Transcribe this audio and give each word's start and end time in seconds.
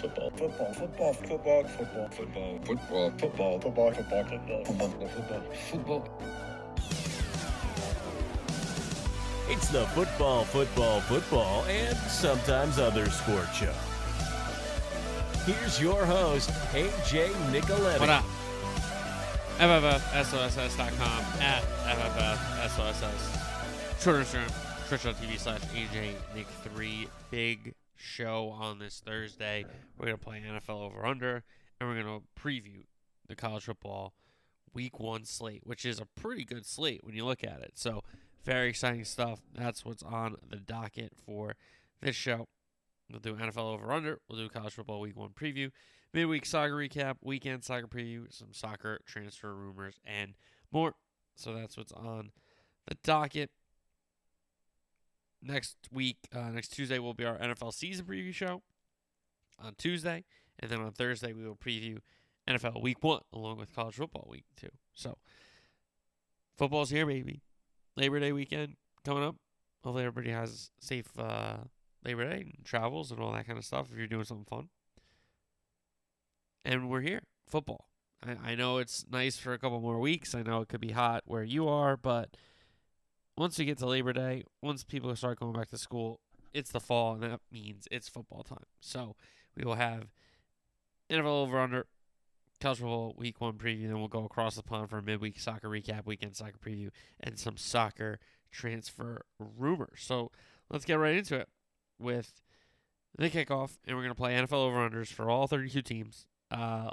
Football. 0.00 0.30
Football. 0.30 0.72
Football. 0.74 1.12
Football. 1.12 1.64
Football. 1.64 2.08
Football. 2.08 2.10
Football. 2.10 2.58
Football. 3.18 3.20
Football. 3.60 3.60
Football. 3.60 3.92
Football. 3.92 4.64
Football. 4.64 5.08
Football. 5.08 5.42
Football. 5.70 6.08
It's 9.50 9.68
the 9.68 9.86
football, 9.86 10.44
football, 10.44 11.00
football, 11.00 11.64
and 11.64 11.96
sometimes 11.96 12.78
other 12.78 13.08
sport 13.08 13.48
show. 13.54 13.72
Here's 15.46 15.80
your 15.80 16.04
host, 16.04 16.50
AJ 16.72 17.30
Nicoletti. 17.50 17.98
What 17.98 18.10
up? 18.10 18.24
FFFSOSS.com 19.58 21.24
at 21.40 21.62
FFFSOSS. 21.86 24.02
Twitter, 24.02 24.20
Instagram, 24.20 24.52
twitch.tv 24.88 25.38
slash 25.38 25.60
AJ 25.74 26.12
Nick 26.34 26.46
3. 26.62 27.08
Big 27.30 27.72
show 27.98 28.48
on 28.50 28.78
this 28.78 29.02
Thursday. 29.04 29.64
We're 29.96 30.06
going 30.06 30.18
to 30.18 30.24
play 30.24 30.42
NFL 30.46 30.82
over 30.82 31.04
under, 31.04 31.44
and 31.80 31.88
we're 31.88 32.02
going 32.02 32.20
to 32.20 32.40
preview 32.40 32.84
the 33.26 33.36
college 33.36 33.64
football 33.64 34.14
week 34.72 34.98
one 34.98 35.24
slate, 35.24 35.62
which 35.64 35.84
is 35.84 36.00
a 36.00 36.06
pretty 36.06 36.44
good 36.44 36.64
slate 36.64 37.02
when 37.02 37.14
you 37.14 37.24
look 37.24 37.44
at 37.44 37.60
it. 37.60 37.72
So, 37.74 38.02
very 38.44 38.68
exciting 38.68 39.04
stuff. 39.04 39.40
That's 39.54 39.84
what's 39.84 40.02
on 40.02 40.36
the 40.48 40.56
docket 40.56 41.12
for 41.26 41.56
this 42.00 42.16
show. 42.16 42.48
We'll 43.10 43.20
do 43.20 43.34
NFL 43.34 43.74
over 43.74 43.92
under. 43.92 44.20
We'll 44.28 44.38
do 44.38 44.48
college 44.48 44.74
football 44.74 45.00
week 45.00 45.16
one 45.16 45.30
preview, 45.30 45.70
midweek 46.12 46.46
soccer 46.46 46.74
recap, 46.74 47.16
weekend 47.22 47.64
soccer 47.64 47.88
preview, 47.88 48.26
some 48.30 48.52
soccer 48.52 49.00
transfer 49.06 49.54
rumors, 49.54 50.00
and 50.04 50.34
more. 50.70 50.94
So 51.34 51.54
that's 51.54 51.76
what's 51.76 51.92
on 51.92 52.30
the 52.86 52.96
docket. 53.02 53.50
Next 55.40 55.76
week, 55.92 56.18
uh, 56.34 56.50
next 56.50 56.68
Tuesday, 56.68 56.98
will 56.98 57.14
be 57.14 57.24
our 57.24 57.38
NFL 57.38 57.72
season 57.72 58.06
preview 58.06 58.34
show 58.34 58.62
on 59.62 59.74
Tuesday. 59.78 60.24
And 60.58 60.70
then 60.70 60.80
on 60.80 60.92
Thursday, 60.92 61.32
we 61.32 61.46
will 61.46 61.56
preview 61.56 61.98
NFL 62.48 62.82
week 62.82 63.02
one 63.02 63.20
along 63.32 63.58
with 63.58 63.74
college 63.74 63.94
football 63.94 64.26
week 64.28 64.44
two. 64.56 64.70
So 64.94 65.18
football's 66.56 66.90
here, 66.90 67.06
baby. 67.06 67.42
Labor 67.96 68.20
Day 68.20 68.32
weekend 68.32 68.76
coming 69.04 69.22
up. 69.22 69.36
Hopefully, 69.84 70.04
everybody 70.04 70.34
has 70.34 70.70
safe 70.80 71.06
uh, 71.18 71.58
Labor 72.04 72.28
Day 72.28 72.40
and 72.40 72.64
travels 72.64 73.10
and 73.10 73.20
all 73.20 73.32
that 73.32 73.46
kind 73.46 73.58
of 73.58 73.64
stuff 73.64 73.88
if 73.92 73.98
you're 73.98 74.06
doing 74.06 74.24
something 74.24 74.46
fun. 74.46 74.68
And 76.64 76.90
we're 76.90 77.00
here, 77.00 77.22
football. 77.46 77.88
I, 78.26 78.52
I 78.52 78.54
know 78.54 78.78
it's 78.78 79.04
nice 79.10 79.36
for 79.36 79.52
a 79.52 79.58
couple 79.58 79.80
more 79.80 80.00
weeks. 80.00 80.34
I 80.34 80.42
know 80.42 80.60
it 80.60 80.68
could 80.68 80.80
be 80.80 80.92
hot 80.92 81.22
where 81.26 81.44
you 81.44 81.68
are, 81.68 81.96
but 81.96 82.36
once 83.38 83.56
we 83.56 83.64
get 83.64 83.78
to 83.78 83.86
Labor 83.86 84.12
Day, 84.12 84.42
once 84.60 84.82
people 84.82 85.14
start 85.14 85.38
going 85.38 85.52
back 85.52 85.68
to 85.68 85.78
school, 85.78 86.18
it's 86.52 86.72
the 86.72 86.80
fall, 86.80 87.14
and 87.14 87.22
that 87.22 87.40
means 87.52 87.86
it's 87.90 88.08
football 88.08 88.42
time. 88.42 88.66
So 88.80 89.14
we 89.56 89.64
will 89.64 89.76
have 89.76 90.08
NFL 91.08 91.44
over 91.44 91.60
under, 91.60 91.86
college 92.60 92.78
football 92.78 93.14
week 93.16 93.40
one 93.40 93.52
preview, 93.52 93.86
then 93.86 93.98
we'll 93.98 94.08
go 94.08 94.24
across 94.24 94.56
the 94.56 94.62
pond 94.64 94.90
for 94.90 94.98
a 94.98 95.02
midweek 95.02 95.38
soccer 95.38 95.68
recap, 95.68 96.04
weekend 96.04 96.34
soccer 96.34 96.58
preview, 96.58 96.90
and 97.20 97.38
some 97.38 97.56
soccer 97.56 98.18
transfer 98.50 99.22
rumors. 99.38 100.00
So 100.02 100.32
let's 100.68 100.84
get 100.84 100.98
right 100.98 101.14
into 101.14 101.36
it 101.36 101.48
with 101.96 102.42
the 103.16 103.30
kickoff, 103.30 103.78
and 103.86 103.96
we're 103.96 104.02
going 104.02 104.14
to 104.14 104.20
play 104.20 104.34
NFL 104.34 104.52
over 104.52 104.78
unders 104.78 105.12
for 105.12 105.30
all 105.30 105.46
32 105.46 105.80
teams. 105.82 106.26
Uh, 106.50 106.90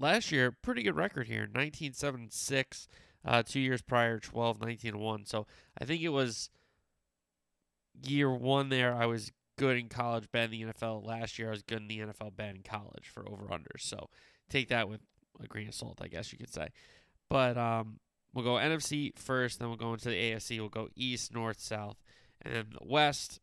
last 0.00 0.32
year, 0.32 0.50
pretty 0.50 0.82
good 0.82 0.96
record 0.96 1.28
here 1.28 1.48
19 1.54 1.92
7 1.92 2.28
6. 2.28 2.88
Uh, 3.24 3.42
two 3.42 3.60
years 3.60 3.82
prior, 3.82 4.18
12 4.18 4.60
19 4.60 4.98
1. 4.98 5.26
So 5.26 5.46
I 5.80 5.84
think 5.84 6.02
it 6.02 6.10
was 6.10 6.50
year 8.02 8.30
one 8.32 8.68
there. 8.68 8.94
I 8.94 9.06
was 9.06 9.32
good 9.56 9.76
in 9.76 9.88
college, 9.88 10.30
bad 10.30 10.52
in 10.52 10.68
the 10.68 10.72
NFL. 10.72 11.04
Last 11.04 11.38
year, 11.38 11.48
I 11.48 11.50
was 11.50 11.62
good 11.62 11.82
in 11.82 11.88
the 11.88 11.98
NFL, 11.98 12.36
bad 12.36 12.56
in 12.56 12.62
college 12.62 13.08
for 13.12 13.28
over 13.28 13.46
unders. 13.46 13.80
So 13.80 14.08
take 14.48 14.68
that 14.68 14.88
with 14.88 15.00
a 15.42 15.46
grain 15.46 15.68
of 15.68 15.74
salt, 15.74 16.00
I 16.00 16.08
guess 16.08 16.32
you 16.32 16.38
could 16.38 16.52
say. 16.52 16.68
But 17.28 17.58
um, 17.58 17.98
we'll 18.32 18.44
go 18.44 18.52
NFC 18.52 19.18
first, 19.18 19.58
then 19.58 19.68
we'll 19.68 19.76
go 19.76 19.92
into 19.92 20.08
the 20.08 20.14
AFC. 20.14 20.58
We'll 20.58 20.68
go 20.68 20.88
East, 20.94 21.34
North, 21.34 21.60
South, 21.60 21.96
and 22.40 22.54
then 22.54 22.66
the 22.72 22.86
West. 22.86 23.40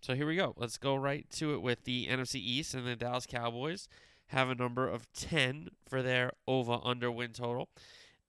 So 0.00 0.14
here 0.14 0.26
we 0.26 0.36
go. 0.36 0.54
Let's 0.56 0.78
go 0.78 0.94
right 0.94 1.28
to 1.32 1.54
it 1.54 1.62
with 1.62 1.84
the 1.84 2.06
NFC 2.06 2.36
East 2.36 2.74
and 2.74 2.86
the 2.86 2.96
Dallas 2.96 3.26
Cowboys 3.26 3.88
have 4.28 4.48
a 4.48 4.54
number 4.54 4.88
of 4.88 5.12
10 5.12 5.68
for 5.88 6.02
their 6.02 6.32
over 6.46 6.78
under 6.82 7.10
win 7.10 7.32
total. 7.32 7.68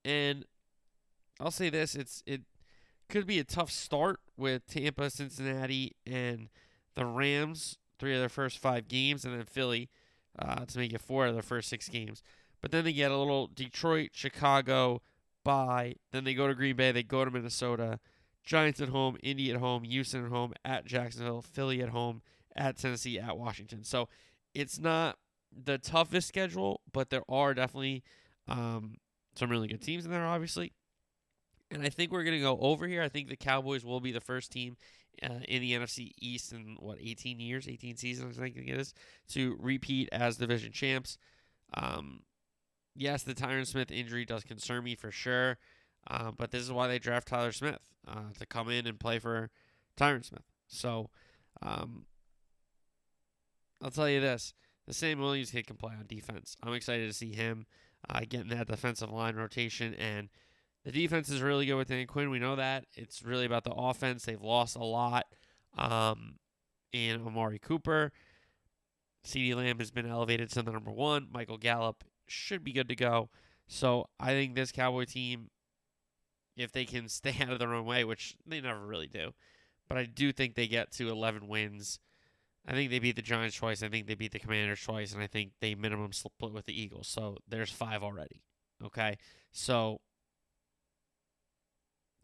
And 0.06 0.46
I'll 1.40 1.52
say 1.52 1.70
this, 1.70 1.96
it's 1.96 2.24
it 2.26 2.42
could 3.10 3.28
be 3.28 3.40
a 3.40 3.44
tough 3.44 3.72
start 3.72 4.20
with 4.38 4.66
Tampa, 4.68 5.10
Cincinnati, 5.10 5.96
and 6.06 6.50
the 6.96 7.06
Rams, 7.06 7.78
three 8.00 8.14
of 8.14 8.20
their 8.20 8.30
first 8.30 8.58
five 8.58 8.88
games, 8.88 9.26
and 9.26 9.34
then 9.34 9.46
Philly 9.46 9.90
uh, 10.40 10.66
to 10.66 10.78
make 10.78 10.94
it 10.94 11.02
four 11.02 11.26
of 11.28 11.34
their 11.34 11.44
first 11.44 11.70
six 11.70 11.90
games. 11.90 12.22
But 12.62 12.72
then 12.72 12.84
they 12.84 12.94
get 12.94 13.12
a 13.12 13.18
little 13.18 13.48
Detroit, 13.48 14.10
Chicago, 14.14 15.02
bye. 15.44 15.96
Then 16.12 16.24
they 16.24 16.34
go 16.34 16.48
to 16.48 16.56
Green 16.56 16.76
Bay, 16.76 16.92
they 16.92 17.04
go 17.04 17.24
to 17.24 17.32
Minnesota, 17.32 18.00
Giants 18.44 18.82
at 18.82 18.90
home, 18.90 19.18
Indy 19.22 19.52
at 19.52 19.58
home, 19.58 19.84
Houston 19.84 20.26
at 20.26 20.32
home, 20.32 20.54
at 20.66 20.86
Jacksonville, 20.86 21.42
Philly 21.42 21.82
at 21.82 21.90
home, 21.90 22.22
at 22.56 22.78
Tennessee, 22.78 23.20
at 23.20 23.38
Washington. 23.38 23.84
So 23.84 24.10
it's 24.54 24.80
not 24.80 25.18
the 25.52 25.78
toughest 25.78 26.28
schedule, 26.28 26.82
but 26.92 27.10
there 27.10 27.24
are 27.30 27.54
definitely 27.54 28.04
um, 28.48 28.96
some 29.38 29.50
really 29.50 29.68
good 29.68 29.82
teams 29.82 30.06
in 30.06 30.12
there, 30.12 30.26
obviously. 30.26 30.74
And 31.70 31.84
I 31.84 31.90
think 31.90 32.12
we're 32.12 32.24
going 32.24 32.38
to 32.38 32.42
go 32.42 32.58
over 32.60 32.88
here. 32.88 33.02
I 33.02 33.10
think 33.10 33.28
the 33.28 33.36
Cowboys 33.36 33.84
will 33.84 34.00
be 34.00 34.12
the 34.12 34.22
first 34.22 34.52
team 34.52 34.78
uh, 35.22 35.40
in 35.48 35.62
the 35.62 35.74
NFC 35.74 36.12
East 36.20 36.54
in 36.54 36.78
what 36.80 36.98
18 37.02 37.40
years, 37.40 37.68
18 37.68 37.98
seasons, 37.98 38.40
I 38.40 38.44
think 38.44 38.58
it 38.58 38.70
is, 38.70 38.94
to 39.30 39.58
repeat 39.60 40.10
as 40.12 40.38
division 40.38 40.72
champs. 40.72 41.18
Um, 41.74 42.22
yes, 42.96 43.24
the 43.24 43.34
Tyron 43.34 43.68
Smith 43.68 43.92
injury 43.92 44.26
does 44.26 44.44
concern 44.44 44.84
me 44.84 44.96
for 44.96 45.12
sure, 45.12 45.58
uh, 46.10 46.32
but 46.32 46.52
this 46.52 46.62
is 46.62 46.72
why 46.72 46.88
they 46.88 47.00
draft 47.00 47.28
Tyler 47.28 47.52
Smith 47.52 47.82
uh, 48.08 48.32
to 48.40 48.46
come 48.46 48.70
in 48.70 48.88
and 48.88 49.00
play 49.00 49.20
for 49.20 49.50
Tyron 49.98 50.24
Smith. 50.24 50.46
So, 50.68 51.10
um, 51.62 52.06
I'll 53.82 53.92
tell 53.92 54.10
you 54.10 54.22
this: 54.22 54.54
the 54.86 54.94
Sam 54.94 55.20
Williams 55.20 55.52
kid 55.52 55.68
can 55.68 55.76
play 55.76 55.94
on 55.98 56.06
defense. 56.08 56.56
I'm 56.64 56.74
excited 56.74 57.08
to 57.08 57.14
see 57.14 57.34
him 57.34 57.66
uh, 58.10 58.22
getting 58.28 58.50
that 58.50 58.68
defensive 58.68 59.12
line 59.12 59.36
rotation 59.36 59.94
and 59.96 60.30
the 60.88 60.92
defense 60.94 61.28
is 61.30 61.42
really 61.42 61.66
good 61.66 61.76
with 61.76 61.90
Dan 61.90 62.08
Quinn. 62.08 62.30
We 62.30 62.40
know 62.40 62.56
that. 62.56 62.86
It's 62.96 63.22
really 63.22 63.46
about 63.46 63.66
the 63.66 63.74
offense. 63.74 64.24
They've 64.24 64.42
lost 64.42 64.78
a 64.78 64.84
lot 64.86 65.26
um, 65.78 66.36
in 66.94 67.28
Amari 67.28 67.60
Cooper. 67.60 68.14
CeeDee 69.26 69.54
Lamb 69.54 69.80
has 69.80 69.92
been 69.92 70.06
elevated 70.06 70.50
to 70.52 70.64
the 70.64 70.72
number 70.72 70.92
one. 70.92 71.28
Michael 71.30 71.58
Gallup 71.58 72.06
should 72.26 72.64
be 72.64 72.72
good 72.72 72.88
to 72.88 72.96
go. 72.96 73.30
So 73.68 74.08
I 74.18 74.28
think 74.28 74.56
this 74.56 74.72
Cowboy 74.72 75.04
team, 75.04 75.50
if 76.56 76.72
they 76.72 76.86
can 76.86 77.10
stay 77.10 77.36
out 77.42 77.52
of 77.52 77.60
their 77.60 77.74
own 77.74 77.86
way, 77.86 78.06
which 78.06 78.38
they 78.46 78.62
never 78.62 78.86
really 78.86 79.08
do, 79.08 79.34
but 79.90 79.98
I 79.98 80.06
do 80.06 80.32
think 80.32 80.56
they 80.56 80.68
get 80.68 80.92
to 80.94 81.10
11 81.10 81.50
wins. 81.50 82.00
I 82.68 82.74
think 82.74 82.92
they 82.92 83.00
beat 83.00 83.16
the 83.16 83.22
Giants 83.22 83.56
twice. 83.56 83.82
I 83.82 83.88
think 83.88 84.08
they 84.08 84.16
beat 84.16 84.34
the 84.34 84.40
Commanders 84.40 84.84
twice, 84.84 85.14
and 85.14 85.24
I 85.24 85.28
think 85.28 85.52
they 85.62 85.74
minimum 85.74 86.12
split 86.12 86.52
with 86.52 86.66
the 86.66 86.80
Eagles. 86.80 87.08
So 87.08 87.38
there's 87.48 87.72
five 87.72 88.04
already. 88.04 88.42
Okay, 88.84 89.18
so 89.52 90.02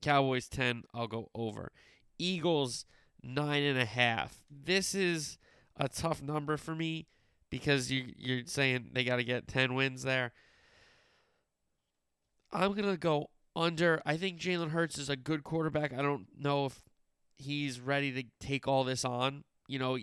Cowboys 0.02 0.50
10, 0.50 0.84
I'll 0.94 1.08
go 1.08 1.30
over. 1.34 1.72
Eagles 2.20 2.86
nine 3.24 3.64
and 3.64 3.80
a 3.80 3.86
half. 3.86 4.44
This 4.52 4.94
is 4.94 5.38
a 5.78 5.88
tough 5.88 6.22
number 6.22 6.58
for 6.58 6.76
me 6.76 7.08
because 7.50 7.90
you 7.90 8.14
you're 8.18 8.46
saying 8.46 8.90
they 8.94 9.04
got 9.04 9.16
to 9.16 9.24
get 9.24 9.48
10 9.48 9.74
wins 9.76 10.04
there. 10.04 10.34
I'm 12.52 12.74
going 12.74 12.90
to 12.90 12.98
go 12.98 13.30
under. 13.56 14.02
I 14.06 14.18
think 14.18 14.40
Jalen 14.40 14.72
Hurts 14.72 14.98
is 14.98 15.10
a 15.10 15.16
good 15.16 15.44
quarterback. 15.44 15.94
I 15.94 16.02
don't 16.02 16.28
know 16.38 16.66
if 16.66 16.84
he's 17.38 17.80
ready 17.80 18.12
to 18.12 18.24
take 18.46 18.68
all 18.68 18.84
this 18.84 19.06
on. 19.06 19.44
You 19.68 19.80
know, 19.80 19.98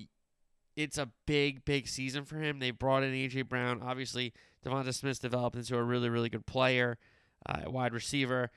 it's 0.76 0.98
a 0.98 1.10
big, 1.26 1.64
big 1.64 1.88
season 1.88 2.24
for 2.24 2.38
him. 2.38 2.58
They 2.58 2.70
brought 2.70 3.02
in 3.02 3.14
A.J. 3.14 3.42
Brown. 3.42 3.82
Obviously, 3.82 4.32
Devonta 4.64 4.94
Smith's 4.94 5.18
developed 5.18 5.56
into 5.56 5.76
a 5.76 5.82
really, 5.82 6.08
really 6.08 6.28
good 6.28 6.46
player, 6.46 6.98
uh, 7.46 7.70
wide 7.70 7.92
receiver. 7.92 8.50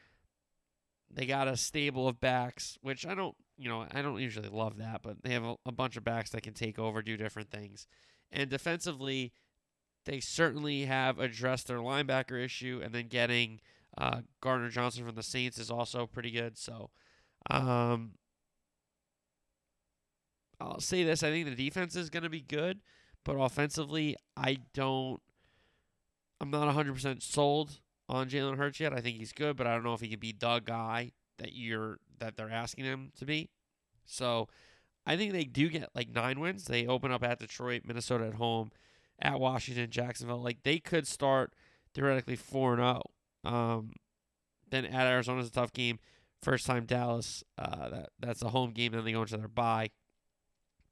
They 1.10 1.25
got 1.25 1.48
a 1.48 1.57
stable 1.57 2.07
of 2.07 2.19
backs, 2.19 2.77
which 2.81 3.06
I 3.06 3.15
don't, 3.15 3.36
you 3.57 3.69
know, 3.69 3.86
I 3.92 4.01
don't 4.01 4.19
usually 4.19 4.50
love 4.50 4.77
that, 4.77 5.01
but 5.04 5.24
they 5.24 5.31
have 5.33 5.44
a, 5.44 5.56
a 5.65 5.71
bunch 5.71 5.95
of 5.95 6.04
backs 6.04 6.31
that 6.31 6.44
can 6.44 6.54
take 6.54 6.80
over, 6.80 7.01
do 7.01 7.18
different 7.18 7.51
things. 7.51 7.88
And 8.31 8.50
defensively, 8.50 9.31
they 10.06 10.19
certainly 10.19 10.86
have 10.86 11.19
addressed 11.19 11.68
their 11.68 11.77
linebacker 11.77 12.44
issue, 12.44 12.81
and 12.83 12.94
then 12.94 13.07
getting 13.07 13.62
uh, 13.98 14.21
Gardner 14.42 14.69
Johnson 14.69 15.06
from 15.06 15.16
the 15.16 15.24
Saints 15.24 15.57
is 15.57 15.69
also 15.69 16.07
pretty 16.07 16.31
good. 16.31 16.57
So, 16.57 16.89
um, 17.50 18.13
I'll 20.63 20.80
say 20.80 21.04
this: 21.04 21.24
I 21.24 21.30
think 21.30 21.48
the 21.48 21.56
defense 21.56 21.95
is 21.95 22.10
going 22.10 22.24
to 22.24 22.30
be 22.30 22.42
good, 22.42 22.81
but 23.24 23.33
offensively, 23.33 24.15
I 24.38 24.57
don't. 24.74 25.21
I'm 26.42 26.51
not 26.51 26.74
100% 26.75 27.21
sold 27.21 27.80
on 28.10 28.30
Jalen 28.30 28.57
Hurts 28.57 28.80
yet. 28.80 28.92
I 28.92 29.00
think 29.00 29.18
he's 29.18 29.31
good, 29.31 29.56
but 29.56 29.65
I 29.65 29.74
don't 29.74 29.83
know 29.83 29.94
if 29.94 30.01
he 30.01 30.10
can 30.10 30.19
be 30.19 30.36
the 30.38 30.60
guy 30.60 31.12
that 31.38 31.54
you're 31.54 32.00
that 32.19 32.36
they're 32.36 32.51
asking 32.51 32.86
him 32.86 33.12
to 33.18 33.25
be. 33.25 33.50
So 34.06 34.48
I 35.06 35.18
think 35.18 35.31
they 35.31 35.45
do 35.45 35.69
get 35.69 35.89
like 35.95 36.10
nine 36.10 36.39
wins. 36.39 36.66
They 36.66 36.88
open 36.88 37.12
up 37.12 37.24
at 37.24 37.39
Detroit, 37.39 37.83
Minnesota 37.86 38.27
at 38.27 38.36
home, 38.36 38.71
at 39.19 39.39
Washington, 39.39 39.89
Jacksonville. 39.89 40.42
Like 40.42 40.63
they 40.63 40.80
could 40.80 41.07
start 41.07 41.54
theoretically 41.94 42.36
four 42.36 42.74
and 42.74 42.81
zero. 42.81 43.01
Um, 43.45 43.94
then 44.69 44.86
at 44.86 45.07
Arizona's 45.07 45.48
a 45.48 45.51
tough 45.51 45.74
game. 45.74 46.00
First 46.42 46.66
time 46.66 46.86
Dallas. 46.86 47.44
Uh, 47.57 47.89
that 47.89 48.09
that's 48.19 48.42
a 48.42 48.50
home 48.50 48.71
game. 48.71 48.92
Then 48.92 49.06
they 49.06 49.12
go 49.12 49.21
into 49.21 49.38
their 49.38 49.48
bye. 49.48 49.92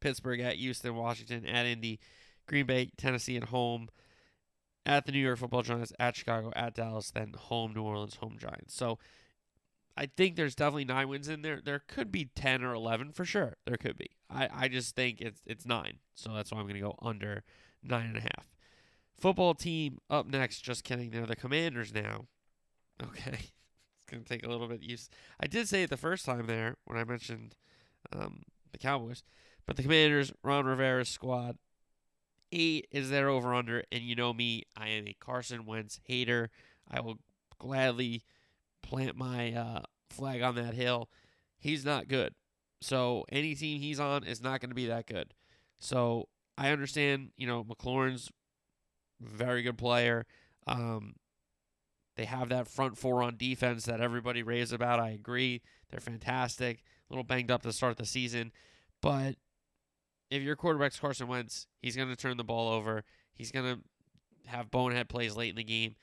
Pittsburgh 0.02 0.42
at 0.42 0.56
Houston, 0.56 0.96
Washington 0.96 1.46
at 1.46 1.66
Indy, 1.66 2.00
Green 2.48 2.66
Bay, 2.66 2.92
Tennessee 2.98 3.38
at 3.38 3.46
home, 3.46 3.90
at 4.86 5.06
the 5.06 5.12
New 5.12 5.20
York 5.20 5.40
Football 5.40 5.62
Giants, 5.62 5.94
at 6.00 6.16
Chicago, 6.16 6.52
at 6.56 6.74
Dallas, 6.74 7.12
then 7.12 7.34
home 7.38 7.74
New 7.74 7.84
Orleans, 7.84 8.16
home 8.16 8.38
Giants. 8.40 8.76
So 8.76 8.98
I 9.96 10.08
think 10.08 10.36
there's 10.36 10.56
definitely 10.56 10.86
nine 10.86 11.08
wins 11.10 11.28
in 11.28 11.42
there. 11.42 11.62
There 11.64 11.84
could 11.88 12.12
be 12.12 12.30
ten 12.36 12.64
or 12.64 12.74
eleven 12.74 13.12
for 13.12 13.26
sure. 13.26 13.58
There 13.66 13.78
could 13.78 13.98
be. 13.98 14.10
I, 14.30 14.50
I 14.52 14.68
just 14.68 14.96
think 14.96 15.22
it's 15.22 15.42
it's 15.46 15.66
nine. 15.66 16.00
So 16.16 16.34
that's 16.34 16.52
why 16.52 16.60
I'm 16.60 16.68
gonna 16.68 16.80
go 16.80 16.96
under 17.02 17.44
nine 17.84 18.08
and 18.08 18.18
a 18.18 18.22
half. 18.22 18.48
Football 19.20 19.54
team 19.54 20.00
up 20.10 20.26
next. 20.26 20.62
Just 20.62 20.84
kidding. 20.84 21.12
They're 21.12 21.26
the 21.26 21.36
Commanders 21.36 21.94
now. 21.94 22.26
Okay, 23.04 23.32
it's 23.34 24.06
gonna 24.10 24.24
take 24.24 24.46
a 24.46 24.50
little 24.50 24.68
bit 24.68 24.82
use. 24.82 25.10
I 25.40 25.48
did 25.48 25.68
say 25.68 25.84
it 25.84 25.90
the 25.90 25.98
first 25.98 26.26
time 26.26 26.48
there 26.48 26.78
when 26.86 26.98
I 26.98 27.04
mentioned 27.04 27.56
um, 28.14 28.44
the 28.72 28.78
Cowboys, 28.78 29.24
but 29.72 29.78
the 29.78 29.84
Commanders, 29.84 30.34
Ron 30.44 30.66
Rivera's 30.66 31.08
squad, 31.08 31.58
eight 32.52 32.90
is 32.92 33.10
their 33.10 33.30
over 33.30 33.54
under, 33.54 33.86
and 33.90 34.04
you 34.04 34.16
know 34.16 34.34
me, 34.34 34.64
I 34.76 34.90
am 34.90 35.08
a 35.08 35.16
Carson 35.18 35.66
Wentz 35.66 36.02
hater. 36.04 36.50
I 36.90 37.00
will 37.00 37.20
gladly 37.58 38.26
plant 38.84 39.16
my 39.16 39.54
uh, 39.54 39.84
flag 40.10 40.42
on 40.42 40.56
that 40.56 40.74
hill. 40.74 41.08
He's 41.58 41.86
not 41.86 42.10
good. 42.10 42.36
So 42.82 43.24
any 43.32 43.56
team 43.56 43.80
he's 43.80 43.98
on 43.98 44.26
is 44.26 44.42
not 44.42 44.60
going 44.60 44.72
to 44.72 44.76
be 44.76 44.88
that 44.88 45.08
good. 45.08 45.34
So 45.80 46.28
I 46.58 46.72
understand, 46.72 47.30
you 47.38 47.48
know, 47.48 47.64
McLaurin's 47.64 48.30
very 49.22 49.64
good 49.64 49.78
player. 49.78 50.26
Um, 50.68 51.16
they 52.18 52.26
have 52.26 52.50
that 52.50 52.68
front 52.68 52.98
four 52.98 53.24
on 53.24 53.38
defense 53.38 53.86
that 53.86 54.02
everybody 54.02 54.44
raves 54.44 54.74
about. 54.74 55.00
I 55.00 55.12
agree. 55.12 55.62
They're 55.90 56.02
fantastic. 56.02 56.80
A 57.10 57.14
little 57.14 57.24
banged 57.24 57.52
up 57.52 57.62
to 57.62 57.72
start 57.72 57.96
the 57.96 58.06
season. 58.06 58.52
But 59.02 59.36
if 60.32 60.42
your 60.42 60.56
quarterback's 60.56 61.00
Carson 61.00 61.28
Wentz, 61.28 61.68
he's 61.82 61.96
going 61.96 62.08
to 62.08 62.16
turn 62.16 62.38
the 62.38 62.44
ball 62.44 62.70
over. 62.70 63.04
He's 63.34 63.52
going 63.52 63.66
to 63.76 64.50
have 64.50 64.72
bonehead 64.72 65.10
plays 65.10 65.36
late 65.36 65.50
in 65.50 65.58
the 65.58 65.64
game. 65.64 65.96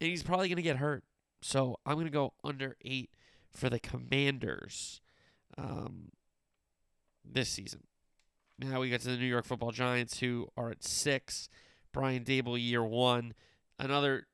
And 0.00 0.08
he's 0.08 0.22
probably 0.22 0.48
going 0.48 0.56
to 0.56 0.62
get 0.62 0.76
hurt. 0.76 1.04
So 1.42 1.78
I'm 1.84 1.94
going 1.94 2.06
to 2.06 2.12
go 2.12 2.32
under 2.44 2.76
eight 2.82 3.10
for 3.50 3.68
the 3.68 3.80
Commanders 3.80 5.00
um, 5.58 6.12
this 7.24 7.48
season. 7.48 7.82
Now 8.58 8.80
we 8.80 8.88
get 8.88 9.00
to 9.02 9.08
the 9.08 9.16
New 9.16 9.26
York 9.26 9.46
Football 9.46 9.72
Giants, 9.72 10.20
who 10.20 10.48
are 10.56 10.70
at 10.70 10.84
six. 10.84 11.48
Brian 11.92 12.24
Daboll, 12.24 12.62
year 12.62 12.84
one. 12.84 13.34
Another 13.78 14.28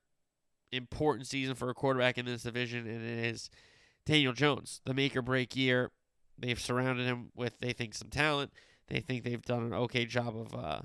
important 0.73 1.27
season 1.27 1.55
for 1.55 1.71
a 1.71 1.75
quarterback 1.75 2.19
in 2.19 2.27
this 2.27 2.43
division, 2.43 2.87
and 2.87 3.03
it 3.03 3.25
is 3.25 3.49
Daniel 4.05 4.33
Jones, 4.33 4.83
the 4.85 4.93
make 4.93 5.17
or 5.17 5.23
break 5.23 5.57
year. 5.57 5.91
They've 6.39 6.61
surrounded 6.61 7.07
him 7.07 7.31
with, 7.35 7.59
they 7.61 7.73
think, 7.73 7.95
some 7.95 8.09
talent. 8.09 8.53
They 8.89 9.01
think 9.01 9.25
they've 9.25 9.43
done 9.43 9.65
an 9.65 9.75
okay 9.75 10.05
job 10.05 10.37
of 10.37 10.55
uh, 10.55 10.81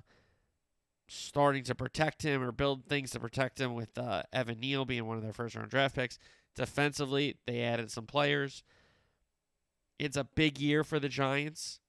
starting 1.07 1.63
to 1.65 1.75
protect 1.75 2.23
him 2.23 2.41
or 2.41 2.51
build 2.51 2.85
things 2.85 3.11
to 3.11 3.19
protect 3.19 3.59
him 3.59 3.73
with 3.73 3.97
uh, 3.97 4.23
Evan 4.31 4.59
Neal 4.59 4.85
being 4.85 5.05
one 5.05 5.17
of 5.17 5.23
their 5.23 5.33
first 5.33 5.55
round 5.55 5.69
draft 5.69 5.95
picks. 5.95 6.17
Defensively, 6.55 7.37
they 7.45 7.61
added 7.61 7.91
some 7.91 8.05
players. 8.05 8.63
It's 9.99 10.17
a 10.17 10.23
big 10.23 10.59
year 10.59 10.83
for 10.83 10.99
the 10.99 11.09
Giants. 11.09 11.79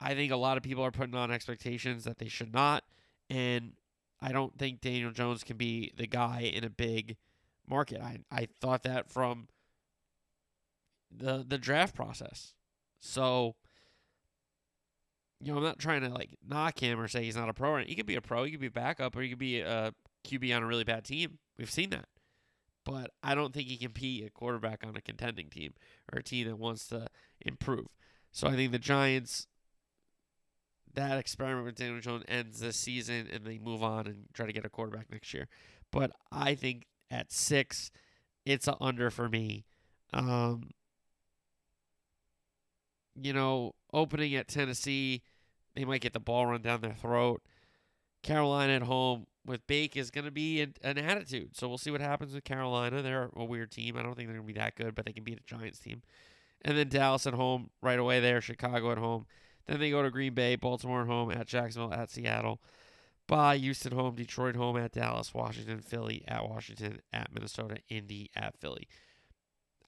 I 0.00 0.14
think 0.14 0.32
a 0.32 0.36
lot 0.36 0.56
of 0.56 0.62
people 0.62 0.84
are 0.84 0.90
putting 0.90 1.14
on 1.14 1.30
expectations 1.30 2.04
that 2.04 2.18
they 2.18 2.28
should 2.28 2.52
not. 2.54 2.84
And 3.28 3.72
I 4.22 4.32
don't 4.32 4.56
think 4.58 4.80
Daniel 4.80 5.10
Jones 5.10 5.42
can 5.44 5.56
be 5.56 5.92
the 5.96 6.06
guy 6.06 6.40
in 6.40 6.64
a 6.64 6.70
big 6.70 7.16
market. 7.68 8.00
I, 8.00 8.18
I 8.30 8.48
thought 8.60 8.82
that 8.84 9.10
from 9.10 9.48
the 11.14 11.44
the 11.46 11.58
draft 11.58 11.94
process. 11.94 12.54
So 13.00 13.56
you 15.40 15.52
know, 15.52 15.58
I'm 15.58 15.64
not 15.64 15.78
trying 15.78 16.02
to 16.02 16.10
like 16.10 16.36
knock 16.46 16.78
him 16.80 17.00
or 17.00 17.08
say 17.08 17.24
he's 17.24 17.36
not 17.36 17.48
a 17.48 17.54
pro. 17.54 17.78
He 17.78 17.94
could 17.94 18.06
be 18.06 18.16
a 18.16 18.20
pro, 18.20 18.44
he 18.44 18.50
could 18.50 18.60
be 18.60 18.66
a 18.66 18.70
backup, 18.70 19.16
or 19.16 19.22
he 19.22 19.30
could 19.30 19.38
be 19.38 19.60
a 19.60 19.92
QB 20.24 20.54
on 20.54 20.62
a 20.62 20.66
really 20.66 20.84
bad 20.84 21.04
team. 21.04 21.38
We've 21.58 21.70
seen 21.70 21.90
that. 21.90 22.06
But 22.84 23.10
I 23.22 23.34
don't 23.34 23.52
think 23.52 23.68
he 23.68 23.76
can 23.76 23.92
be 23.92 24.24
a 24.24 24.30
quarterback 24.30 24.84
on 24.86 24.96
a 24.96 25.00
contending 25.00 25.48
team 25.48 25.74
or 26.12 26.18
a 26.18 26.22
team 26.22 26.48
that 26.48 26.58
wants 26.58 26.88
to 26.88 27.06
improve. 27.40 27.86
So 28.32 28.48
I 28.48 28.56
think 28.56 28.72
the 28.72 28.78
Giants, 28.78 29.46
that 30.94 31.18
experiment 31.18 31.66
with 31.66 31.76
Daniel 31.76 32.00
Jones 32.00 32.24
ends 32.26 32.60
this 32.60 32.76
season 32.76 33.28
and 33.32 33.44
they 33.44 33.58
move 33.58 33.82
on 33.82 34.06
and 34.06 34.24
try 34.32 34.46
to 34.46 34.52
get 34.52 34.64
a 34.64 34.70
quarterback 34.70 35.10
next 35.10 35.32
year. 35.34 35.48
But 35.90 36.12
I 36.32 36.54
think 36.54 36.86
at 37.10 37.32
six, 37.32 37.90
it's 38.44 38.66
a 38.66 38.76
under 38.80 39.10
for 39.10 39.28
me. 39.28 39.64
Um, 40.12 40.70
you 43.22 43.32
know, 43.32 43.74
opening 43.92 44.34
at 44.34 44.48
Tennessee, 44.48 45.22
they 45.74 45.84
might 45.84 46.00
get 46.00 46.12
the 46.12 46.20
ball 46.20 46.46
run 46.46 46.62
down 46.62 46.80
their 46.80 46.94
throat. 46.94 47.42
Carolina 48.22 48.74
at 48.74 48.82
home 48.82 49.26
with 49.46 49.66
Bake 49.66 49.96
is 49.96 50.10
going 50.10 50.26
to 50.26 50.30
be 50.30 50.60
an, 50.60 50.74
an, 50.82 50.98
attitude. 50.98 51.56
So 51.56 51.68
we'll 51.68 51.78
see 51.78 51.90
what 51.90 52.00
happens 52.00 52.34
with 52.34 52.44
Carolina. 52.44 53.02
They're 53.02 53.30
a 53.34 53.44
weird 53.44 53.70
team. 53.70 53.96
I 53.96 54.02
don't 54.02 54.14
think 54.14 54.28
they're 54.28 54.36
going 54.36 54.46
to 54.46 54.54
be 54.54 54.60
that 54.60 54.76
good, 54.76 54.94
but 54.94 55.06
they 55.06 55.12
can 55.12 55.24
beat 55.24 55.40
a 55.40 55.42
Giants 55.42 55.78
team. 55.78 56.02
And 56.62 56.76
then 56.76 56.88
Dallas 56.88 57.26
at 57.26 57.34
home 57.34 57.70
right 57.80 57.98
away 57.98 58.20
there, 58.20 58.40
Chicago 58.40 58.92
at 58.92 58.98
home. 58.98 59.26
Then 59.66 59.80
they 59.80 59.90
go 59.90 60.02
to 60.02 60.10
Green 60.10 60.34
Bay, 60.34 60.56
Baltimore 60.56 61.02
at 61.02 61.06
home, 61.06 61.30
at 61.30 61.46
Jacksonville, 61.46 61.94
at 61.94 62.10
Seattle. 62.10 62.60
By 63.26 63.56
Houston 63.56 63.92
home, 63.92 64.16
Detroit 64.16 64.56
home, 64.56 64.76
at 64.76 64.92
Dallas, 64.92 65.32
Washington, 65.32 65.80
Philly, 65.80 66.24
at 66.26 66.48
Washington, 66.48 67.00
at 67.12 67.32
Minnesota, 67.32 67.76
Indy, 67.88 68.30
at 68.34 68.58
Philly. 68.58 68.88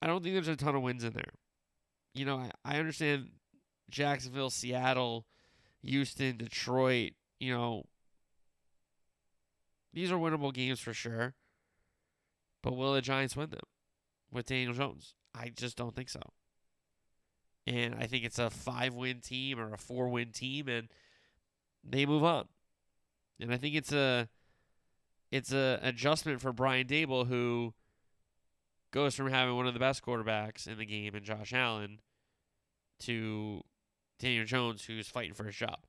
I 0.01 0.07
don't 0.07 0.23
think 0.23 0.33
there's 0.33 0.47
a 0.47 0.55
ton 0.55 0.75
of 0.75 0.81
wins 0.81 1.03
in 1.03 1.13
there. 1.13 1.33
You 2.13 2.25
know, 2.25 2.37
I, 2.37 2.51
I 2.63 2.79
understand 2.79 3.29
Jacksonville, 3.89 4.49
Seattle, 4.49 5.25
Houston, 5.81 6.37
Detroit, 6.37 7.13
you 7.39 7.53
know, 7.53 7.85
these 9.93 10.11
are 10.11 10.17
winnable 10.17 10.53
games 10.53 10.79
for 10.79 10.93
sure. 10.93 11.35
But 12.61 12.75
will 12.75 12.93
the 12.93 13.01
Giants 13.01 13.35
win 13.35 13.49
them 13.49 13.59
with 14.31 14.47
Daniel 14.47 14.73
Jones? 14.73 15.15
I 15.35 15.51
just 15.55 15.77
don't 15.77 15.95
think 15.95 16.09
so. 16.09 16.21
And 17.67 17.95
I 17.95 18.07
think 18.07 18.25
it's 18.25 18.39
a 18.39 18.49
five 18.49 18.93
win 18.93 19.19
team 19.19 19.59
or 19.59 19.73
a 19.73 19.77
four 19.77 20.09
win 20.09 20.31
team 20.31 20.67
and 20.67 20.89
they 21.83 22.05
move 22.05 22.23
on. 22.23 22.47
And 23.39 23.53
I 23.53 23.57
think 23.57 23.75
it's 23.75 23.91
a 23.91 24.29
it's 25.31 25.51
a 25.51 25.79
adjustment 25.81 26.41
for 26.41 26.53
Brian 26.53 26.87
Daboll 26.87 27.27
who 27.27 27.73
goes 28.91 29.15
from 29.15 29.29
having 29.29 29.55
one 29.55 29.67
of 29.67 29.73
the 29.73 29.79
best 29.79 30.05
quarterbacks 30.05 30.67
in 30.67 30.77
the 30.77 30.85
game 30.85 31.15
in 31.15 31.23
Josh 31.23 31.53
Allen 31.53 31.99
to 33.01 33.61
Daniel 34.19 34.45
Jones 34.45 34.85
who's 34.85 35.07
fighting 35.07 35.33
for 35.33 35.43
his 35.43 35.55
job. 35.55 35.79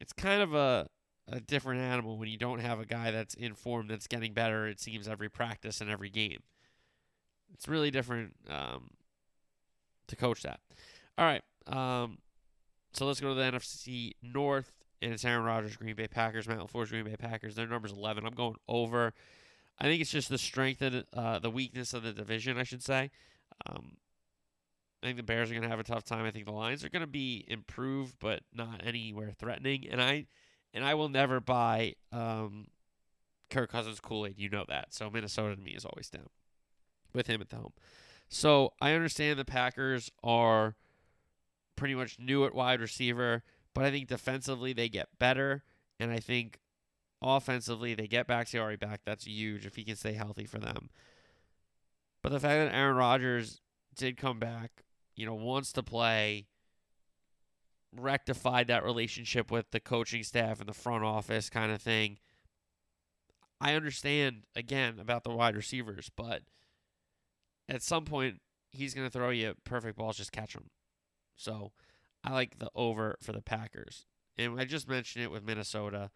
It's 0.00 0.12
kind 0.12 0.42
of 0.42 0.54
a 0.54 0.88
a 1.28 1.40
different 1.40 1.80
animal 1.80 2.18
when 2.18 2.28
you 2.28 2.36
don't 2.36 2.58
have 2.58 2.80
a 2.80 2.84
guy 2.84 3.12
that's 3.12 3.34
in 3.34 3.54
form 3.54 3.86
that's 3.86 4.08
getting 4.08 4.32
better. 4.32 4.66
It 4.66 4.80
seems 4.80 5.06
every 5.06 5.28
practice 5.28 5.80
and 5.80 5.88
every 5.88 6.10
game. 6.10 6.40
It's 7.54 7.68
really 7.68 7.90
different 7.90 8.34
um, 8.50 8.90
to 10.08 10.16
coach 10.16 10.42
that. 10.42 10.60
All 11.16 11.24
right, 11.24 11.42
um, 11.66 12.18
so 12.92 13.06
let's 13.06 13.20
go 13.20 13.28
to 13.28 13.34
the 13.34 13.42
NFC 13.42 14.12
North, 14.22 14.72
and 15.00 15.12
it's 15.12 15.24
Aaron 15.24 15.44
Rodgers, 15.44 15.76
Green 15.76 15.94
Bay 15.94 16.08
Packers, 16.08 16.48
Matt 16.48 16.58
LaFleur's 16.58 16.90
Green 16.90 17.04
Bay 17.04 17.16
Packers. 17.16 17.54
Their 17.54 17.66
number's 17.66 17.92
11. 17.92 18.26
I'm 18.26 18.34
going 18.34 18.56
over. 18.68 19.12
I 19.78 19.84
think 19.84 20.00
it's 20.00 20.10
just 20.10 20.28
the 20.28 20.38
strength 20.38 20.82
and 20.82 21.04
uh, 21.12 21.38
the 21.38 21.50
weakness 21.50 21.94
of 21.94 22.02
the 22.02 22.12
division, 22.12 22.58
I 22.58 22.62
should 22.62 22.82
say. 22.82 23.10
Um, 23.66 23.96
I 25.02 25.06
think 25.06 25.16
the 25.16 25.22
Bears 25.22 25.50
are 25.50 25.54
going 25.54 25.64
to 25.64 25.68
have 25.68 25.80
a 25.80 25.84
tough 25.84 26.04
time. 26.04 26.24
I 26.24 26.30
think 26.30 26.46
the 26.46 26.52
Lions 26.52 26.84
are 26.84 26.88
going 26.88 27.00
to 27.00 27.08
be 27.08 27.44
improved, 27.48 28.16
but 28.20 28.40
not 28.54 28.82
anywhere 28.84 29.32
threatening. 29.36 29.86
And 29.90 30.00
I 30.00 30.26
and 30.72 30.84
I 30.84 30.94
will 30.94 31.08
never 31.08 31.40
buy 31.40 31.94
um, 32.12 32.68
Kirk 33.50 33.70
Cousins 33.70 34.00
Kool 34.00 34.26
Aid. 34.26 34.38
You 34.38 34.48
know 34.48 34.64
that. 34.68 34.94
So 34.94 35.10
Minnesota 35.10 35.56
to 35.56 35.60
me 35.60 35.72
is 35.72 35.84
always 35.84 36.08
down 36.08 36.28
with 37.12 37.26
him 37.26 37.40
at 37.40 37.50
the 37.50 37.56
home. 37.56 37.72
So 38.28 38.72
I 38.80 38.92
understand 38.92 39.38
the 39.38 39.44
Packers 39.44 40.10
are 40.22 40.76
pretty 41.76 41.94
much 41.94 42.18
new 42.18 42.44
at 42.44 42.54
wide 42.54 42.80
receiver, 42.80 43.42
but 43.74 43.84
I 43.84 43.90
think 43.90 44.08
defensively 44.08 44.72
they 44.72 44.88
get 44.88 45.08
better, 45.18 45.64
and 45.98 46.10
I 46.10 46.18
think 46.18 46.60
offensively 47.20 47.94
they 47.94 48.06
get 48.06 48.26
Bakhtiari 48.26 48.76
back. 48.76 49.00
That's 49.04 49.26
huge 49.26 49.66
if 49.66 49.76
he 49.76 49.84
can 49.84 49.96
stay 49.96 50.12
healthy 50.12 50.46
for 50.46 50.58
them. 50.58 50.88
But 52.22 52.32
the 52.32 52.40
fact 52.40 52.70
that 52.70 52.74
Aaron 52.74 52.96
Rodgers 52.96 53.60
did 53.94 54.16
come 54.16 54.38
back, 54.38 54.84
you 55.14 55.26
know, 55.26 55.34
wants 55.34 55.72
to 55.72 55.82
play 55.82 56.46
rectified 57.94 58.68
that 58.68 58.84
relationship 58.84 59.50
with 59.50 59.70
the 59.70 59.80
coaching 59.80 60.22
staff 60.22 60.60
and 60.60 60.68
the 60.68 60.74
front 60.74 61.04
office 61.04 61.50
kind 61.50 61.70
of 61.70 61.80
thing. 61.80 62.18
I 63.60 63.74
understand 63.74 64.44
again 64.56 64.98
about 64.98 65.24
the 65.24 65.30
wide 65.30 65.54
receivers, 65.56 66.10
but 66.16 66.42
at 67.68 67.82
some 67.82 68.04
point 68.04 68.40
he's 68.70 68.94
going 68.94 69.06
to 69.06 69.12
throw 69.12 69.30
you 69.30 69.54
perfect 69.64 69.98
balls, 69.98 70.16
just 70.16 70.32
catch 70.32 70.54
them. 70.54 70.70
So 71.36 71.72
I 72.24 72.32
like 72.32 72.58
the 72.58 72.70
over 72.74 73.16
for 73.20 73.32
the 73.32 73.42
Packers. 73.42 74.06
And 74.38 74.58
I 74.58 74.64
just 74.64 74.88
mentioned 74.88 75.24
it 75.24 75.30
with 75.30 75.44
Minnesota. 75.44 76.10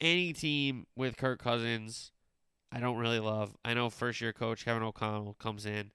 Any 0.00 0.32
team 0.32 0.86
with 0.96 1.16
Kirk 1.16 1.42
Cousins, 1.42 2.10
I 2.72 2.80
don't 2.80 2.98
really 2.98 3.20
love. 3.20 3.56
I 3.64 3.74
know 3.74 3.90
first 3.90 4.20
year 4.20 4.32
coach 4.32 4.64
Kevin 4.64 4.82
O'Connell 4.82 5.34
comes 5.34 5.64
in. 5.64 5.92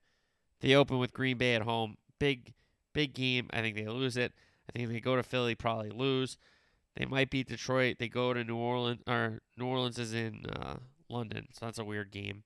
They 0.60 0.74
open 0.74 0.98
with 0.98 1.12
Green 1.12 1.38
Bay 1.38 1.54
at 1.54 1.62
home. 1.62 1.96
Big, 2.18 2.54
big 2.92 3.14
game. 3.14 3.48
I 3.52 3.60
think 3.60 3.76
they 3.76 3.86
lose 3.86 4.16
it. 4.16 4.32
I 4.68 4.78
think 4.78 4.90
they 4.90 5.00
go 5.00 5.16
to 5.16 5.22
Philly, 5.22 5.54
probably 5.54 5.90
lose. 5.90 6.38
They 6.96 7.04
might 7.04 7.30
beat 7.30 7.48
Detroit. 7.48 7.96
They 7.98 8.08
go 8.08 8.32
to 8.32 8.42
New 8.42 8.56
Orleans, 8.56 9.02
or 9.06 9.40
New 9.56 9.66
Orleans 9.66 9.98
is 9.98 10.14
in 10.14 10.46
uh, 10.46 10.76
London, 11.08 11.48
so 11.52 11.66
that's 11.66 11.78
a 11.78 11.84
weird 11.84 12.10
game. 12.10 12.42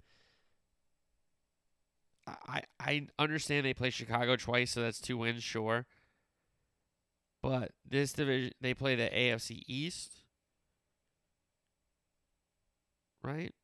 I 2.27 2.63
I 2.79 3.07
understand 3.19 3.65
they 3.67 3.75
play 3.75 3.91
Chicago 3.91 4.37
twice, 4.37 4.73
so 4.73 4.83
that's 4.83 5.01
two 5.01 5.17
wins, 5.17 5.43
sure. 5.43 5.87
But 7.43 7.73
this 7.89 8.13
division, 8.13 8.53
they 8.61 8.75
play 8.75 8.95
the 8.95 9.09
AFC 9.09 9.63
East, 9.67 10.25
right? 13.23 13.55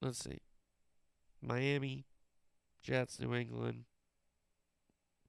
Let's 0.00 0.18
see. 0.18 0.40
Miami, 1.42 2.04
Jets, 2.82 3.20
New 3.20 3.34
England, 3.34 3.84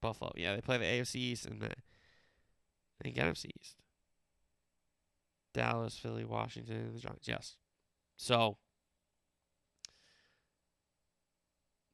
Buffalo. 0.01 0.31
Yeah, 0.35 0.55
they 0.55 0.61
play 0.61 0.77
the 0.77 0.85
AFC 0.85 1.15
East 1.15 1.45
and 1.45 1.61
the 1.61 1.71
I 3.03 3.09
NFC 3.09 3.49
East. 3.59 3.75
Dallas, 5.53 5.97
Philly, 5.97 6.23
Washington, 6.23 6.91
the 6.93 6.99
Giants. 6.99 7.27
Yes. 7.27 7.55
So 8.17 8.57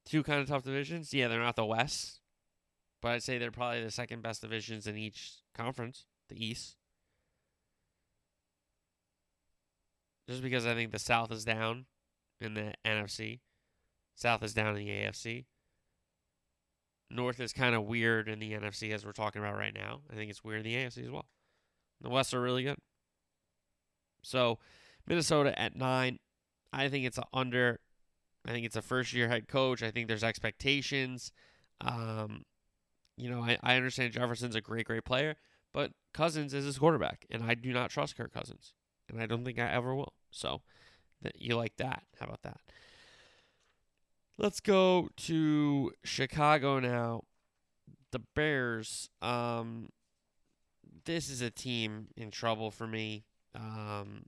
two 0.06 0.24
kind 0.24 0.42
of 0.42 0.48
tough 0.48 0.64
divisions. 0.64 1.14
Yeah, 1.14 1.28
they're 1.28 1.40
not 1.40 1.56
the 1.56 1.66
West, 1.66 2.20
but 3.02 3.10
I'd 3.10 3.24
say 3.24 3.38
they're 3.38 3.52
probably 3.52 3.84
the 3.84 3.92
second 3.92 4.22
best 4.22 4.42
divisions 4.42 4.88
in 4.88 4.98
each 4.98 5.34
conference, 5.56 6.06
the 6.30 6.44
East. 6.44 6.76
Just 10.30 10.42
because 10.42 10.66
I 10.66 10.74
think 10.74 10.92
the 10.92 11.00
South 11.00 11.32
is 11.32 11.46
down 11.46 11.86
in 12.42 12.54
the 12.54 12.74
NFC, 12.86 13.40
South 14.18 14.42
is 14.42 14.54
down 14.54 14.76
in 14.76 14.84
the 14.84 14.90
AFC. 14.90 15.46
North 17.10 17.40
is 17.40 17.54
kind 17.54 17.76
of 17.76 17.84
weird 17.84 18.28
in 18.28 18.40
the 18.40 18.52
NFC 18.52 18.92
as 18.92 19.06
we're 19.06 19.12
talking 19.12 19.42
about 19.42 19.56
right 19.56 19.74
now. 19.74 20.02
I 20.12 20.16
think 20.16 20.32
it's 20.32 20.44
weird 20.44 20.66
in 20.66 20.72
the 20.72 20.76
AFC 20.76 21.06
as 21.06 21.12
well. 21.12 21.28
The 22.02 22.10
West 22.10 22.34
are 22.34 22.42
really 22.42 22.64
good. 22.64 22.78
So 24.24 24.58
Minnesota 25.06 25.58
at 25.58 25.76
nine. 25.76 26.18
I 26.74 26.90
think 26.90 27.06
it's 27.06 27.20
a 27.20 27.26
under. 27.32 27.80
I 28.46 28.52
think 28.52 28.66
it's 28.66 28.76
a 28.76 28.82
first 28.82 29.14
year 29.14 29.30
head 29.30 29.48
coach. 29.48 29.84
I 29.84 29.92
think 29.92 30.08
there's 30.08 30.24
expectations. 30.24 31.32
Um, 31.80 32.44
you 33.18 33.30
know, 33.30 33.42
I, 33.42 33.58
I 33.62 33.76
understand 33.76 34.14
Jefferson's 34.14 34.56
a 34.56 34.62
great, 34.62 34.88
great 34.88 35.06
player, 35.06 35.36
but 35.74 35.92
Cousins 36.14 36.56
is 36.56 36.66
his 36.66 36.80
quarterback, 36.80 37.26
and 37.30 37.44
I 37.44 37.54
do 37.54 37.72
not 37.72 37.92
trust 37.92 38.18
Kirk 38.18 38.34
Cousins, 38.34 38.74
and 39.10 39.22
I 39.22 39.28
don't 39.28 39.46
think 39.46 39.60
I 39.60 39.72
ever 39.72 39.94
will. 39.96 40.14
So, 40.32 40.62
that 41.22 41.40
you 41.40 41.56
like 41.56 41.78
that? 41.78 42.04
How 42.20 42.26
about 42.26 42.42
that? 42.42 42.60
Let's 44.40 44.60
go 44.60 45.10
to 45.18 45.92
Chicago 46.04 46.80
now. 46.80 47.24
The 48.12 48.20
Bears. 48.36 49.10
Um, 49.20 49.90
this 51.06 51.30
is 51.30 51.42
a 51.42 51.50
team 51.50 52.08
in 52.16 52.30
trouble 52.30 52.70
for 52.70 52.86
me. 52.86 53.26
Um, 53.56 54.26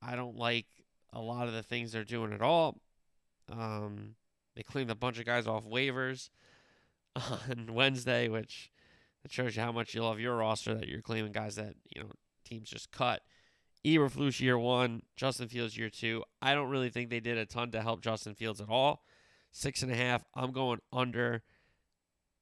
I 0.00 0.16
don't 0.16 0.36
like 0.36 0.66
a 1.12 1.20
lot 1.20 1.48
of 1.48 1.52
the 1.52 1.62
things 1.62 1.92
they're 1.92 2.02
doing 2.02 2.32
at 2.32 2.40
all. 2.40 2.80
Um, 3.52 4.14
they 4.56 4.62
cleaned 4.62 4.90
a 4.90 4.94
bunch 4.94 5.18
of 5.18 5.26
guys 5.26 5.46
off 5.46 5.64
waivers 5.64 6.30
on 7.16 7.74
Wednesday, 7.74 8.28
which 8.28 8.70
that 9.22 9.32
shows 9.32 9.54
you 9.54 9.62
how 9.62 9.72
much 9.72 9.94
you 9.94 10.02
love 10.02 10.18
your 10.18 10.36
roster 10.36 10.74
that 10.74 10.88
you're 10.88 11.02
claiming 11.02 11.32
guys 11.32 11.56
that 11.56 11.74
you 11.94 12.02
know 12.02 12.08
teams 12.44 12.70
just 12.70 12.90
cut. 12.90 13.20
Eberflus 13.84 14.40
year 14.40 14.58
one, 14.58 15.02
Justin 15.16 15.48
Fields 15.48 15.76
year 15.76 15.90
two. 15.90 16.22
I 16.40 16.54
don't 16.54 16.70
really 16.70 16.90
think 16.90 17.10
they 17.10 17.20
did 17.20 17.36
a 17.36 17.46
ton 17.46 17.70
to 17.72 17.82
help 17.82 18.02
Justin 18.02 18.34
Fields 18.34 18.60
at 18.60 18.68
all. 18.70 19.02
Six 19.52 19.82
and 19.82 19.90
a 19.90 19.96
half. 19.96 20.24
I'm 20.34 20.52
going 20.52 20.80
under. 20.92 21.42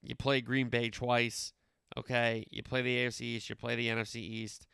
You 0.03 0.15
play 0.15 0.41
Green 0.41 0.69
Bay 0.69 0.91
twice. 0.91 1.53
Okay. 1.97 2.47
You 2.51 2.63
play 2.63 2.83
the 2.83 2.97
AFC 2.97 3.21
East. 3.23 3.49
You 3.49 3.57
play 3.57 3.77
the 3.77 3.89
NFC 3.89 4.17
East. 4.17 4.67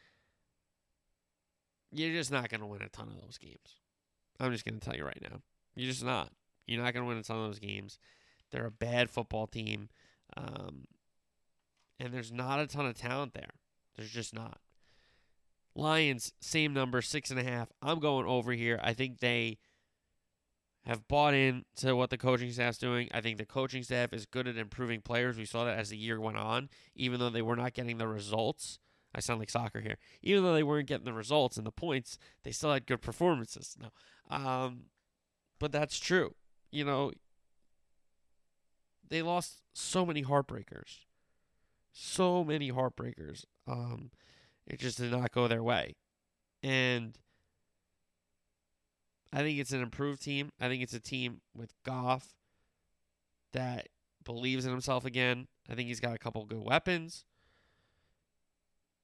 You're 1.93 2.13
just 2.13 2.33
not 2.33 2.49
going 2.49 2.61
to 2.61 2.67
win 2.67 2.83
a 2.83 2.89
ton 2.89 3.09
of 3.09 3.23
those 3.23 3.39
games. 3.39 3.81
I'm 4.41 4.53
just 4.53 4.65
going 4.65 4.79
to 4.79 4.85
tell 4.85 4.97
you 4.97 5.05
right 5.05 5.23
now. 5.23 5.41
You're 5.77 5.91
just 5.91 6.05
not. 6.05 6.31
You're 6.67 6.83
not 6.83 6.93
going 6.93 7.05
to 7.05 7.09
win 7.09 7.19
a 7.19 7.23
ton 7.23 7.39
of 7.39 7.47
those 7.47 7.61
games. 7.61 7.99
They're 8.51 8.67
a 8.67 8.71
bad 8.71 9.11
football 9.11 9.47
team. 9.47 9.89
Um, 10.37 10.87
and 12.01 12.13
there's 12.13 12.33
not 12.33 12.61
a 12.61 12.67
ton 12.67 12.87
of 12.87 12.97
talent 12.97 13.35
there. 13.35 13.51
There's 13.97 14.11
just 14.11 14.35
not. 14.35 14.59
Lions, 15.77 16.33
same 16.41 16.73
number, 16.73 17.03
six 17.03 17.31
and 17.31 17.39
a 17.39 17.45
half. 17.45 17.69
I'm 17.83 17.99
going 17.99 18.27
over 18.27 18.53
here. 18.53 18.79
I 18.83 18.93
think 18.93 19.19
they 19.19 19.59
have 20.87 21.09
bought 21.09 21.35
in 21.35 21.65
to 21.77 21.95
what 21.95 22.11
the 22.11 22.19
coaching 22.19 22.53
staff's 22.53 22.79
doing. 22.79 23.09
I 23.13 23.21
think 23.21 23.39
the 23.39 23.47
coaching 23.47 23.83
staff 23.83 24.13
is 24.13 24.27
good 24.27 24.47
at 24.47 24.59
improving 24.59 25.01
players. 25.01 25.39
We 25.39 25.47
saw 25.47 25.65
that 25.65 25.79
as 25.79 25.89
the 25.89 25.97
year 25.97 26.21
went 26.21 26.37
on, 26.37 26.69
even 26.95 27.21
though 27.21 27.31
they 27.31 27.43
were 27.43 27.57
not 27.57 27.73
getting 27.73 27.99
the 27.99 28.09
results. 28.09 28.79
I 29.15 29.21
sound 29.21 29.39
like 29.39 29.51
soccer 29.51 29.81
here. 29.81 29.97
Even 30.23 30.43
though 30.43 30.53
they 30.53 30.63
weren't 30.63 30.89
getting 30.89 31.05
the 31.05 31.13
results 31.13 31.57
and 31.57 31.67
the 31.67 31.71
points, 31.73 32.19
they 32.43 32.51
still 32.51 32.73
had 32.73 32.87
good 32.87 33.01
performances. 33.01 33.77
No, 33.81 34.37
um, 34.37 34.87
but 35.59 35.73
that's 35.73 35.99
true. 35.99 36.35
You 36.71 36.85
know, 36.85 37.13
they 39.09 39.23
lost 39.23 39.63
so 39.73 40.05
many 40.05 40.25
heartbreakers, 40.25 41.05
so 41.93 42.43
many 42.43 42.73
heartbreakers. 42.73 43.45
Um, 43.69 44.11
it 44.67 44.81
just 44.81 44.99
did 44.99 45.13
not 45.13 45.31
go 45.31 45.47
their 45.47 45.63
way, 45.63 45.95
and 46.63 47.17
I 49.35 49.39
think 49.39 49.59
it's 49.59 49.73
an 49.73 49.83
improved 49.83 50.23
team. 50.23 50.51
I 50.61 50.69
think 50.69 50.81
it's 50.81 50.95
a 50.95 51.01
team 51.01 51.41
with 51.57 51.75
Goff 51.85 52.35
that 53.53 53.89
believes 54.25 54.65
in 54.65 54.71
himself 54.71 55.05
again. 55.05 55.49
I 55.69 55.75
think 55.75 55.89
he's 55.89 55.99
got 55.99 56.15
a 56.15 56.19
couple 56.19 56.45
good 56.45 56.63
weapons. 56.63 57.25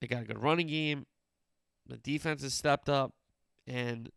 They 0.01 0.07
got 0.07 0.23
a 0.23 0.27
good 0.27 0.41
running 0.41 0.69
game. 0.69 1.07
The 1.89 1.97
defense 1.97 2.43
has 2.43 2.55
stepped 2.55 2.89
up, 2.89 3.13
and 3.67 4.11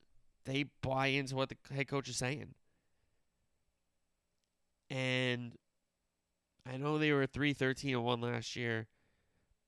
they 0.46 0.66
buy 0.84 1.08
into 1.08 1.36
what 1.36 1.50
the 1.50 1.58
head 1.74 1.88
coach 1.88 2.08
is 2.08 2.18
saying. 2.18 2.54
And 4.92 5.54
I 6.72 6.78
know 6.78 7.00
they 7.00 7.12
were 7.12 7.26
3 7.26 7.54
13 7.54 7.96
and 7.96 8.06
1 8.06 8.22
last 8.22 8.56
year, 8.56 8.86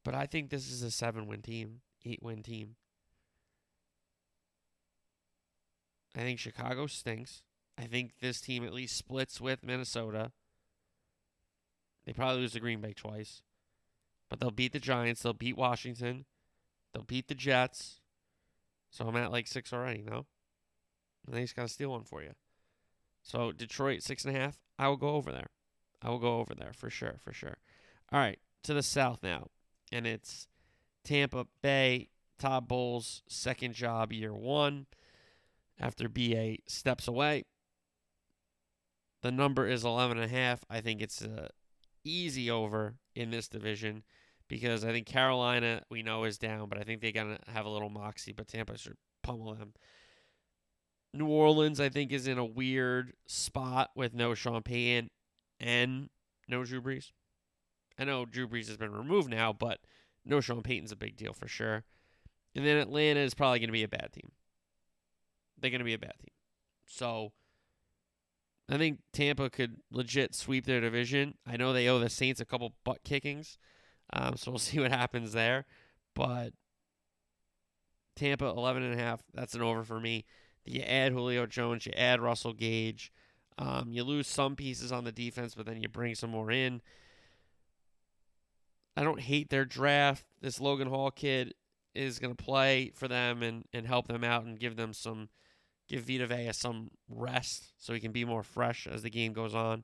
but 0.04 0.14
I 0.14 0.28
think 0.28 0.52
this 0.52 0.72
is 0.72 0.84
a 0.84 0.92
seven 0.92 1.26
win 1.26 1.42
team, 1.42 1.82
eight 2.06 2.22
win 2.22 2.44
team. 2.44 2.76
I 6.16 6.20
think 6.20 6.40
Chicago 6.40 6.88
stinks. 6.88 7.44
I 7.78 7.84
think 7.84 8.14
this 8.22 8.40
team 8.40 8.66
at 8.66 8.74
least 8.74 8.96
splits 8.96 9.42
with 9.42 9.64
Minnesota. 9.64 10.32
They 12.06 12.14
probably 12.14 12.42
lose 12.42 12.54
to 12.54 12.60
Green 12.60 12.80
Bay 12.80 12.94
twice. 12.94 13.42
But 14.30 14.40
they'll 14.40 14.52
beat 14.52 14.74
the 14.74 14.80
Giants. 14.80 15.22
They'll 15.22 15.34
beat 15.34 15.58
Washington. 15.58 16.26
They'll 16.94 17.04
beat 17.04 17.28
the 17.28 17.36
Jets. 17.36 18.00
So 18.90 19.08
I'm 19.08 19.18
at 19.18 19.32
like 19.32 19.48
six 19.48 19.74
already, 19.74 20.04
no? 20.04 20.26
And 21.28 21.36
they 21.36 21.42
just 21.42 21.56
got 21.56 21.64
to 21.64 21.68
steal 21.68 21.90
one 21.90 22.04
for 22.04 22.24
you. 22.24 22.32
So 23.22 23.52
Detroit, 23.52 24.04
six 24.04 24.24
and 24.24 24.36
a 24.36 24.40
half. 24.40 24.60
I 24.80 24.88
will 24.88 24.98
go 24.98 25.10
over 25.10 25.32
there. 25.32 25.50
I 26.02 26.10
will 26.10 26.20
go 26.20 26.40
over 26.40 26.54
there 26.56 26.72
for 26.74 26.90
sure, 26.90 27.16
for 27.20 27.34
sure. 27.34 27.58
All 28.12 28.20
right, 28.20 28.40
to 28.64 28.74
the 28.74 28.84
south 28.84 29.24
now. 29.24 29.48
And 29.92 30.06
it's 30.06 30.48
Tampa 31.04 31.48
Bay, 31.62 32.10
Todd 32.38 32.68
Bowles' 32.68 33.24
second 33.28 33.74
job, 33.74 34.14
year 34.14 34.34
one 34.34 34.86
after 35.80 36.08
BA 36.10 36.58
steps 36.68 37.08
away. 37.08 37.46
The 39.22 39.32
number 39.32 39.68
is 39.68 39.84
11 39.84 40.18
and 40.18 40.26
a 40.26 40.34
half. 40.34 40.64
I 40.70 40.82
think 40.82 41.02
it's 41.02 41.22
a 41.22 41.50
easy 42.04 42.52
over 42.52 42.96
in 43.16 43.32
this 43.32 43.48
division 43.48 44.04
because 44.48 44.86
I 44.86 44.92
think 44.92 45.08
Carolina 45.08 45.82
we 45.90 46.04
know 46.04 46.24
is 46.24 46.38
down, 46.38 46.70
but 46.70 46.78
I 46.78 46.84
think 46.84 47.02
they're 47.02 47.12
gonna 47.12 47.40
have 47.48 47.66
a 47.66 47.70
little 47.70 47.90
moxie. 47.90 48.34
But 48.34 48.48
Tampa 48.48 48.78
should 48.78 48.98
pummel 49.24 49.56
them. 49.56 49.74
New 51.14 51.28
Orleans, 51.28 51.80
I 51.80 51.90
think, 51.90 52.12
is 52.12 52.28
in 52.28 52.38
a 52.38 52.46
weird 52.46 53.14
spot 53.26 53.92
with 53.96 54.14
no 54.14 54.34
Sean 54.36 54.62
Payton 54.62 55.10
and 55.60 56.10
no 56.48 56.64
Drew 56.64 56.82
Brees. 56.82 57.12
I 57.98 58.04
know 58.04 58.26
Drew 58.26 58.48
Brees 58.48 58.68
has 58.68 58.78
been 58.78 58.92
removed 58.92 59.30
now, 59.30 59.54
but 59.54 59.80
no 60.26 60.42
Sean 60.42 60.62
Payton's 60.62 60.92
a 60.92 60.98
big 60.98 61.16
deal 61.16 61.32
for 61.32 61.48
sure. 61.48 61.86
And 62.54 62.66
then 62.66 62.78
Atlanta 62.78 63.22
is 63.22 63.34
probably 63.34 63.60
going 63.60 63.70
to 63.70 63.74
be 63.74 63.84
a 63.84 63.88
bad 63.88 64.12
team 64.12 64.32
they're 65.60 65.72
going 65.72 65.80
to 65.80 65.86
be 65.86 65.94
a 65.94 66.00
bad 66.00 66.14
team. 66.20 66.34
So 66.86 67.32
I 68.70 68.78
think 68.78 69.00
Tampa 69.14 69.50
could 69.50 69.78
legit 69.92 70.34
sweep 70.34 70.66
their 70.66 70.82
division. 70.82 71.36
I 71.46 71.58
know 71.58 71.74
they 71.74 71.88
owe 71.88 72.00
the 72.00 72.10
Saints 72.10 72.42
a 72.42 72.46
couple 72.46 72.74
butt 72.84 73.04
kickings, 73.04 73.58
um, 74.14 74.38
so 74.38 74.52
we'll 74.52 74.60
see 74.60 74.80
what 74.80 74.92
happens 74.92 75.34
there. 75.34 75.66
But 76.16 76.54
Tampa, 78.16 78.46
11 78.46 78.84
and 78.84 78.94
a 79.00 79.04
half, 79.04 79.22
that's 79.34 79.54
an 79.54 79.62
over 79.62 79.84
for 79.84 80.00
me. 80.00 80.26
You 80.66 80.82
add 80.82 81.12
Julio 81.12 81.46
Jones, 81.46 81.86
you 81.86 81.92
add 81.96 82.22
Russell 82.22 82.54
Gage. 82.54 83.12
Um, 83.58 83.92
you 83.92 84.04
lose 84.04 84.28
some 84.28 84.56
pieces 84.56 84.92
on 84.92 85.04
the 85.04 85.12
defense, 85.12 85.56
but 85.56 85.66
then 85.66 85.82
you 85.82 85.88
bring 85.88 86.16
some 86.16 86.32
more 86.32 86.52
in. 86.52 86.82
I 88.98 89.04
don't 89.04 89.20
hate 89.20 89.50
their 89.50 89.66
draft. 89.66 90.26
This 90.42 90.60
Logan 90.60 90.90
Hall 90.90 91.12
kid 91.12 91.54
is 91.96 92.20
going 92.20 92.36
to 92.36 92.44
play 92.44 92.92
for 92.96 93.08
them 93.08 93.42
and, 93.42 93.66
and 93.74 93.88
help 93.88 94.08
them 94.08 94.24
out 94.24 94.44
and 94.44 94.60
give 94.60 94.76
them 94.76 94.94
some, 94.94 95.30
give 95.88 96.04
Vita 96.04 96.28
Vea 96.28 96.52
some 96.52 96.90
rest 97.10 97.74
so 97.78 97.94
he 97.94 98.00
can 98.00 98.12
be 98.12 98.26
more 98.26 98.44
fresh 98.44 98.88
as 98.88 99.02
the 99.02 99.10
game 99.10 99.34
goes 99.34 99.56
on. 99.56 99.84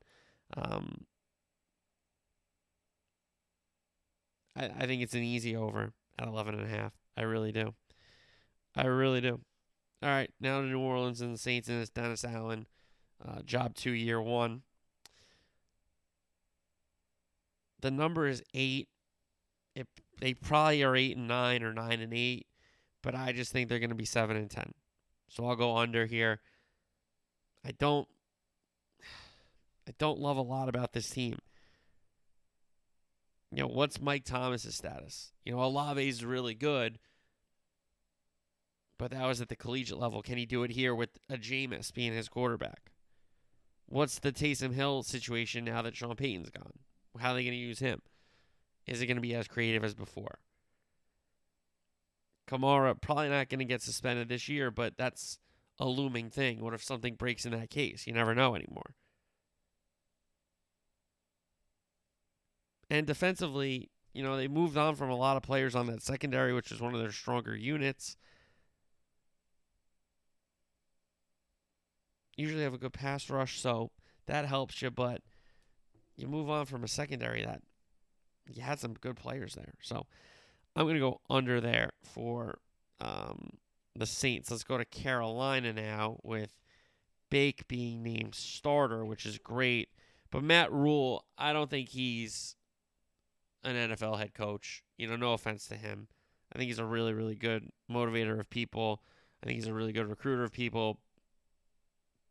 Um, 0.55 1.05
I, 4.55 4.65
I 4.65 4.85
think 4.85 5.01
it's 5.01 5.13
an 5.13 5.23
easy 5.23 5.55
over 5.55 5.93
at 6.19 6.27
11 6.27 6.55
and 6.55 6.63
a 6.63 6.69
half. 6.69 6.93
I 7.17 7.23
really 7.23 7.51
do. 7.51 7.73
I 8.75 8.85
really 8.85 9.21
do. 9.21 9.39
All 10.03 10.09
right, 10.09 10.31
now 10.39 10.61
to 10.61 10.67
New 10.67 10.79
Orleans 10.79 11.21
and 11.21 11.33
the 11.33 11.37
Saints, 11.37 11.69
and 11.69 11.79
it's 11.79 11.91
Dennis 11.91 12.25
Allen. 12.25 12.65
Uh, 13.23 13.41
job 13.43 13.75
two, 13.75 13.91
year 13.91 14.19
one. 14.19 14.63
The 17.81 17.91
number 17.91 18.27
is 18.27 18.41
eight. 18.53 18.87
It, 19.75 19.87
they 20.21 20.35
probably 20.35 20.83
are 20.83 20.95
eight 20.95 21.17
and 21.17 21.27
nine 21.27 21.63
or 21.63 21.73
nine 21.73 21.99
and 21.99 22.13
eight, 22.13 22.45
but 23.01 23.15
I 23.15 23.33
just 23.33 23.51
think 23.51 23.67
they're 23.67 23.79
going 23.79 23.89
to 23.89 23.95
be 23.95 24.05
seven 24.05 24.37
and 24.37 24.49
ten. 24.49 24.73
So 25.27 25.45
I'll 25.45 25.55
go 25.55 25.75
under 25.75 26.05
here. 26.05 26.39
I 27.65 27.71
don't. 27.71 28.07
I 29.87 29.93
don't 29.97 30.19
love 30.19 30.37
a 30.37 30.41
lot 30.41 30.69
about 30.69 30.93
this 30.93 31.09
team. 31.09 31.39
You 33.51 33.63
know, 33.63 33.67
what's 33.67 33.99
Mike 33.99 34.23
Thomas's 34.23 34.75
status? 34.75 35.33
You 35.43 35.53
know, 35.53 35.63
Olave 35.63 36.07
is 36.07 36.23
really 36.23 36.53
good, 36.53 36.99
but 38.97 39.11
that 39.11 39.25
was 39.25 39.41
at 39.41 39.49
the 39.49 39.57
collegiate 39.57 39.97
level. 39.97 40.21
Can 40.21 40.37
he 40.37 40.45
do 40.45 40.63
it 40.63 40.71
here 40.71 40.95
with 40.95 41.17
a 41.29 41.35
Jameis 41.35 41.93
being 41.93 42.13
his 42.13 42.29
quarterback? 42.29 42.91
What's 43.87 44.19
the 44.19 44.31
Taysom 44.31 44.73
Hill 44.73 45.03
situation 45.03 45.65
now 45.65 45.81
that 45.81 45.97
Sean 45.97 46.15
Payton's 46.15 46.49
gone? 46.49 46.79
How 47.19 47.31
are 47.31 47.33
they 47.33 47.43
going 47.43 47.51
to 47.51 47.57
use 47.57 47.79
him? 47.79 48.01
Is 48.87 49.01
it 49.01 49.07
going 49.07 49.17
to 49.17 49.21
be 49.21 49.35
as 49.35 49.47
creative 49.47 49.83
as 49.83 49.93
before? 49.93 50.39
Kamara 52.47 52.99
probably 52.99 53.29
not 53.29 53.49
going 53.49 53.59
to 53.59 53.65
get 53.65 53.81
suspended 53.81 54.27
this 54.27 54.49
year, 54.49 54.71
but 54.71 54.97
that's 54.97 55.39
a 55.79 55.85
looming 55.85 56.29
thing. 56.29 56.59
What 56.59 56.73
if 56.73 56.83
something 56.83 57.15
breaks 57.15 57.45
in 57.45 57.51
that 57.51 57.69
case? 57.69 58.05
You 58.05 58.13
never 58.13 58.35
know 58.35 58.55
anymore. 58.55 58.95
And 62.89 63.07
defensively, 63.07 63.89
you 64.13 64.21
know, 64.21 64.35
they 64.35 64.49
moved 64.49 64.75
on 64.75 64.95
from 64.95 65.09
a 65.09 65.15
lot 65.15 65.37
of 65.37 65.43
players 65.43 65.75
on 65.75 65.87
that 65.87 66.03
secondary, 66.03 66.51
which 66.53 66.71
is 66.71 66.81
one 66.81 66.93
of 66.93 66.99
their 66.99 67.13
stronger 67.13 67.55
units. 67.55 68.17
Usually 72.35 72.63
have 72.63 72.73
a 72.73 72.77
good 72.77 72.93
pass 72.93 73.29
rush, 73.29 73.59
so 73.59 73.91
that 74.25 74.45
helps 74.45 74.81
you, 74.81 74.91
but 74.91 75.21
you 76.17 76.27
move 76.27 76.49
on 76.49 76.65
from 76.65 76.83
a 76.83 76.87
secondary 76.87 77.45
that 77.45 77.61
you 78.53 78.61
had 78.61 78.79
some 78.79 78.93
good 78.93 79.15
players 79.15 79.55
there. 79.55 79.73
So 79.81 80.05
I'm 80.75 80.85
going 80.85 80.95
to 80.95 80.99
go 80.99 81.21
under 81.29 81.59
there 81.61 81.91
for 82.03 82.59
um, 82.99 83.51
the 83.95 84.05
Saints. 84.05 84.51
Let's 84.51 84.63
go 84.63 84.77
to 84.77 84.85
Carolina 84.85 85.73
now 85.73 86.17
with 86.23 86.55
Bake 87.29 87.67
being 87.67 88.03
named 88.03 88.35
starter, 88.35 89.05
which 89.05 89.25
is 89.25 89.37
great. 89.37 89.89
But 90.31 90.43
Matt 90.43 90.71
Rhule, 90.71 91.25
I 91.37 91.53
don't 91.53 91.69
think 91.69 91.89
he's 91.89 92.55
an 93.63 93.75
NFL 93.75 94.17
head 94.19 94.33
coach. 94.33 94.83
You 94.97 95.07
know, 95.07 95.15
no 95.15 95.33
offense 95.33 95.67
to 95.67 95.75
him. 95.75 96.07
I 96.53 96.57
think 96.57 96.67
he's 96.67 96.79
a 96.79 96.85
really, 96.85 97.13
really 97.13 97.35
good 97.35 97.69
motivator 97.89 98.39
of 98.39 98.49
people. 98.49 99.01
I 99.41 99.45
think 99.47 99.55
he's 99.55 99.67
a 99.67 99.73
really 99.73 99.93
good 99.93 100.07
recruiter 100.07 100.43
of 100.43 100.51
people. 100.51 100.99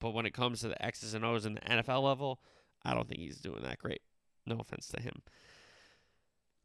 But 0.01 0.15
when 0.15 0.27
it 0.27 0.35
comes 0.35 0.61
to 0.61 0.69
the 0.69 0.83
X's 0.83 1.15
and 1.15 1.25
O's 1.25 1.45
in 1.45 1.55
the 1.55 1.61
NFL 1.61 2.03
level, 2.03 2.41
I 2.85 2.95
don't 2.95 3.09
think 3.09 3.21
he's 3.21 3.39
doing 3.39 3.63
that 3.63 3.79
great. 3.79 4.01
No 4.47 4.59
offense 4.59 4.89
to 4.89 5.01
him. 5.01 5.23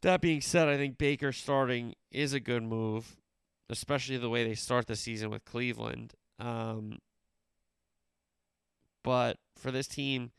That 0.05 0.21
being 0.21 0.39
said, 0.39 0.67
I 0.67 0.77
think 0.77 0.99
Baker 0.99 1.31
starting 1.31 1.95
is 2.11 2.31
a 2.33 2.39
good 2.39 2.61
move, 2.61 3.17
especially 3.71 4.17
the 4.17 4.29
way 4.29 4.43
they 4.43 4.53
start 4.53 4.85
the 4.85 4.95
season 4.95 5.31
with 5.31 5.43
Cleveland. 5.45 6.13
Um, 6.37 6.99
but 9.03 9.37
for 9.57 9.71
this 9.71 9.87
team, 9.87 10.29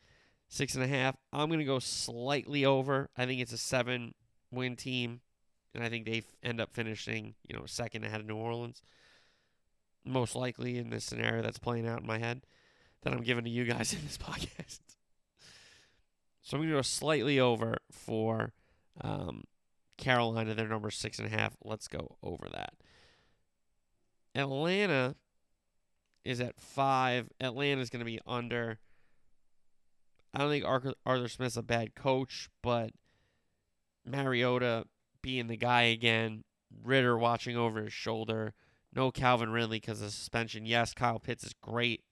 six 0.48 0.76
and 0.76 0.84
a 0.84 0.86
half, 0.86 1.16
I'm 1.32 1.48
going 1.48 1.58
to 1.58 1.64
go 1.64 1.80
slightly 1.80 2.64
over. 2.64 3.10
I 3.16 3.26
think 3.26 3.40
it's 3.40 3.52
a 3.52 3.58
seven 3.58 4.14
win 4.52 4.76
team, 4.76 5.18
and 5.74 5.82
I 5.82 5.88
think 5.88 6.06
they 6.06 6.22
end 6.44 6.60
up 6.60 6.72
finishing, 6.72 7.34
you 7.42 7.56
know, 7.56 7.66
second 7.66 8.04
ahead 8.04 8.20
of 8.20 8.26
New 8.28 8.36
Orleans. 8.36 8.80
Most 10.04 10.36
likely 10.36 10.78
in 10.78 10.90
this 10.90 11.04
scenario 11.04 11.42
that's 11.42 11.58
playing 11.58 11.88
out 11.88 12.02
in 12.02 12.06
my 12.06 12.18
head 12.18 12.42
that 13.02 13.12
I'm 13.12 13.24
giving 13.24 13.42
to 13.42 13.50
you 13.50 13.64
guys 13.64 13.92
in 13.94 14.02
this 14.06 14.16
podcast. 14.16 14.78
So 16.42 16.56
I'm 16.56 16.60
going 16.60 16.68
to 16.68 16.76
go 16.76 16.82
slightly 16.82 17.40
over 17.40 17.78
for 17.90 18.52
um, 19.00 19.42
Carolina. 19.96 20.54
Their 20.54 20.68
number 20.68 20.90
six 20.90 21.18
and 21.18 21.32
a 21.32 21.36
half. 21.36 21.56
Let's 21.64 21.88
go 21.88 22.16
over 22.22 22.48
that. 22.52 22.74
Atlanta 24.34 25.16
is 26.24 26.40
at 26.40 26.60
five. 26.60 27.28
Atlanta's 27.40 27.90
going 27.90 28.00
to 28.00 28.04
be 28.04 28.20
under. 28.26 28.78
I 30.34 30.38
don't 30.38 30.50
think 30.50 30.64
Arthur, 30.64 30.92
Arthur 31.06 31.28
Smith's 31.28 31.56
a 31.56 31.62
bad 31.62 31.94
coach, 31.94 32.50
but 32.62 32.90
Mariota 34.04 34.84
being 35.22 35.46
the 35.46 35.56
guy 35.56 35.82
again, 35.82 36.44
Ridder 36.84 37.16
watching 37.16 37.56
over 37.56 37.82
his 37.82 37.92
shoulder, 37.92 38.52
no 38.94 39.10
Calvin 39.10 39.50
Ridley 39.50 39.78
because 39.78 40.02
of 40.02 40.10
suspension. 40.10 40.66
Yes, 40.66 40.92
Kyle 40.92 41.18
Pitts 41.18 41.44
is 41.44 41.54
great, 41.62 42.02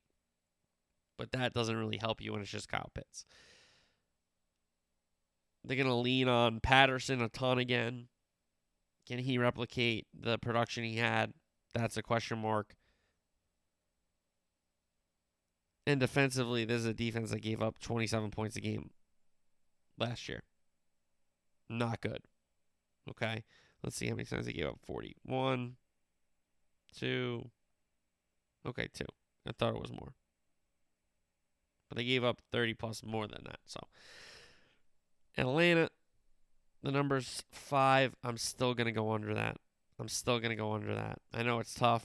but 1.18 1.32
that 1.32 1.52
doesn't 1.52 1.76
really 1.76 1.98
help 1.98 2.20
you 2.20 2.32
when 2.32 2.40
it's 2.40 2.50
just 2.50 2.68
Kyle 2.68 2.90
Pitts. 2.94 3.26
They're 5.64 5.76
going 5.76 5.88
to 5.88 5.94
lean 5.94 6.28
on 6.28 6.60
Patterson 6.60 7.22
a 7.22 7.28
ton 7.28 7.58
again. 7.58 8.08
Can 9.06 9.18
he 9.18 9.38
replicate 9.38 10.06
the 10.18 10.38
production 10.38 10.84
he 10.84 10.96
had? 10.96 11.32
That's 11.74 11.96
a 11.96 12.02
question 12.02 12.38
mark. 12.38 12.74
And 15.86 16.00
defensively, 16.00 16.64
this 16.64 16.80
is 16.80 16.86
a 16.86 16.94
defense 16.94 17.30
that 17.30 17.42
gave 17.42 17.62
up 17.62 17.78
27 17.78 18.30
points 18.30 18.56
a 18.56 18.60
game 18.60 18.90
last 19.98 20.28
year. 20.28 20.42
Not 21.68 22.00
good. 22.00 22.20
Okay. 23.10 23.44
Let's 23.82 23.96
see 23.96 24.08
how 24.08 24.14
many 24.14 24.24
times 24.24 24.46
they 24.46 24.52
gave 24.52 24.66
up 24.66 24.78
41, 24.86 25.76
2. 26.98 27.50
Okay, 28.66 28.88
2. 28.94 29.04
I 29.46 29.52
thought 29.52 29.74
it 29.74 29.80
was 29.80 29.92
more. 29.92 30.14
But 31.88 31.98
they 31.98 32.04
gave 32.04 32.24
up 32.24 32.40
30 32.50 32.74
plus 32.74 33.02
more 33.04 33.26
than 33.26 33.42
that. 33.44 33.58
So 33.66 33.80
Atlanta, 35.36 35.88
the 36.82 36.92
number's 36.92 37.42
five. 37.50 38.14
I'm 38.22 38.36
still 38.36 38.74
going 38.74 38.86
to 38.86 38.92
go 38.92 39.12
under 39.12 39.34
that. 39.34 39.56
I'm 39.98 40.08
still 40.08 40.38
going 40.38 40.50
to 40.50 40.56
go 40.56 40.72
under 40.72 40.94
that. 40.94 41.18
I 41.32 41.42
know 41.42 41.58
it's 41.60 41.74
tough. 41.74 42.04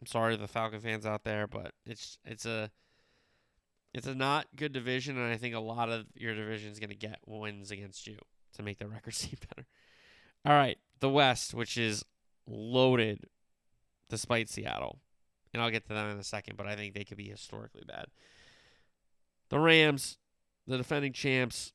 I'm 0.00 0.06
sorry 0.06 0.34
to 0.34 0.40
the 0.40 0.48
Falcon 0.48 0.80
fans 0.80 1.04
out 1.04 1.24
there, 1.24 1.46
but 1.46 1.72
it's 1.84 2.18
it's 2.24 2.46
a 2.46 2.70
it's 3.92 4.06
a 4.06 4.14
not 4.14 4.46
good 4.56 4.72
division, 4.72 5.18
and 5.18 5.32
I 5.32 5.36
think 5.36 5.54
a 5.54 5.60
lot 5.60 5.90
of 5.90 6.06
your 6.14 6.34
division 6.34 6.70
is 6.70 6.78
going 6.78 6.90
to 6.90 6.96
get 6.96 7.18
wins 7.26 7.70
against 7.70 8.06
you 8.06 8.16
to 8.56 8.62
make 8.62 8.78
the 8.78 8.88
record 8.88 9.14
seem 9.14 9.36
better. 9.48 9.66
All 10.44 10.52
right, 10.52 10.78
the 11.00 11.10
West, 11.10 11.52
which 11.52 11.76
is 11.76 12.04
loaded, 12.46 13.26
despite 14.08 14.48
Seattle, 14.48 15.00
and 15.52 15.62
I'll 15.62 15.70
get 15.70 15.86
to 15.88 15.94
them 15.94 16.10
in 16.10 16.18
a 16.18 16.24
second, 16.24 16.56
but 16.56 16.66
I 16.66 16.76
think 16.76 16.94
they 16.94 17.04
could 17.04 17.18
be 17.18 17.28
historically 17.28 17.82
bad. 17.86 18.06
The 19.50 19.58
Rams, 19.58 20.16
the 20.66 20.78
defending 20.78 21.12
champs, 21.12 21.72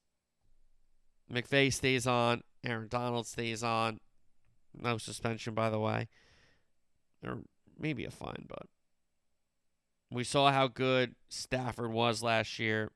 McVay 1.31 1.71
stays 1.73 2.05
on. 2.07 2.43
Aaron 2.63 2.87
Donald 2.87 3.27
stays 3.27 3.63
on. 3.63 3.99
No 4.73 4.97
suspension, 4.97 5.53
by 5.53 5.69
the 5.69 5.79
way. 5.79 6.07
Or 7.25 7.39
maybe 7.79 8.05
a 8.05 8.11
fine, 8.11 8.45
but 8.47 8.67
we 10.11 10.23
saw 10.23 10.51
how 10.51 10.67
good 10.67 11.15
Stafford 11.29 11.91
was 11.91 12.21
last 12.21 12.59
year. 12.59 12.91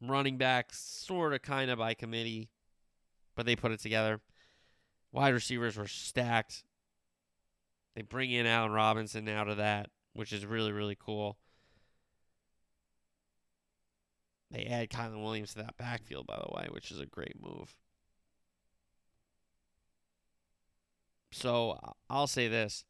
Running 0.00 0.36
backs, 0.36 0.78
sort 0.80 1.32
of, 1.32 1.42
kind 1.42 1.70
of 1.70 1.78
by 1.78 1.94
committee, 1.94 2.50
but 3.34 3.46
they 3.46 3.56
put 3.56 3.72
it 3.72 3.80
together. 3.80 4.20
Wide 5.12 5.32
receivers 5.32 5.76
were 5.76 5.86
stacked. 5.86 6.64
They 7.94 8.02
bring 8.02 8.30
in 8.30 8.46
Allen 8.46 8.72
Robinson 8.72 9.28
out 9.28 9.48
of 9.48 9.56
that, 9.56 9.88
which 10.12 10.32
is 10.32 10.44
really, 10.44 10.72
really 10.72 10.96
cool. 10.98 11.38
They 14.54 14.66
add 14.66 14.88
Kyren 14.88 15.20
Williams 15.20 15.54
to 15.54 15.58
that 15.62 15.76
backfield, 15.76 16.28
by 16.28 16.36
the 16.36 16.54
way, 16.54 16.68
which 16.70 16.92
is 16.92 17.00
a 17.00 17.06
great 17.06 17.34
move. 17.42 17.74
So 21.32 21.76
I'll 22.08 22.28
say 22.28 22.46
this. 22.46 22.84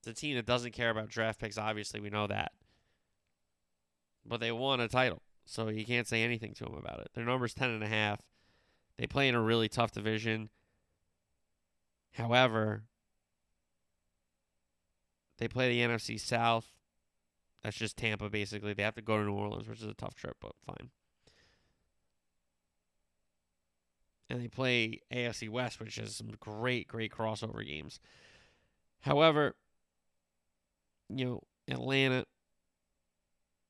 It's 0.00 0.08
a 0.08 0.20
team 0.20 0.34
that 0.34 0.46
doesn't 0.46 0.72
care 0.72 0.90
about 0.90 1.08
draft 1.08 1.38
picks, 1.38 1.56
obviously, 1.56 2.00
we 2.00 2.10
know 2.10 2.26
that. 2.26 2.50
But 4.26 4.40
they 4.40 4.50
won 4.50 4.80
a 4.80 4.88
title, 4.88 5.22
so 5.44 5.68
you 5.68 5.86
can't 5.86 6.08
say 6.08 6.24
anything 6.24 6.52
to 6.54 6.64
them 6.64 6.74
about 6.74 7.00
it. 7.00 7.10
Their 7.14 7.24
number's 7.24 7.54
ten 7.54 7.70
and 7.70 7.84
a 7.84 7.88
half. 7.88 8.20
They 8.96 9.06
play 9.06 9.28
in 9.28 9.36
a 9.36 9.40
really 9.40 9.68
tough 9.68 9.92
division. 9.92 10.50
However, 12.14 12.82
they 15.38 15.46
play 15.46 15.68
the 15.68 15.80
NFC 15.80 16.18
South. 16.18 16.66
That's 17.62 17.76
just 17.76 17.96
Tampa, 17.96 18.30
basically. 18.30 18.72
They 18.72 18.82
have 18.82 18.94
to 18.94 19.02
go 19.02 19.18
to 19.18 19.24
New 19.24 19.34
Orleans, 19.34 19.68
which 19.68 19.80
is 19.80 19.86
a 19.86 19.94
tough 19.94 20.14
trip, 20.14 20.36
but 20.40 20.52
fine. 20.64 20.90
and 24.30 24.40
they 24.40 24.48
play 24.48 25.00
AFC 25.12 25.48
West, 25.48 25.80
which 25.80 25.98
is 25.98 26.16
some 26.16 26.32
great, 26.38 26.86
great 26.88 27.12
crossover 27.12 27.66
games. 27.66 27.98
However, 29.00 29.54
you 31.08 31.24
know, 31.24 31.42
Atlanta, 31.68 32.24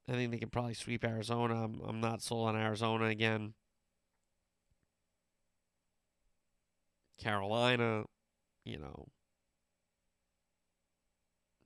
I 0.09 0.13
think 0.13 0.33
they 0.33 0.39
can 0.39 0.51
probably 0.51 0.75
sweep 0.75 1.05
Arizona. 1.05 1.65
I'm, 1.65 1.81
I'm 1.87 2.01
not 2.01 2.23
sold 2.23 2.49
on 2.49 2.57
Arizona 2.57 3.07
again. 3.07 3.55
Carolina, 7.19 8.05
you 8.65 8.79
know, 8.79 9.09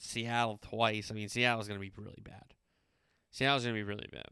Seattle 0.02 0.58
twice. 0.60 1.10
I 1.10 1.14
mean, 1.14 1.28
Seattle's 1.28 1.68
going 1.68 1.80
to 1.80 1.86
be 1.86 1.92
really 1.96 2.22
bad. 2.22 2.54
Seattle's 3.30 3.62
going 3.62 3.74
to 3.74 3.78
be 3.78 3.88
really 3.88 4.08
bad. 4.12 4.28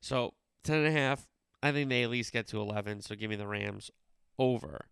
So, 0.00 0.34
10.5, 0.64 1.26
I 1.62 1.72
think 1.72 1.88
they 1.90 2.02
at 2.02 2.10
least 2.10 2.32
get 2.32 2.48
to 2.48 2.60
11. 2.60 3.02
So, 3.02 3.14
give 3.14 3.30
me 3.30 3.36
the 3.36 3.46
Rams 3.46 3.90
over. 4.38 4.86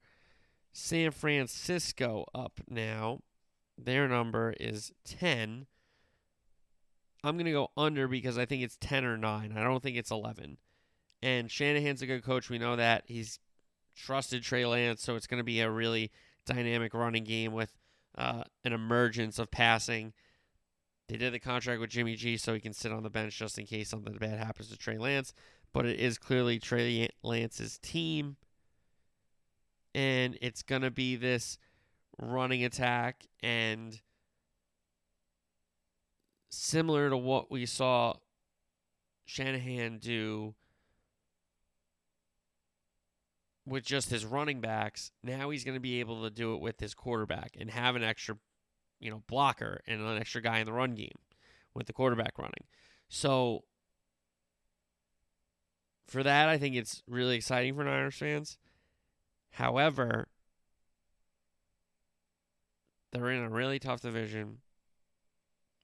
San 0.72 1.10
Francisco 1.10 2.26
up 2.34 2.60
now. 2.68 3.20
Their 3.76 4.06
number 4.06 4.54
is 4.60 4.92
10. 5.06 5.66
I'm 7.24 7.36
going 7.36 7.46
to 7.46 7.52
go 7.52 7.70
under 7.76 8.06
because 8.06 8.36
I 8.36 8.44
think 8.44 8.62
it's 8.62 8.76
10 8.80 9.04
or 9.04 9.16
9. 9.16 9.54
I 9.56 9.62
don't 9.62 9.82
think 9.82 9.96
it's 9.96 10.10
11. 10.10 10.58
And 11.22 11.50
Shanahan's 11.50 12.02
a 12.02 12.06
good 12.06 12.22
coach. 12.22 12.50
We 12.50 12.58
know 12.58 12.76
that. 12.76 13.04
He's 13.06 13.38
trusted 13.96 14.42
Trey 14.42 14.66
Lance, 14.66 15.02
so 15.02 15.16
it's 15.16 15.26
going 15.26 15.38
to 15.38 15.44
be 15.44 15.60
a 15.60 15.70
really 15.70 16.12
dynamic 16.46 16.94
running 16.94 17.24
game 17.24 17.52
with 17.52 17.72
uh, 18.16 18.44
an 18.64 18.72
emergence 18.72 19.38
of 19.38 19.50
passing. 19.50 20.12
They 21.08 21.16
did 21.16 21.32
the 21.32 21.40
contract 21.40 21.80
with 21.80 21.90
Jimmy 21.90 22.16
G 22.16 22.36
so 22.36 22.54
he 22.54 22.60
can 22.60 22.72
sit 22.72 22.92
on 22.92 23.02
the 23.02 23.10
bench 23.10 23.38
just 23.38 23.58
in 23.58 23.66
case 23.66 23.88
something 23.88 24.16
bad 24.18 24.38
happens 24.38 24.68
to 24.68 24.76
Trey 24.76 24.98
Lance. 24.98 25.32
But 25.72 25.86
it 25.86 25.98
is 25.98 26.18
clearly 26.18 26.58
Trey 26.58 27.08
Lance's 27.22 27.78
team. 27.78 28.36
And 29.94 30.38
it's 30.40 30.62
going 30.62 30.82
to 30.82 30.90
be 30.90 31.16
this 31.16 31.58
running 32.20 32.64
attack 32.64 33.26
and 33.42 34.00
similar 36.50 37.10
to 37.10 37.16
what 37.16 37.50
we 37.50 37.66
saw 37.66 38.14
Shanahan 39.24 39.98
do 39.98 40.54
with 43.68 43.84
just 43.84 44.10
his 44.10 44.24
running 44.24 44.60
backs, 44.60 45.10
now 45.22 45.50
he's 45.50 45.64
going 45.64 45.76
to 45.76 45.80
be 45.80 46.00
able 46.00 46.22
to 46.22 46.30
do 46.30 46.54
it 46.54 46.60
with 46.60 46.80
his 46.80 46.94
quarterback 46.94 47.56
and 47.58 47.70
have 47.70 47.96
an 47.96 48.02
extra, 48.02 48.36
you 49.00 49.10
know, 49.10 49.22
blocker 49.26 49.82
and 49.86 50.00
an 50.00 50.18
extra 50.18 50.40
guy 50.40 50.58
in 50.58 50.66
the 50.66 50.72
run 50.72 50.94
game 50.94 51.18
with 51.74 51.86
the 51.86 51.92
quarterback 51.92 52.38
running. 52.38 52.64
So 53.08 53.64
for 56.06 56.22
that, 56.22 56.48
I 56.48 56.58
think 56.58 56.74
it's 56.74 57.02
really 57.06 57.36
exciting 57.36 57.74
for 57.74 57.84
Niners 57.84 58.16
fans. 58.16 58.58
However, 59.52 60.28
they're 63.12 63.30
in 63.30 63.44
a 63.44 63.50
really 63.50 63.78
tough 63.78 64.00
division. 64.00 64.58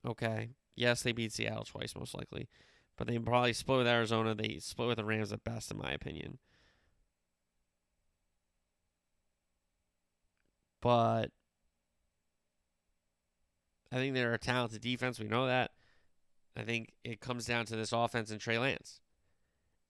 Okay. 0.07 0.51
Yes, 0.75 1.03
they 1.03 1.13
beat 1.13 1.33
Seattle 1.33 1.65
twice, 1.65 1.95
most 1.95 2.15
likely. 2.15 2.49
But 2.97 3.07
they 3.07 3.19
probably 3.19 3.53
split 3.53 3.79
with 3.79 3.87
Arizona. 3.87 4.35
They 4.35 4.59
split 4.61 4.89
with 4.89 4.99
the 4.99 5.05
Rams 5.05 5.33
at 5.33 5.45
best, 5.45 5.71
in 5.71 5.79
my 5.79 5.93
opinion. 5.93 6.39
But 10.85 11.31
I 13.91 13.97
think 13.97 14.13
they're 14.15 14.35
a 14.35 14.39
talented 14.39 14.83
defense. 14.83 15.19
We 15.19 15.29
know 15.29 15.47
that. 15.47 15.71
I 16.59 16.63
think 16.63 16.93
it 17.05 17.21
comes 17.21 17.47
down 17.47 17.65
to 17.67 17.77
this 17.77 17.91
offense 17.91 18.31
and 18.31 18.39
Trey 18.39 18.59
Lance. 18.59 19.01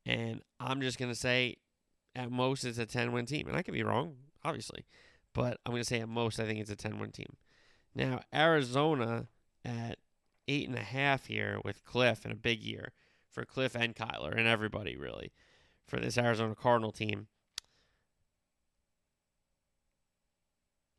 And 0.06 0.40
I'm 0.60 0.80
just 0.80 0.96
going 0.96 1.10
to 1.10 1.18
say 1.18 1.56
at 2.14 2.30
most 2.30 2.64
it's 2.64 2.78
a 2.78 2.86
10 2.86 3.10
win 3.10 3.26
team. 3.26 3.48
And 3.48 3.56
I 3.56 3.62
could 3.62 3.74
be 3.74 3.82
wrong, 3.82 4.14
obviously. 4.44 4.86
But 5.32 5.58
I'm 5.66 5.72
going 5.72 5.82
to 5.82 5.88
say 5.88 5.98
at 5.98 6.08
most 6.08 6.38
I 6.38 6.44
think 6.44 6.60
it's 6.60 6.70
a 6.70 6.76
10 6.76 7.00
win 7.00 7.10
team. 7.10 7.36
Now, 7.92 8.20
Arizona 8.32 9.26
at 9.64 9.98
eight 10.46 10.68
and 10.68 10.78
a 10.78 10.82
half 10.82 11.26
here 11.26 11.58
with 11.64 11.84
Kliff 11.84 12.22
and 12.22 12.32
a 12.32 12.36
big 12.36 12.62
year 12.62 12.92
for 13.32 13.44
Kliff 13.44 13.74
and 13.74 13.96
Kyler 13.96 14.38
and 14.38 14.46
everybody 14.46 14.96
really 14.96 15.32
for 15.88 15.98
this 15.98 16.16
Arizona 16.16 16.54
Cardinal 16.54 16.92
team. 16.92 17.26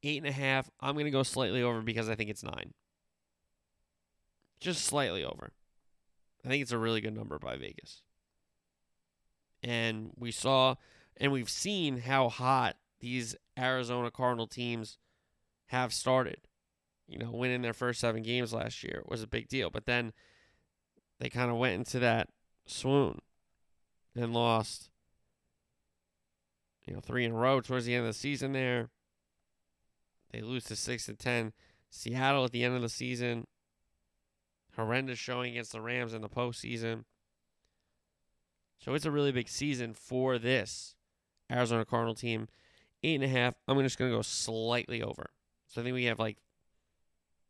Eight 0.05 0.19
and 0.19 0.27
a 0.27 0.31
half. 0.31 0.69
I'm 0.79 0.93
going 0.93 1.05
to 1.05 1.11
go 1.11 1.23
slightly 1.23 1.63
over 1.63 1.81
because 1.81 2.07
I 2.09 2.15
think 2.15 2.29
it's 2.29 2.43
nine. 2.43 2.73
Just 4.59 4.85
slightly 4.85 5.23
over. 5.23 5.51
I 6.45 6.47
think 6.47 6.61
it's 6.61 6.71
a 6.71 6.77
really 6.77 7.01
good 7.01 7.15
number 7.15 7.39
by 7.39 7.57
Vegas. 7.57 8.03
And 9.63 10.11
we 10.15 10.31
saw 10.31 10.75
and 11.17 11.31
we've 11.31 11.49
seen 11.49 12.01
how 12.01 12.29
hot 12.29 12.75
these 12.99 13.35
Arizona 13.57 14.11
Cardinal 14.11 14.45
teams 14.45 14.99
have 15.67 15.91
started. 15.91 16.37
You 17.07 17.17
know, 17.17 17.31
winning 17.31 17.63
their 17.63 17.73
first 17.73 17.99
seven 17.99 18.21
games 18.21 18.53
last 18.53 18.83
year 18.83 19.01
was 19.07 19.23
a 19.23 19.27
big 19.27 19.47
deal. 19.47 19.71
But 19.71 19.87
then 19.87 20.13
they 21.19 21.29
kind 21.29 21.49
of 21.49 21.57
went 21.57 21.75
into 21.75 21.97
that 21.99 22.29
swoon 22.67 23.21
and 24.15 24.33
lost, 24.33 24.89
you 26.85 26.93
know, 26.93 26.99
three 26.99 27.25
in 27.25 27.31
a 27.31 27.35
row 27.35 27.59
towards 27.59 27.85
the 27.85 27.95
end 27.95 28.05
of 28.05 28.13
the 28.13 28.19
season 28.19 28.53
there. 28.53 28.89
They 30.35 30.41
lose 30.41 30.65
to 30.65 30.75
six 30.75 31.07
and 31.07 31.17
ten. 31.17 31.53
Seattle 31.89 32.43
at 32.43 32.51
the 32.51 32.65
end 32.65 32.75
of 32.75 32.81
the 32.81 32.89
season. 32.89 33.47
Horrendous 34.75 35.17
showing 35.17 35.51
against 35.51 35.71
the 35.71 35.79
Rams 35.79 36.13
in 36.13 36.21
the 36.21 36.27
postseason. 36.27 37.05
So 38.79 38.93
it's 38.93 39.05
a 39.05 39.11
really 39.11 39.31
big 39.31 39.47
season 39.47 39.93
for 39.93 40.37
this 40.37 40.95
Arizona 41.49 41.85
Cardinal 41.85 42.15
team. 42.15 42.49
Eight 43.01 43.15
and 43.15 43.23
a 43.23 43.29
half. 43.29 43.53
I'm 43.65 43.79
just 43.79 43.97
going 43.97 44.11
to 44.11 44.17
go 44.17 44.21
slightly 44.21 45.01
over. 45.01 45.29
So 45.67 45.79
I 45.79 45.85
think 45.85 45.93
we 45.93 46.03
have 46.05 46.19
like 46.19 46.37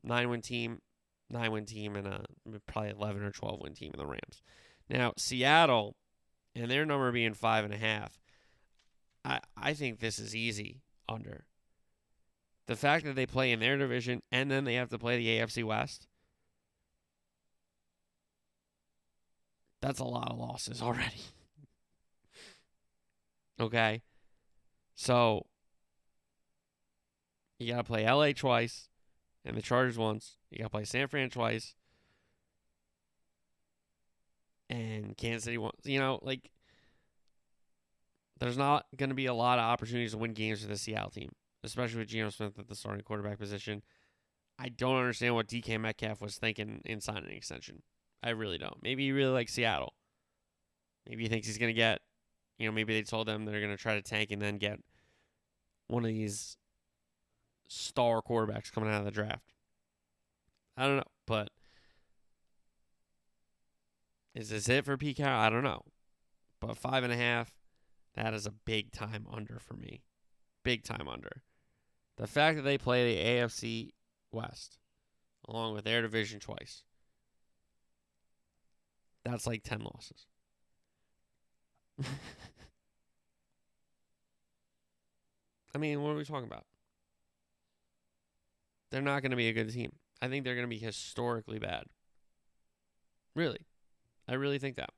nine 0.03 0.29
win 0.29 0.41
team, 0.41 0.79
nine 1.27 1.51
win 1.51 1.65
team, 1.65 1.95
and 1.95 2.05
a 2.05 2.25
probably 2.67 2.91
11 2.91 3.23
or 3.23 3.31
12 3.31 3.61
win 3.61 3.73
team 3.73 3.91
in 3.95 3.99
the 3.99 4.05
Rams. 4.05 4.43
Now, 4.91 5.13
Seattle 5.17 5.95
and 6.55 6.69
their 6.69 6.85
number 6.85 7.11
being 7.11 7.33
five 7.33 7.65
and 7.65 7.73
a 7.73 7.77
half. 7.77 8.19
I, 9.23 9.39
I 9.57 9.73
think 9.73 9.99
this 9.99 10.19
is 10.19 10.35
easy 10.35 10.83
under. 11.09 11.45
The 12.67 12.75
fact 12.75 13.05
that 13.05 13.15
they 13.15 13.25
play 13.25 13.51
in 13.51 13.59
their 13.59 13.77
division 13.77 14.21
and 14.31 14.49
then 14.49 14.63
they 14.65 14.75
have 14.75 14.89
to 14.89 14.97
play 14.97 15.17
the 15.17 15.27
AFC 15.27 15.63
West. 15.63 16.07
That's 19.81 19.99
a 19.99 20.03
lot 20.03 20.31
of 20.31 20.37
losses 20.37 20.81
already. 20.81 21.21
okay. 23.59 24.01
So 24.95 25.45
you 27.59 27.71
got 27.71 27.77
to 27.77 27.83
play 27.83 28.09
LA 28.09 28.31
twice 28.31 28.89
and 29.43 29.55
the 29.55 29.61
Chargers 29.61 29.97
once. 29.97 30.37
You 30.49 30.59
got 30.59 30.65
to 30.65 30.69
play 30.69 30.85
San 30.85 31.07
Fran 31.07 31.29
twice 31.29 31.75
and 34.69 35.15
Kansas 35.17 35.43
City 35.43 35.57
once. 35.57 35.75
You 35.83 35.99
know, 35.99 36.19
like 36.21 36.51
there's 38.39 38.57
not 38.57 38.85
going 38.95 39.09
to 39.09 39.15
be 39.15 39.27
a 39.27 39.33
lot 39.33 39.59
of 39.59 39.65
opportunities 39.65 40.11
to 40.11 40.17
win 40.17 40.33
games 40.33 40.61
for 40.61 40.67
the 40.67 40.77
Seattle 40.77 41.11
team, 41.11 41.31
especially 41.65 41.99
with 41.99 42.07
Geno 42.07 42.29
Smith 42.29 42.57
at 42.59 42.67
the 42.67 42.75
starting 42.75 43.03
quarterback 43.03 43.39
position. 43.39 43.81
I 44.57 44.69
don't 44.69 44.95
understand 44.95 45.35
what 45.35 45.47
DK 45.47 45.79
Metcalf 45.79 46.21
was 46.21 46.37
thinking 46.37 46.81
in 46.85 47.01
signing 47.01 47.25
an 47.25 47.31
extension. 47.31 47.81
I 48.23 48.29
really 48.29 48.57
don't. 48.57 48.81
Maybe 48.81 49.05
he 49.05 49.11
really 49.11 49.33
likes 49.33 49.53
Seattle. 49.53 49.93
Maybe 51.07 51.23
he 51.23 51.29
thinks 51.29 51.47
he's 51.47 51.57
going 51.57 51.69
to 51.69 51.73
get, 51.73 51.99
you 52.57 52.67
know, 52.67 52.71
maybe 52.71 52.93
they 52.93 53.03
told 53.03 53.27
them 53.27 53.45
they're 53.45 53.59
going 53.59 53.75
to 53.75 53.81
try 53.81 53.95
to 53.95 54.01
tank 54.01 54.31
and 54.31 54.41
then 54.41 54.57
get 54.57 54.79
one 55.87 56.03
of 56.03 56.09
these 56.09 56.57
star 57.67 58.21
quarterbacks 58.21 58.71
coming 58.71 58.89
out 58.89 58.99
of 58.99 59.05
the 59.05 59.11
draft. 59.11 59.53
I 60.77 60.85
don't 60.85 60.97
know, 60.97 61.03
but 61.27 61.49
is 64.33 64.49
this 64.49 64.67
it 64.67 64.85
for 64.85 64.97
Pete 64.97 65.17
Carroll? 65.17 65.39
I 65.39 65.49
don't 65.49 65.63
know. 65.63 65.83
But 66.59 66.77
five 66.77 67.03
and 67.03 67.13
a 67.13 67.17
half, 67.17 67.53
that 68.15 68.33
is 68.33 68.45
a 68.45 68.51
big 68.51 68.91
time 68.91 69.27
under 69.31 69.59
for 69.59 69.75
me. 69.75 70.01
Big 70.63 70.83
time 70.83 71.07
under. 71.07 71.43
The 72.17 72.27
fact 72.27 72.57
that 72.57 72.63
they 72.63 72.77
play 72.77 73.13
the 73.13 73.21
AFC 73.23 73.91
West 74.31 74.77
along 75.47 75.73
with 75.73 75.83
their 75.83 76.01
division 76.01 76.39
twice, 76.39 76.83
that's 79.23 79.45
like 79.47 79.63
10 79.63 79.81
losses. 79.81 80.27
I 85.73 85.77
mean, 85.77 86.01
what 86.01 86.11
are 86.11 86.15
we 86.15 86.23
talking 86.23 86.47
about? 86.47 86.65
They're 88.91 89.01
not 89.01 89.21
going 89.21 89.31
to 89.31 89.37
be 89.37 89.49
a 89.49 89.53
good 89.53 89.73
team. 89.73 89.91
I 90.21 90.29
think 90.29 90.45
they're 90.45 90.55
going 90.55 90.67
to 90.67 90.69
be 90.69 90.77
historically 90.77 91.59
bad. 91.59 91.83
Really. 93.35 93.59
I 94.27 94.35
really 94.35 94.59
think 94.59 94.77
that. 94.77 94.91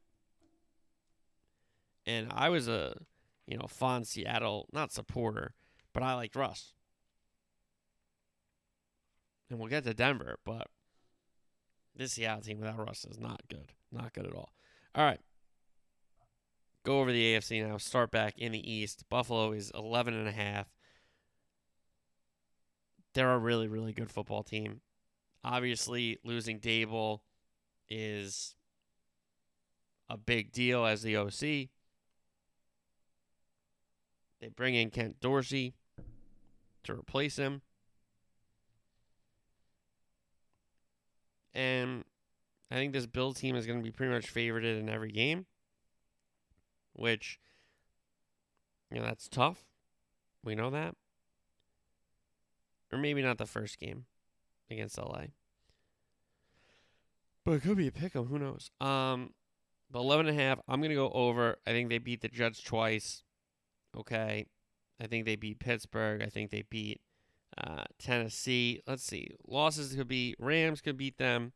And 2.06 2.28
I 2.32 2.50
was 2.50 2.68
a, 2.68 2.96
you 3.48 3.58
know, 3.58 3.68
fond 3.68 4.08
Seattle, 4.08 4.68
not 4.72 4.92
supporter, 4.92 5.56
but 5.94 6.04
I 6.04 6.14
liked 6.14 6.36
Russ. 6.36 6.74
And 9.50 9.60
we'll 9.60 9.70
get 9.70 9.84
to 9.86 9.94
Denver, 9.94 10.40
but 10.46 10.68
this 11.96 12.14
Seattle 12.14 12.42
team 12.42 12.60
without 12.60 12.78
Russ 12.86 13.06
is 13.06 13.18
not 13.18 13.42
good. 13.50 13.74
Not 13.92 14.14
good 14.14 14.26
at 14.26 14.34
all. 14.34 14.52
All 14.94 15.04
right. 15.04 15.20
go 16.84 17.00
over 17.00 17.12
the 17.12 17.36
AFC 17.36 17.66
now. 17.66 17.78
Start 17.78 18.12
back 18.12 18.38
in 18.38 18.52
the 18.52 18.72
East. 18.72 19.06
Buffalo 19.10 19.52
is 19.52 19.72
11 19.74 20.14
and 20.14 20.28
a 20.28 20.32
half. 20.32 20.68
They're 23.14 23.34
a 23.34 23.38
really, 23.40 23.68
really 23.68 23.94
good 23.94 24.12
football 24.12 24.44
team. 24.44 24.82
Obviously, 25.44 26.18
losing 26.24 26.60
Daboll 26.60 27.20
is 27.90 28.56
a 30.10 30.18
big 30.18 30.52
deal 30.52 30.86
as 30.86 31.02
the 31.02 31.18
OC. 31.18 31.70
They 34.40 34.50
bring 34.56 34.76
in 34.76 34.90
Ken 34.92 35.16
Dorsey 35.20 35.74
to 36.84 36.94
replace 36.94 37.38
him. 37.38 37.62
And 41.58 42.04
I 42.70 42.76
think 42.76 42.94
this 42.94 43.08
Bill 43.08 43.34
team 43.34 43.56
is 43.56 43.66
going 43.66 43.80
to 43.80 43.84
be 43.84 43.92
pretty 43.92 44.14
much 44.14 44.28
favored 44.28 44.64
in 44.64 44.88
every 44.88 45.12
game, 45.12 45.48
which, 46.94 47.40
you 48.92 49.00
know, 49.00 49.06
that's 49.06 49.28
tough. 49.28 49.66
We 50.44 50.54
know 50.54 50.70
that. 50.70 50.96
Or 52.94 53.00
maybe 53.00 53.24
not 53.24 53.40
the 53.40 53.48
first 53.48 53.80
game 53.80 54.06
against 54.70 55.00
LA. 55.00 55.26
But 57.44 57.54
it 57.54 57.64
could 57.64 57.78
be 57.78 57.88
a 57.88 57.92
pick 57.92 58.16
'em. 58.16 58.26
Who 58.28 58.38
knows? 58.38 58.70
Um, 58.80 59.34
but 59.90 60.00
11 60.00 60.28
and 60.28 60.40
a 60.40 60.42
half, 60.42 60.60
I'm 60.68 60.80
going 60.80 60.92
to 60.92 60.96
go 60.96 61.10
over. 61.12 61.58
I 61.66 61.72
think 61.72 61.90
they 61.90 61.98
beat 61.98 62.22
the 62.22 62.28
Jets 62.28 62.62
twice. 62.62 63.24
Okay. 63.98 64.46
I 65.02 65.08
think 65.08 65.26
they 65.26 65.36
beat 65.36 65.60
Pittsburgh. 65.60 66.22
I 66.22 66.28
think 66.28 66.52
they 66.52 66.66
beat 66.70 67.02
uh, 67.58 67.84
Tennessee. 68.00 68.82
Let's 68.88 69.04
see. 69.04 69.30
Losses 69.48 69.96
could 69.96 70.08
be 70.08 70.36
Rams 70.40 70.82
could 70.82 70.98
beat 70.98 71.18
them. 71.18 71.54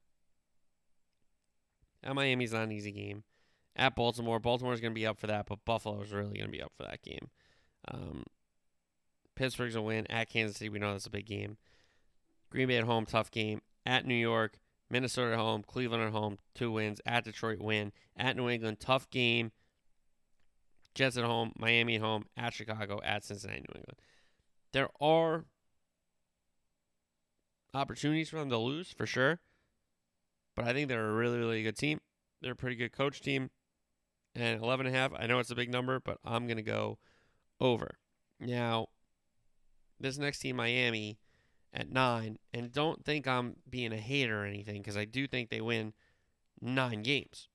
At 2.03 2.15
Miami's 2.15 2.53
not 2.53 2.63
an 2.63 2.71
easy 2.71 2.91
game. 2.91 3.23
At 3.75 3.95
Baltimore, 3.95 4.39
Baltimore's 4.39 4.81
going 4.81 4.93
to 4.93 4.99
be 4.99 5.05
up 5.05 5.19
for 5.19 5.27
that, 5.27 5.45
but 5.47 5.63
Buffalo's 5.65 6.11
really 6.11 6.37
going 6.37 6.47
to 6.47 6.51
be 6.51 6.61
up 6.61 6.73
for 6.75 6.83
that 6.83 7.03
game. 7.03 7.29
Um, 7.87 8.23
Pittsburgh's 9.35 9.75
a 9.75 9.81
win. 9.81 10.09
At 10.11 10.29
Kansas 10.29 10.57
City, 10.57 10.69
we 10.69 10.79
know 10.79 10.91
that's 10.91 11.05
a 11.05 11.11
big 11.11 11.25
game. 11.25 11.57
Green 12.49 12.67
Bay 12.67 12.77
at 12.77 12.83
home, 12.83 13.05
tough 13.05 13.31
game. 13.31 13.61
At 13.85 14.05
New 14.05 14.15
York, 14.15 14.59
Minnesota 14.89 15.33
at 15.33 15.39
home, 15.39 15.63
Cleveland 15.65 16.03
at 16.03 16.11
home, 16.11 16.37
two 16.53 16.71
wins. 16.71 16.99
At 17.05 17.23
Detroit, 17.23 17.59
win. 17.59 17.93
At 18.17 18.35
New 18.35 18.49
England, 18.49 18.79
tough 18.79 19.09
game. 19.09 19.51
Jets 20.93 21.15
at 21.15 21.23
home, 21.23 21.53
Miami 21.57 21.95
at 21.95 22.01
home, 22.01 22.25
at 22.35 22.53
Chicago, 22.53 22.99
at 23.03 23.23
Cincinnati, 23.23 23.61
New 23.61 23.79
England. 23.79 23.99
There 24.73 24.89
are 24.99 25.45
opportunities 27.73 28.29
for 28.29 28.37
them 28.37 28.49
to 28.49 28.57
lose 28.57 28.91
for 28.91 29.05
sure, 29.05 29.39
but 30.55 30.65
I 30.65 30.73
think 30.73 30.89
they're 30.89 31.09
a 31.09 31.13
really, 31.13 31.37
really 31.37 31.63
good 31.63 31.77
team. 31.77 32.01
They're 32.41 32.53
a 32.53 32.55
pretty 32.55 32.75
good 32.75 32.91
coach 32.91 33.21
team. 33.21 33.49
And 34.33 34.61
11 34.61 34.85
and 34.85 34.95
a 34.95 34.97
half, 34.97 35.11
I 35.17 35.27
know 35.27 35.39
it's 35.39 35.51
a 35.51 35.55
big 35.55 35.69
number, 35.69 35.99
but 35.99 36.17
I'm 36.23 36.47
going 36.47 36.57
to 36.57 36.63
go 36.63 36.97
over. 37.59 37.97
Now, 38.39 38.87
this 39.99 40.17
next 40.17 40.39
team, 40.39 40.55
Miami, 40.55 41.19
at 41.73 41.91
nine, 41.91 42.37
and 42.53 42.71
don't 42.71 43.03
think 43.05 43.27
I'm 43.27 43.57
being 43.69 43.93
a 43.93 43.97
hater 43.97 44.43
or 44.43 44.45
anything 44.45 44.81
because 44.81 44.97
I 44.97 45.05
do 45.05 45.27
think 45.27 45.49
they 45.49 45.61
win 45.61 45.93
nine 46.61 47.03
games, 47.03 47.49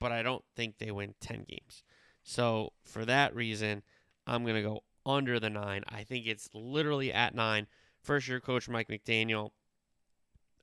but 0.00 0.12
I 0.12 0.22
don't 0.22 0.44
think 0.56 0.78
they 0.78 0.90
win 0.90 1.14
10 1.20 1.44
games. 1.48 1.82
So, 2.22 2.72
for 2.84 3.04
that 3.04 3.34
reason, 3.34 3.82
I'm 4.26 4.44
going 4.44 4.56
to 4.56 4.62
go 4.62 4.84
under 5.04 5.38
the 5.38 5.50
nine. 5.50 5.84
I 5.88 6.04
think 6.04 6.26
it's 6.26 6.48
literally 6.54 7.12
at 7.12 7.34
nine. 7.34 7.66
First 8.04 8.28
year 8.28 8.38
coach 8.38 8.68
Mike 8.68 8.88
McDaniel. 8.88 9.50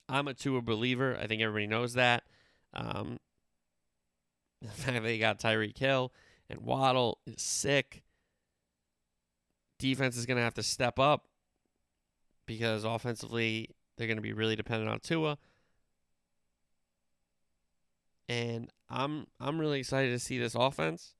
I'm 0.08 0.28
a 0.28 0.34
Tua 0.34 0.62
believer. 0.62 1.18
I 1.20 1.26
think 1.26 1.42
everybody 1.42 1.66
knows 1.66 1.94
that. 1.94 2.22
Um, 2.72 3.18
the 4.62 4.68
fact 4.68 5.02
they 5.02 5.18
got 5.18 5.40
Tyreek 5.40 5.76
Hill 5.76 6.12
and 6.48 6.60
Waddle 6.60 7.18
is 7.26 7.42
sick. 7.42 8.04
Defense 9.78 10.16
is 10.16 10.26
going 10.26 10.36
to 10.36 10.42
have 10.42 10.54
to 10.54 10.62
step 10.62 10.98
up 10.98 11.26
because 12.46 12.84
offensively 12.84 13.70
they're 13.96 14.06
going 14.06 14.16
to 14.16 14.22
be 14.22 14.32
really 14.32 14.54
dependent 14.54 14.90
on 14.90 15.00
Tua. 15.00 15.38
And 18.28 18.70
I'm 18.88 19.26
I'm 19.40 19.58
really 19.58 19.80
excited 19.80 20.10
to 20.10 20.18
see 20.18 20.38
this 20.38 20.54
offense. 20.54 21.14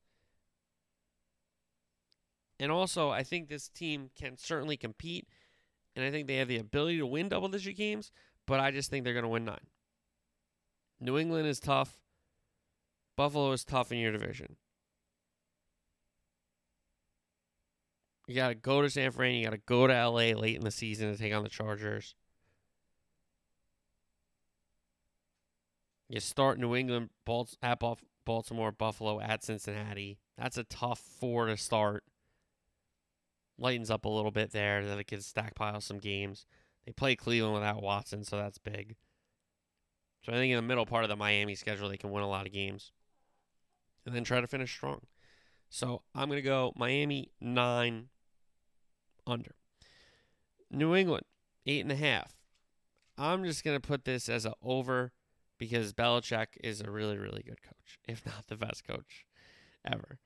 And 2.61 2.71
also, 2.71 3.11
I 3.11 3.25
think 3.25 3.49
this 3.49 3.69
team 3.69 4.11
can 4.15 4.39
certainly 4.39 4.77
compete, 4.77 5.27
and 5.95 6.05
I 6.05 6.11
think 6.11 6.27
they 6.27 6.37
have 6.37 6.49
the 6.49 6.59
ability 6.59 6.99
to 6.99 7.07
win 7.07 7.29
double-digit 7.29 7.77
games. 7.77 8.11
But 8.47 8.59
I 8.59 8.73
just 8.73 8.91
think 8.91 9.05
they're 9.05 9.13
going 9.13 9.23
to 9.23 9.29
win 9.29 9.45
nine. 9.45 9.67
New 11.01 11.17
England 11.17 11.47
is 11.47 11.61
tough. 11.61 12.01
Buffalo 13.17 13.53
is 13.53 13.65
tough 13.65 13.93
in 13.93 13.99
your 13.99 14.11
division. 14.11 14.57
You 18.27 18.35
got 18.35 18.49
to 18.49 18.55
go 18.55 18.83
to 18.83 18.91
San 18.91 19.11
Fran. 19.11 19.35
You 19.35 19.45
got 19.45 19.51
to 19.51 19.59
go 19.59 19.87
to 19.87 19.93
LA 19.93 20.33
late 20.33 20.57
in 20.57 20.65
the 20.65 20.71
season 20.71 21.13
to 21.13 21.19
take 21.19 21.33
on 21.33 21.45
the 21.45 21.49
Chargers. 21.49 22.15
You 26.09 26.19
start 26.21 26.59
New 26.59 26.75
England 26.75 27.11
at 27.63 27.81
Baltimore, 28.25 28.73
Buffalo, 28.73 29.21
at 29.21 29.45
Cincinnati. 29.45 30.19
That's 30.37 30.59
a 30.59 30.65
tough 30.65 30.99
four 30.99 31.47
to 31.47 31.57
start. 31.57 32.05
Lightens 33.59 33.91
up 33.91 34.05
a 34.05 34.09
little 34.09 34.31
bit 34.31 34.53
there. 34.53 34.85
Then 34.85 34.97
they 34.97 35.05
can 35.05 35.21
stackpile 35.21 35.83
some 35.83 35.99
games. 35.99 36.47
They 36.87 36.93
play 36.93 37.15
Cleveland 37.15 37.55
without 37.55 37.83
Watson, 37.83 38.25
so 38.25 38.37
that's 38.37 38.59
big. 38.59 38.97
So 40.25 40.33
I 40.33 40.37
think 40.37 40.51
in 40.51 40.57
the 40.57 40.63
middle 40.63 40.87
part 40.87 41.05
of 41.05 41.11
the 41.11 41.17
Miami 41.17 41.55
schedule, 41.55 41.89
they 41.89 41.97
can 41.97 42.11
win 42.11 42.23
a 42.23 42.29
lot 42.29 42.47
of 42.47 42.53
games 42.53 42.93
and 44.05 44.15
then 44.15 44.25
try 44.25 44.41
to 44.41 44.47
finish 44.47 44.73
strong. 44.73 45.01
So 45.69 46.03
I'm 46.15 46.29
going 46.29 46.39
to 46.39 46.43
go 46.43 46.73
Miami 46.77 47.31
nine 47.41 48.09
under. 49.27 49.55
New 50.71 50.95
England 50.95 51.25
eight 51.67 51.83
and 51.83 51.93
a 51.93 51.97
half. 51.97 52.35
I'm 53.19 53.45
just 53.45 53.65
going 53.65 53.79
to 53.79 53.87
put 53.87 54.05
this 54.05 54.29
as 54.29 54.45
an 54.45 54.55
over 54.63 55.13
because 55.59 55.93
Belichick 55.93 56.49
is 56.63 56.81
a 56.81 56.91
really, 56.91 57.19
really 57.19 57.43
good 57.43 57.63
coach, 57.63 57.99
if 58.09 58.25
not 58.27 58.49
the 58.49 58.57
best 58.57 58.87
coach 58.87 59.27
ever. 59.85 60.19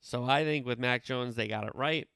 So 0.00 0.24
I 0.24 0.44
think 0.44 0.66
with 0.66 0.78
Mac 0.78 1.04
Jones, 1.04 1.34
they 1.34 1.48
got 1.48 1.64
it 1.64 1.74
right. 1.74 2.08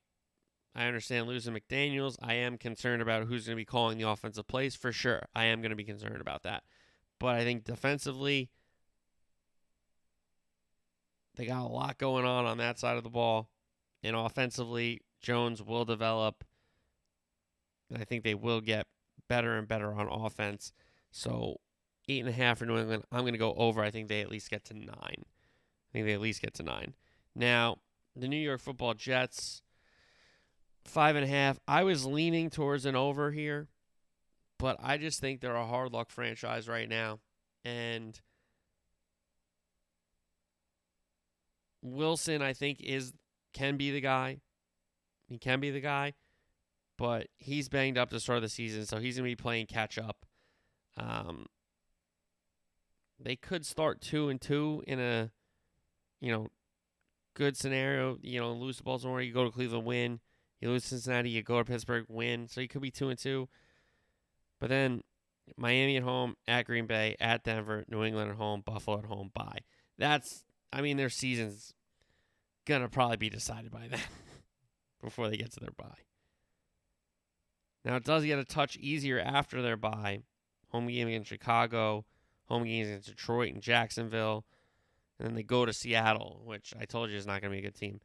I 0.74 0.86
understand 0.86 1.26
losing 1.26 1.54
McDaniels. 1.54 2.16
I 2.22 2.34
am 2.34 2.56
concerned 2.56 3.02
about 3.02 3.26
who's 3.26 3.46
going 3.46 3.56
to 3.56 3.60
be 3.60 3.64
calling 3.64 3.98
the 3.98 4.08
offensive 4.08 4.46
plays 4.46 4.74
for 4.74 4.90
sure. 4.90 5.22
I 5.34 5.44
am 5.46 5.60
going 5.60 5.70
to 5.70 5.76
be 5.76 5.84
concerned 5.84 6.20
about 6.20 6.44
that. 6.44 6.62
But 7.18 7.36
I 7.36 7.44
think 7.44 7.64
defensively, 7.64 8.50
they 11.36 11.44
got 11.44 11.62
a 11.62 11.68
lot 11.68 11.98
going 11.98 12.24
on 12.24 12.46
on 12.46 12.58
that 12.58 12.78
side 12.78 12.96
of 12.96 13.04
the 13.04 13.10
ball. 13.10 13.50
And 14.02 14.16
offensively, 14.16 15.02
Jones 15.20 15.62
will 15.62 15.84
develop. 15.84 16.44
And 17.90 18.00
I 18.00 18.04
think 18.04 18.24
they 18.24 18.34
will 18.34 18.60
get 18.60 18.86
better 19.28 19.56
and 19.58 19.68
better 19.68 19.92
on 19.92 20.08
offense. 20.08 20.72
So, 21.10 21.60
eight 22.08 22.20
and 22.20 22.28
a 22.28 22.32
half 22.32 22.58
for 22.58 22.66
New 22.66 22.78
England. 22.78 23.04
I'm 23.12 23.20
going 23.20 23.34
to 23.34 23.38
go 23.38 23.54
over. 23.54 23.82
I 23.82 23.90
think 23.90 24.08
they 24.08 24.22
at 24.22 24.30
least 24.30 24.50
get 24.50 24.64
to 24.66 24.74
nine. 24.74 25.24
I 25.26 25.92
think 25.92 26.06
they 26.06 26.14
at 26.14 26.20
least 26.20 26.40
get 26.40 26.54
to 26.54 26.62
nine. 26.62 26.94
Now, 27.34 27.78
the 28.14 28.28
New 28.28 28.36
York 28.36 28.60
football 28.60 28.94
Jets 28.94 29.62
five 30.84 31.16
and 31.16 31.24
a 31.24 31.28
half. 31.28 31.58
I 31.66 31.84
was 31.84 32.04
leaning 32.04 32.50
towards 32.50 32.86
an 32.86 32.96
over 32.96 33.30
here, 33.30 33.68
but 34.58 34.76
I 34.82 34.98
just 34.98 35.20
think 35.20 35.40
they're 35.40 35.54
a 35.54 35.66
hard 35.66 35.92
luck 35.92 36.10
franchise 36.10 36.68
right 36.68 36.88
now. 36.88 37.20
And 37.64 38.20
Wilson, 41.82 42.42
I 42.42 42.52
think, 42.52 42.80
is 42.80 43.12
can 43.52 43.76
be 43.76 43.90
the 43.90 44.00
guy. 44.00 44.40
He 45.28 45.38
can 45.38 45.60
be 45.60 45.70
the 45.70 45.80
guy, 45.80 46.14
but 46.98 47.28
he's 47.38 47.68
banged 47.68 47.96
up 47.96 48.10
to 48.10 48.20
start 48.20 48.38
of 48.38 48.42
the 48.42 48.48
season, 48.48 48.86
so 48.86 48.98
he's 48.98 49.16
gonna 49.16 49.28
be 49.28 49.36
playing 49.36 49.66
catch 49.66 49.98
up. 49.98 50.26
Um, 50.96 51.46
they 53.18 53.36
could 53.36 53.64
start 53.64 54.00
two 54.00 54.28
and 54.28 54.40
two 54.40 54.82
in 54.86 55.00
a, 55.00 55.30
you 56.20 56.32
know, 56.32 56.48
good 57.34 57.56
scenario. 57.56 58.18
You 58.22 58.40
know, 58.40 58.52
lose 58.52 58.78
to 58.78 58.82
Baltimore, 58.82 59.22
you 59.22 59.32
go 59.32 59.44
to 59.44 59.50
Cleveland, 59.50 59.84
win 59.84 60.20
you 60.62 60.70
lose 60.70 60.84
Cincinnati, 60.84 61.28
you 61.28 61.42
go 61.42 61.58
to 61.58 61.64
Pittsburgh, 61.64 62.06
win. 62.08 62.46
So 62.46 62.60
you 62.60 62.68
could 62.68 62.80
be 62.80 62.92
two 62.92 63.08
and 63.08 63.18
two. 63.18 63.48
But 64.60 64.70
then 64.70 65.02
Miami 65.56 65.96
at 65.96 66.04
home, 66.04 66.36
at 66.46 66.66
Green 66.66 66.86
Bay, 66.86 67.16
at 67.18 67.42
Denver, 67.42 67.84
New 67.88 68.04
England 68.04 68.30
at 68.30 68.36
home, 68.36 68.62
Buffalo 68.64 69.00
at 69.00 69.06
home, 69.06 69.32
bye. 69.34 69.58
That's 69.98 70.44
I 70.72 70.80
mean 70.80 70.96
their 70.96 71.10
season's 71.10 71.74
gonna 72.64 72.88
probably 72.88 73.16
be 73.16 73.28
decided 73.28 73.72
by 73.72 73.88
then 73.90 74.00
before 75.02 75.28
they 75.28 75.36
get 75.36 75.52
to 75.52 75.60
their 75.60 75.72
bye. 75.76 75.98
Now 77.84 77.96
it 77.96 78.04
does 78.04 78.24
get 78.24 78.38
a 78.38 78.44
touch 78.44 78.76
easier 78.76 79.18
after 79.18 79.62
their 79.62 79.76
bye. 79.76 80.20
Home 80.68 80.86
game 80.86 81.08
against 81.08 81.28
Chicago, 81.28 82.04
home 82.44 82.62
games 82.62 82.86
against 82.86 83.08
Detroit 83.08 83.52
and 83.52 83.62
Jacksonville, 83.62 84.44
and 85.22 85.30
then 85.30 85.36
they 85.36 85.44
go 85.44 85.64
to 85.64 85.72
Seattle, 85.72 86.42
which 86.44 86.74
I 86.78 86.84
told 86.84 87.10
you 87.10 87.16
is 87.16 87.26
not 87.26 87.40
gonna 87.40 87.52
be 87.52 87.60
a 87.60 87.62
good 87.62 87.76
team. 87.76 88.00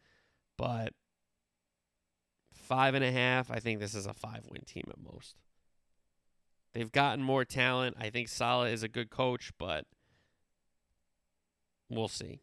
But 0.55 0.93
five 2.53 2.93
and 2.93 3.03
a 3.03 3.11
half. 3.11 3.49
I 3.49 3.59
think 3.59 3.79
this 3.79 3.95
is 3.95 4.05
a 4.05 4.13
five 4.13 4.45
win 4.47 4.61
team 4.65 4.83
at 4.89 4.99
most. 4.99 5.35
They've 6.73 6.91
gotten 6.91 7.23
more 7.23 7.43
talent. 7.43 7.97
I 7.99 8.11
think 8.11 8.27
Saleh 8.27 8.71
is 8.71 8.83
a 8.83 8.87
good 8.87 9.09
coach, 9.09 9.51
but 9.57 9.85
we'll 11.89 12.07
see. 12.07 12.41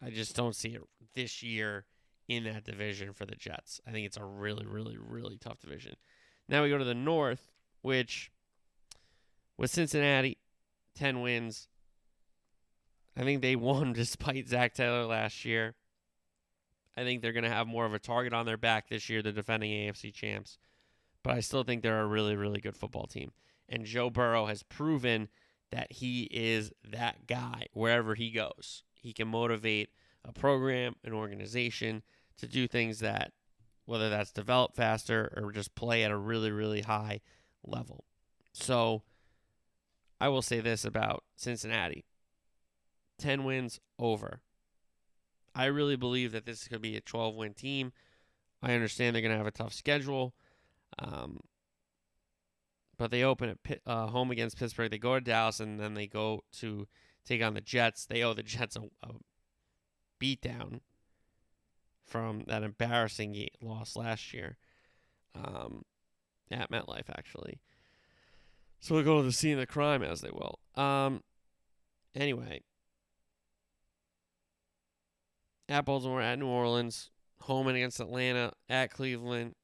I 0.00 0.08
just 0.08 0.34
don't 0.34 0.56
see 0.56 0.70
it 0.70 0.82
this 1.14 1.42
year 1.42 1.84
in 2.26 2.44
that 2.44 2.64
division 2.64 3.12
for 3.12 3.26
the 3.26 3.34
Jets. 3.34 3.80
I 3.86 3.90
think 3.90 4.06
it's 4.06 4.16
a 4.16 4.24
really, 4.24 4.64
really, 4.64 4.96
really 4.98 5.36
tough 5.36 5.60
division. 5.60 5.96
Now 6.48 6.62
we 6.62 6.70
go 6.70 6.78
to 6.78 6.84
the 6.84 6.94
North, 6.94 7.50
which 7.82 8.30
with 9.58 9.70
Cincinnati, 9.70 10.38
10 10.94 11.20
wins. 11.20 11.68
I 13.16 13.22
think 13.22 13.42
they 13.42 13.56
won 13.56 13.92
despite 13.92 14.48
Zac 14.48 14.74
Taylor 14.74 15.04
last 15.04 15.44
year. 15.44 15.74
I 16.96 17.04
think 17.04 17.20
they're 17.20 17.32
going 17.32 17.44
to 17.44 17.50
have 17.50 17.66
more 17.66 17.84
of 17.84 17.94
a 17.94 17.98
target 17.98 18.32
on 18.32 18.46
their 18.46 18.56
back 18.56 18.88
this 18.88 19.08
year, 19.08 19.22
the 19.22 19.32
defending 19.32 19.70
AFC 19.70 20.12
champs. 20.14 20.58
But 21.22 21.34
I 21.34 21.40
still 21.40 21.62
think 21.62 21.82
they're 21.82 22.00
a 22.00 22.06
really, 22.06 22.36
really 22.36 22.60
good 22.60 22.76
football 22.76 23.06
team. 23.06 23.32
And 23.68 23.84
Joe 23.84 24.10
Burrow 24.10 24.46
has 24.46 24.62
proven 24.62 25.28
that 25.72 25.92
he 25.92 26.22
is 26.30 26.72
that 26.88 27.26
guy 27.26 27.66
wherever 27.72 28.14
he 28.14 28.30
goes. 28.30 28.84
He 28.94 29.12
can 29.12 29.28
motivate 29.28 29.90
a 30.24 30.32
program, 30.32 30.96
an 31.04 31.12
organization 31.12 32.02
to 32.38 32.46
do 32.46 32.66
things 32.66 33.00
that, 33.00 33.32
whether 33.84 34.08
that's 34.08 34.32
develop 34.32 34.74
faster 34.74 35.32
or 35.36 35.52
just 35.52 35.74
play 35.74 36.02
at 36.02 36.10
a 36.10 36.16
really, 36.16 36.50
really 36.50 36.82
high 36.82 37.20
level. 37.64 38.04
So 38.52 39.02
I 40.20 40.28
will 40.28 40.42
say 40.42 40.60
this 40.60 40.84
about 40.84 41.24
Cincinnati 41.36 42.04
10 43.18 43.44
wins 43.44 43.80
over. 43.98 44.40
I 45.54 45.66
really 45.66 45.96
believe 45.96 46.32
that 46.32 46.44
this 46.44 46.68
could 46.68 46.82
be 46.82 46.96
a 46.96 47.00
12 47.00 47.34
win 47.34 47.54
team. 47.54 47.92
I 48.62 48.74
understand 48.74 49.14
they're 49.14 49.22
going 49.22 49.32
to 49.32 49.38
have 49.38 49.46
a 49.46 49.50
tough 49.50 49.72
schedule. 49.72 50.34
Um, 50.98 51.40
but 52.98 53.10
they 53.10 53.22
open 53.22 53.50
at 53.50 53.80
uh, 53.86 54.06
home 54.06 54.30
against 54.30 54.58
Pittsburgh. 54.58 54.90
They 54.90 54.98
go 54.98 55.14
to 55.14 55.20
Dallas, 55.20 55.60
and 55.60 55.78
then 55.78 55.94
they 55.94 56.06
go 56.06 56.44
to 56.58 56.88
take 57.24 57.42
on 57.42 57.54
the 57.54 57.60
Jets. 57.60 58.06
They 58.06 58.22
owe 58.22 58.32
the 58.32 58.42
Jets 58.42 58.76
a, 58.76 58.82
a 59.06 59.14
beatdown 60.20 60.80
from 62.06 62.44
that 62.46 62.62
embarrassing 62.62 63.48
loss 63.60 63.96
last 63.96 64.32
year 64.32 64.56
um, 65.34 65.84
at 66.50 66.70
MetLife, 66.70 67.10
actually. 67.10 67.60
So 68.80 68.94
we'll 68.94 69.04
go 69.04 69.18
to 69.18 69.26
the 69.26 69.32
scene 69.32 69.54
of 69.54 69.58
the 69.58 69.66
crime 69.66 70.02
as 70.02 70.20
they 70.20 70.30
will. 70.30 70.58
Um, 70.74 71.22
anyway, 72.14 72.62
at 75.68 75.84
Baltimore, 75.84 76.22
at 76.22 76.38
New 76.38 76.46
Orleans, 76.46 77.10
home 77.42 77.68
and 77.68 77.76
against 77.76 78.00
Atlanta, 78.00 78.52
at 78.68 78.90
Cleveland, 78.90 79.54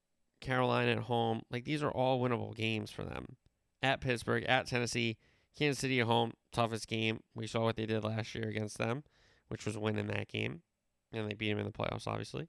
Carolina 0.41 0.93
at 0.93 0.99
home. 0.99 1.43
Like 1.51 1.65
these 1.65 1.83
are 1.83 1.91
all 1.91 2.21
winnable 2.21 2.55
games 2.55 2.91
for 2.91 3.05
them. 3.05 3.37
At 3.83 4.01
Pittsburgh, 4.01 4.45
at 4.45 4.67
Tennessee, 4.67 5.17
Kansas 5.57 5.81
City 5.81 6.01
at 6.01 6.07
home, 6.07 6.33
toughest 6.53 6.89
game. 6.89 7.21
We 7.35 7.47
saw 7.47 7.65
what 7.65 7.77
they 7.77 7.87
did 7.87 8.05
last 8.05 8.35
year 8.35 8.49
against 8.49 8.79
them, 8.79 9.03
which 9.49 9.67
was 9.67 9.77
winning 9.77 10.07
that 10.09 10.29
game. 10.29 10.63
And 11.13 11.31
they 11.31 11.35
beat 11.35 11.51
them 11.51 11.59
in 11.59 11.67
the 11.67 11.73
playoffs, 11.73 12.07
obviously. 12.07 12.49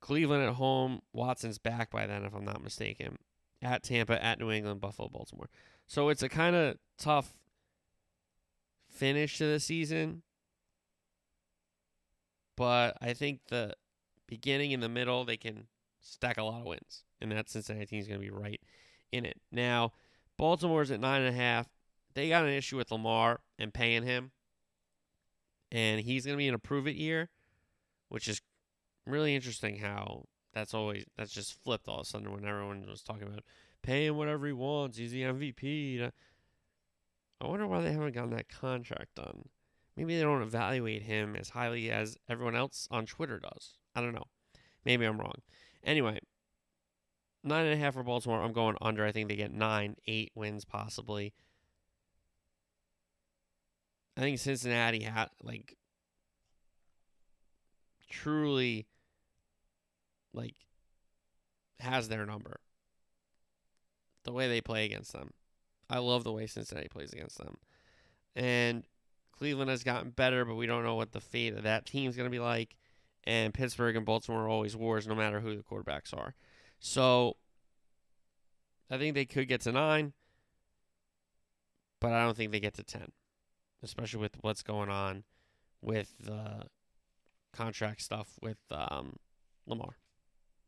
Cleveland 0.00 0.44
at 0.44 0.54
home. 0.54 1.00
Watson's 1.12 1.58
back 1.58 1.90
by 1.90 2.06
then, 2.06 2.24
if 2.24 2.34
I'm 2.34 2.44
not 2.44 2.62
mistaken. 2.62 3.16
At 3.60 3.82
Tampa, 3.82 4.22
at 4.22 4.38
New 4.38 4.50
England, 4.50 4.80
Buffalo, 4.80 5.08
Baltimore. 5.08 5.48
So 5.86 6.08
it's 6.08 6.22
a 6.22 6.28
kind 6.28 6.54
of 6.54 6.76
tough 6.98 7.34
finish 8.88 9.38
to 9.38 9.46
the 9.46 9.60
season. 9.60 10.22
But 12.56 12.96
I 13.00 13.12
think 13.14 13.40
the 13.48 13.74
beginning 14.26 14.72
and 14.72 14.82
the 14.82 14.88
middle, 14.88 15.24
they 15.24 15.36
can 15.36 15.66
stack 16.00 16.38
a 16.38 16.42
lot 16.42 16.60
of 16.60 16.66
wins. 16.66 17.04
And 17.20 17.30
that 17.32 17.48
Cincinnati 17.48 17.86
team 17.86 18.00
is 18.00 18.08
going 18.08 18.20
to 18.20 18.24
be 18.24 18.30
right 18.30 18.60
in 19.12 19.24
it. 19.24 19.40
Now, 19.50 19.92
Baltimore's 20.36 20.90
at 20.90 21.00
nine 21.00 21.22
and 21.22 21.34
a 21.34 21.38
half. 21.38 21.68
They 22.14 22.28
got 22.28 22.44
an 22.44 22.50
issue 22.50 22.76
with 22.76 22.90
Lamar 22.90 23.40
and 23.58 23.72
paying 23.72 24.02
him. 24.02 24.32
And 25.70 26.00
he's 26.00 26.26
going 26.26 26.36
to 26.36 26.38
be 26.38 26.48
in 26.48 26.54
a 26.54 26.58
prove 26.58 26.86
it 26.86 26.96
year, 26.96 27.30
which 28.08 28.28
is 28.28 28.42
really 29.06 29.34
interesting 29.34 29.78
how 29.78 30.24
that's 30.52 30.74
always, 30.74 31.06
that's 31.16 31.32
just 31.32 31.62
flipped 31.62 31.88
all 31.88 32.00
of 32.00 32.06
a 32.06 32.08
sudden 32.08 32.30
when 32.30 32.44
everyone 32.44 32.84
was 32.86 33.02
talking 33.02 33.26
about 33.26 33.44
paying 33.82 34.16
whatever 34.16 34.46
he 34.46 34.52
wants. 34.52 34.98
He's 34.98 35.12
the 35.12 35.22
MVP. 35.22 36.10
I 37.40 37.46
wonder 37.46 37.66
why 37.66 37.80
they 37.80 37.92
haven't 37.92 38.14
gotten 38.14 38.30
that 38.30 38.48
contract 38.48 39.14
done. 39.16 39.48
Maybe 39.96 40.16
they 40.16 40.22
don't 40.22 40.42
evaluate 40.42 41.02
him 41.02 41.36
as 41.36 41.50
highly 41.50 41.90
as 41.90 42.16
everyone 42.28 42.56
else 42.56 42.88
on 42.90 43.06
Twitter 43.06 43.38
does. 43.38 43.74
I 43.94 44.00
don't 44.00 44.14
know. 44.14 44.26
Maybe 44.84 45.04
I'm 45.04 45.20
wrong. 45.20 45.42
Anyway, 45.84 46.20
nine 47.44 47.66
and 47.66 47.74
a 47.74 47.76
half 47.76 47.94
for 47.94 48.02
Baltimore. 48.02 48.42
I'm 48.42 48.52
going 48.52 48.76
under. 48.80 49.04
I 49.04 49.12
think 49.12 49.28
they 49.28 49.36
get 49.36 49.52
nine, 49.52 49.96
eight 50.06 50.32
wins 50.34 50.64
possibly. 50.64 51.34
I 54.16 54.20
think 54.20 54.38
Cincinnati 54.38 55.02
had 55.02 55.28
like 55.42 55.76
truly 58.08 58.86
like 60.34 60.54
has 61.80 62.08
their 62.08 62.26
number. 62.26 62.60
The 64.24 64.32
way 64.32 64.48
they 64.48 64.60
play 64.60 64.84
against 64.84 65.12
them. 65.12 65.30
I 65.90 65.98
love 65.98 66.24
the 66.24 66.32
way 66.32 66.46
Cincinnati 66.46 66.88
plays 66.88 67.12
against 67.12 67.38
them. 67.38 67.56
And 68.36 68.84
Cleveland 69.42 69.70
has 69.70 69.82
gotten 69.82 70.10
better, 70.10 70.44
but 70.44 70.54
we 70.54 70.66
don't 70.66 70.84
know 70.84 70.94
what 70.94 71.10
the 71.10 71.20
fate 71.20 71.52
of 71.54 71.64
that 71.64 71.84
team's 71.84 72.14
going 72.14 72.28
to 72.28 72.30
be 72.30 72.38
like. 72.38 72.76
And 73.24 73.52
Pittsburgh 73.52 73.96
and 73.96 74.06
Baltimore 74.06 74.44
are 74.44 74.48
always 74.48 74.76
wars, 74.76 75.04
no 75.04 75.16
matter 75.16 75.40
who 75.40 75.56
the 75.56 75.64
quarterbacks 75.64 76.16
are. 76.16 76.36
So 76.78 77.38
I 78.88 78.98
think 78.98 79.16
they 79.16 79.24
could 79.24 79.48
get 79.48 79.62
to 79.62 79.72
nine, 79.72 80.12
but 82.00 82.12
I 82.12 82.22
don't 82.24 82.36
think 82.36 82.52
they 82.52 82.60
get 82.60 82.74
to 82.74 82.84
10, 82.84 83.10
especially 83.82 84.20
with 84.20 84.36
what's 84.42 84.62
going 84.62 84.90
on 84.90 85.24
with 85.80 86.14
the 86.20 86.66
contract 87.52 88.00
stuff 88.00 88.28
with 88.40 88.58
um, 88.70 89.16
Lamar. 89.66 89.96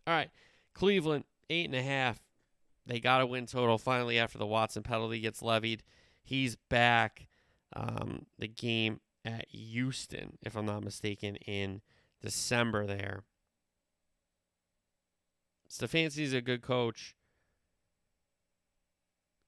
All 0.05 0.15
right, 0.15 0.31
Cleveland, 0.75 1.27
eight 1.49 1.67
and 1.67 1.77
a 1.77 1.83
half. 1.83 2.19
They 2.87 2.99
got 2.99 3.21
a 3.21 3.27
win 3.27 3.47
total 3.47 3.79
finally 3.79 4.19
after 4.19 4.39
the 4.39 4.49
Watson 4.49 4.83
penalty 4.83 5.21
gets 5.21 5.43
levied. 5.43 5.85
He's 6.25 6.57
back. 6.69 7.29
Um, 7.75 8.27
the 8.39 8.49
game 8.49 9.01
at 9.25 9.47
Houston, 9.49 10.39
if 10.43 10.57
I'm 10.57 10.67
not 10.67 10.85
mistaken, 10.85 11.37
in 11.37 11.81
December 12.21 12.87
there. 12.87 13.23
Stefanski's 15.71 16.33
a 16.33 16.41
good 16.41 16.63
coach. 16.63 17.15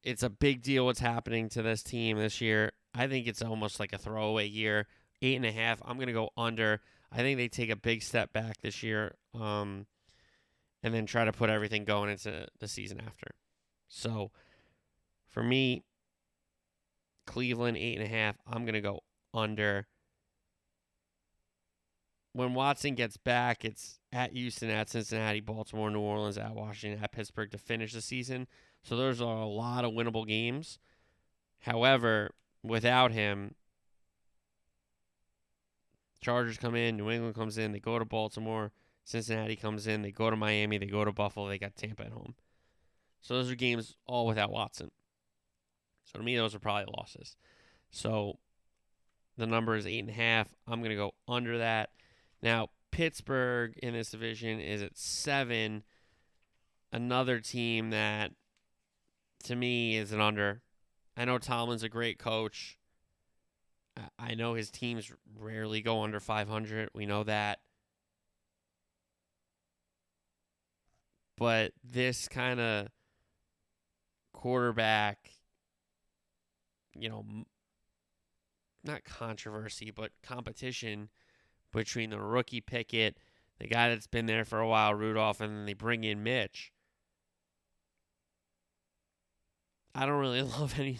It's 0.02 0.22
a 0.22 0.30
big 0.30 0.62
deal 0.62 0.86
what's 0.86 1.00
happening 1.00 1.48
to 1.50 1.62
this 1.62 1.82
team 1.82 2.18
this 2.18 2.40
year. 2.40 2.72
I 2.94 3.06
think 3.06 3.26
it's 3.26 3.42
almost 3.42 3.78
like 3.78 3.92
a 3.92 3.98
throwaway 3.98 4.46
year. 4.46 4.86
Eight 5.22 5.36
and 5.36 5.46
a 5.46 5.52
half. 5.52 5.80
I'm 5.84 5.98
gonna 5.98 6.12
go 6.12 6.30
under. 6.36 6.80
I 7.10 7.18
think 7.18 7.38
they 7.38 7.48
take 7.48 7.70
a 7.70 7.76
big 7.76 8.02
step 8.02 8.32
back 8.32 8.60
this 8.60 8.82
year, 8.82 9.14
um, 9.34 9.86
and 10.82 10.92
then 10.92 11.06
try 11.06 11.24
to 11.24 11.32
put 11.32 11.48
everything 11.48 11.84
going 11.84 12.10
into 12.10 12.46
the 12.58 12.68
season 12.68 13.00
after. 13.00 13.28
So, 13.88 14.30
for 15.26 15.42
me, 15.42 15.84
Cleveland 17.26 17.76
eight 17.76 17.98
and 17.98 18.06
a 18.06 18.08
half. 18.08 18.36
I'm 18.46 18.64
gonna 18.64 18.80
go 18.80 19.00
under. 19.34 19.86
When 22.32 22.54
Watson 22.54 22.94
gets 22.94 23.16
back, 23.16 23.64
it's 23.64 23.98
at 24.12 24.32
Houston, 24.32 24.68
at 24.68 24.90
Cincinnati, 24.90 25.40
Baltimore, 25.40 25.90
New 25.90 26.00
Orleans, 26.00 26.36
at 26.36 26.54
Washington, 26.54 27.02
at 27.02 27.12
Pittsburgh 27.12 27.50
to 27.50 27.58
finish 27.58 27.92
the 27.94 28.02
season. 28.02 28.46
So 28.82 28.96
there's 28.96 29.20
a 29.20 29.26
lot 29.26 29.84
of 29.84 29.92
winnable 29.92 30.26
games. 30.26 30.78
However, 31.60 32.30
without 32.62 33.12
him, 33.12 33.54
Chargers 36.20 36.58
come 36.58 36.74
in, 36.74 36.96
New 36.96 37.10
England 37.10 37.34
comes 37.34 37.56
in, 37.56 37.72
they 37.72 37.80
go 37.80 37.98
to 37.98 38.04
Baltimore, 38.04 38.72
Cincinnati 39.04 39.56
comes 39.56 39.86
in, 39.86 40.02
they 40.02 40.10
go 40.10 40.28
to 40.28 40.36
Miami, 40.36 40.78
they 40.78 40.86
go 40.86 41.04
to 41.04 41.12
Buffalo, 41.12 41.48
they 41.48 41.58
got 41.58 41.76
Tampa 41.76 42.04
at 42.04 42.12
home. 42.12 42.34
So 43.20 43.34
those 43.34 43.50
are 43.50 43.54
games 43.56 43.96
all 44.06 44.26
without 44.26 44.50
Watson. 44.50 44.90
So 46.06 46.18
to 46.18 46.24
me, 46.24 46.36
those 46.36 46.54
are 46.54 46.58
probably 46.58 46.92
losses. 46.96 47.36
So 47.90 48.38
the 49.36 49.46
number 49.46 49.76
is 49.76 49.86
eight 49.86 50.00
and 50.00 50.10
a 50.10 50.12
half. 50.12 50.48
I'm 50.66 50.80
going 50.80 50.90
to 50.90 50.96
go 50.96 51.14
under 51.28 51.58
that. 51.58 51.90
Now, 52.42 52.70
Pittsburgh 52.90 53.76
in 53.82 53.92
this 53.92 54.10
division 54.10 54.60
is 54.60 54.82
at 54.82 54.96
seven. 54.96 55.82
Another 56.92 57.40
team 57.40 57.90
that, 57.90 58.32
to 59.44 59.56
me, 59.56 59.96
is 59.96 60.12
an 60.12 60.20
under. 60.20 60.62
I 61.16 61.24
know 61.24 61.38
Tomlin's 61.38 61.82
a 61.82 61.88
great 61.88 62.18
coach. 62.18 62.78
I 64.18 64.34
know 64.34 64.54
his 64.54 64.70
teams 64.70 65.10
rarely 65.38 65.80
go 65.80 66.02
under 66.02 66.20
500. 66.20 66.90
We 66.94 67.06
know 67.06 67.24
that. 67.24 67.60
But 71.38 71.72
this 71.82 72.28
kind 72.28 72.60
of 72.60 72.88
quarterback 74.32 75.30
you 77.00 77.08
know, 77.08 77.24
not 78.84 79.04
controversy, 79.04 79.90
but 79.90 80.12
competition 80.22 81.08
between 81.72 82.10
the 82.10 82.20
rookie 82.20 82.60
Pickett, 82.60 83.18
the 83.58 83.66
guy 83.66 83.88
that's 83.88 84.06
been 84.06 84.26
there 84.26 84.44
for 84.44 84.58
a 84.58 84.68
while, 84.68 84.94
Rudolph, 84.94 85.40
and 85.40 85.54
then 85.54 85.66
they 85.66 85.74
bring 85.74 86.04
in 86.04 86.22
Mitch. 86.22 86.72
I 89.94 90.06
don't 90.06 90.20
really 90.20 90.42
love 90.58 90.78
any 90.78 90.98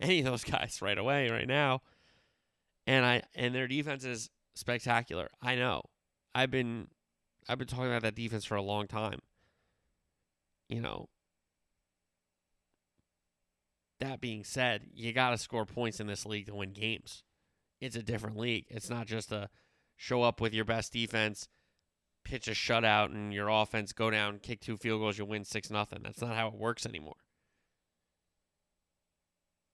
any 0.00 0.20
of 0.20 0.26
those 0.26 0.44
guys 0.44 0.78
right 0.80 0.98
away, 0.98 1.28
right 1.30 1.48
now. 1.48 1.82
And 2.86 3.04
I 3.04 3.22
and 3.34 3.54
their 3.54 3.68
defense 3.68 4.04
is 4.04 4.30
spectacular. 4.54 5.28
I 5.42 5.54
know. 5.54 5.82
I've 6.34 6.50
been 6.50 6.88
I've 7.48 7.58
been 7.58 7.66
talking 7.66 7.86
about 7.88 8.02
that 8.02 8.14
defense 8.14 8.44
for 8.44 8.56
a 8.56 8.62
long 8.62 8.86
time. 8.86 9.20
You 10.68 10.80
know. 10.80 11.08
That 14.00 14.20
being 14.20 14.44
said, 14.44 14.86
you 14.94 15.12
got 15.12 15.30
to 15.30 15.38
score 15.38 15.66
points 15.66 16.00
in 16.00 16.06
this 16.06 16.26
league 16.26 16.46
to 16.46 16.54
win 16.54 16.72
games. 16.72 17.22
It's 17.80 17.96
a 17.96 18.02
different 18.02 18.38
league. 18.38 18.66
It's 18.68 18.90
not 18.90 19.06
just 19.06 19.30
a 19.30 19.50
show 19.96 20.22
up 20.22 20.40
with 20.40 20.54
your 20.54 20.64
best 20.64 20.92
defense, 20.92 21.48
pitch 22.24 22.48
a 22.48 22.52
shutout, 22.52 23.06
and 23.06 23.32
your 23.32 23.48
offense 23.48 23.92
go 23.92 24.10
down, 24.10 24.38
kick 24.38 24.60
two 24.60 24.78
field 24.78 25.00
goals, 25.00 25.18
you 25.18 25.24
win 25.26 25.44
six 25.44 25.70
nothing. 25.70 26.00
That's 26.02 26.20
not 26.22 26.34
how 26.34 26.48
it 26.48 26.54
works 26.54 26.86
anymore. 26.86 27.16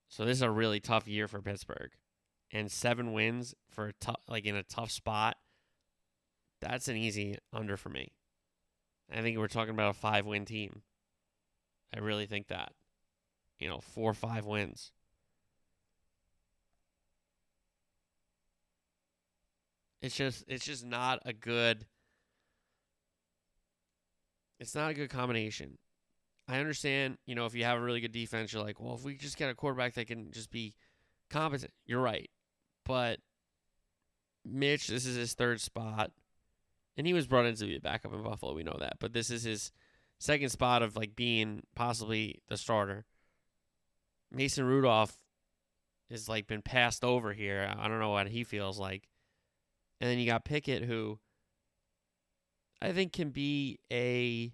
So 0.08 0.24
this 0.24 0.38
is 0.38 0.42
a 0.42 0.50
really 0.50 0.80
tough 0.80 1.06
year 1.06 1.28
for 1.28 1.40
Pittsburgh, 1.40 1.90
and 2.52 2.70
seven 2.70 3.12
wins 3.12 3.54
for 3.68 3.88
a 3.88 3.92
tough, 3.94 4.20
like 4.28 4.44
in 4.44 4.56
a 4.56 4.62
tough 4.62 4.90
spot. 4.90 5.36
That's 6.60 6.88
an 6.88 6.96
easy 6.96 7.38
under 7.52 7.76
for 7.76 7.90
me. 7.90 8.12
I 9.12 9.22
think 9.22 9.38
we're 9.38 9.46
talking 9.46 9.74
about 9.74 9.90
a 9.90 9.98
five 9.98 10.26
win 10.26 10.44
team. 10.44 10.82
I 11.94 12.00
really 12.00 12.26
think 12.26 12.48
that. 12.48 12.72
You 13.59 13.68
know, 13.68 13.80
four 13.80 14.11
or 14.11 14.14
five 14.14 14.44
wins. 14.44 14.92
It's 20.02 20.14
just 20.14 20.44
it's 20.46 20.64
just 20.64 20.84
not 20.84 21.20
a 21.24 21.32
good 21.32 21.86
it's 24.61 24.74
not 24.74 24.90
a 24.90 24.94
good 24.94 25.11
combination. 25.11 25.78
I 26.48 26.61
understand, 26.61 27.18
you 27.26 27.34
know, 27.34 27.46
if 27.46 27.54
you 27.54 27.64
have 27.64 27.78
a 27.78 27.82
really 27.82 28.00
good 28.00 28.12
defense, 28.12 28.52
you're 28.52 28.62
like, 28.62 28.80
well, 28.80 28.94
if 28.94 29.02
we 29.02 29.16
just 29.16 29.36
get 29.36 29.50
a 29.50 29.54
quarterback 29.54 29.94
that 29.94 30.07
can 30.07 30.30
just 30.30 30.50
be 30.50 30.74
competent, 31.28 31.72
you're 31.84 32.00
right. 32.00 32.30
But 32.84 33.18
Mitch, 34.44 34.86
this 34.86 35.07
is 35.07 35.16
his 35.16 35.34
third 35.34 35.61
spot. 35.61 36.12
And 36.96 37.07
he 37.07 37.12
was 37.12 37.26
brought 37.26 37.46
in 37.46 37.57
to 37.57 37.66
be 37.66 37.76
a 37.76 37.80
backup 37.80 38.14
in 38.14 38.22
Buffalo, 38.22 38.54
we 38.54 38.62
know 38.62 38.76
that. 38.78 38.98
But 39.00 39.12
this 39.12 39.28
is 39.28 39.42
his 39.42 39.72
second 40.18 40.48
spot 40.50 40.82
of 40.82 40.96
like 40.96 41.16
being 41.16 41.62
possibly 41.74 42.40
the 42.48 42.57
starter. 42.57 43.04
Mason 44.37 44.64
Rudolph 44.64 45.16
has 46.11 46.28
like 46.28 46.47
been 46.47 46.62
passed 46.62 47.03
over 47.03 47.32
here. 47.32 47.72
I 47.78 47.89
don't 47.89 48.01
know 48.01 48.11
what 48.11 48.28
he 48.28 48.45
feels 48.45 48.78
like. 48.78 49.09
And 50.01 50.11
then 50.11 50.18
you 50.18 50.26
got 50.26 50.45
Pickett, 50.45 50.84
who 50.84 51.18
I 52.82 52.93
think 52.93 53.14
can 53.14 53.30
be 53.30 53.78
a 53.91 54.53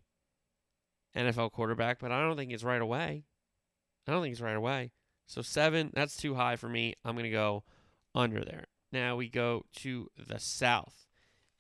NFL 1.17 1.51
quarterback, 1.51 1.99
but 1.99 2.13
I 2.13 2.21
don't 2.21 2.37
think 2.37 2.53
it's 2.53 2.63
right 2.63 2.81
away. 2.81 3.25
I 4.07 4.13
don't 4.13 4.23
think 4.23 4.33
it's 4.33 4.41
right 4.41 4.57
away. 4.57 4.93
So 5.27 5.43
seven, 5.43 5.91
that's 5.93 6.17
too 6.17 6.37
high 6.37 6.57
for 6.57 6.69
me. 6.69 6.95
I'm 7.05 7.17
gonna 7.17 7.31
go 7.31 7.65
under 8.15 8.45
there. 8.45 8.67
Now 8.93 9.17
we 9.17 9.29
go 9.29 9.65
to 9.77 10.09
the 10.17 10.39
South, 10.39 11.07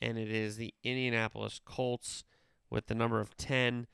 and 0.00 0.16
it 0.16 0.30
is 0.30 0.56
the 0.56 0.74
Indianapolis 0.84 1.60
Colts 1.64 2.22
with 2.70 2.86
the 2.86 2.94
number 2.94 3.20
of 3.20 3.36
ten. 3.36 3.88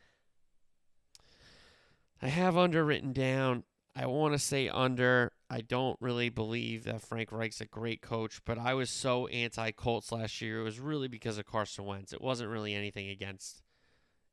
I 2.20 2.29
have 2.29 2.57
under 2.59 2.85
written 2.85 3.12
down. 3.12 3.64
I 3.97 4.07
want 4.07 4.34
to 4.34 4.39
say 4.39 4.68
under. 4.68 5.32
I 5.51 5.61
don't 5.62 5.97
really 6.01 6.28
believe 6.28 6.84
that 6.84 7.01
Frank 7.01 7.32
Reich's 7.32 7.61
a 7.61 7.66
great 7.66 8.03
coach, 8.03 8.41
but 8.45 8.59
I 8.59 8.74
was 8.74 8.91
so 8.91 9.26
anti 9.28 9.70
Colts 9.72 10.12
last 10.12 10.41
year. 10.41 10.61
It 10.61 10.64
was 10.64 10.78
really 10.78 11.09
because 11.09 11.39
of 11.39 11.47
Carson 11.47 11.86
Wentz. 11.86 12.12
It 12.12 12.20
wasn't 12.20 12.51
really 12.51 12.74
anything 12.74 13.09
against 13.09 13.62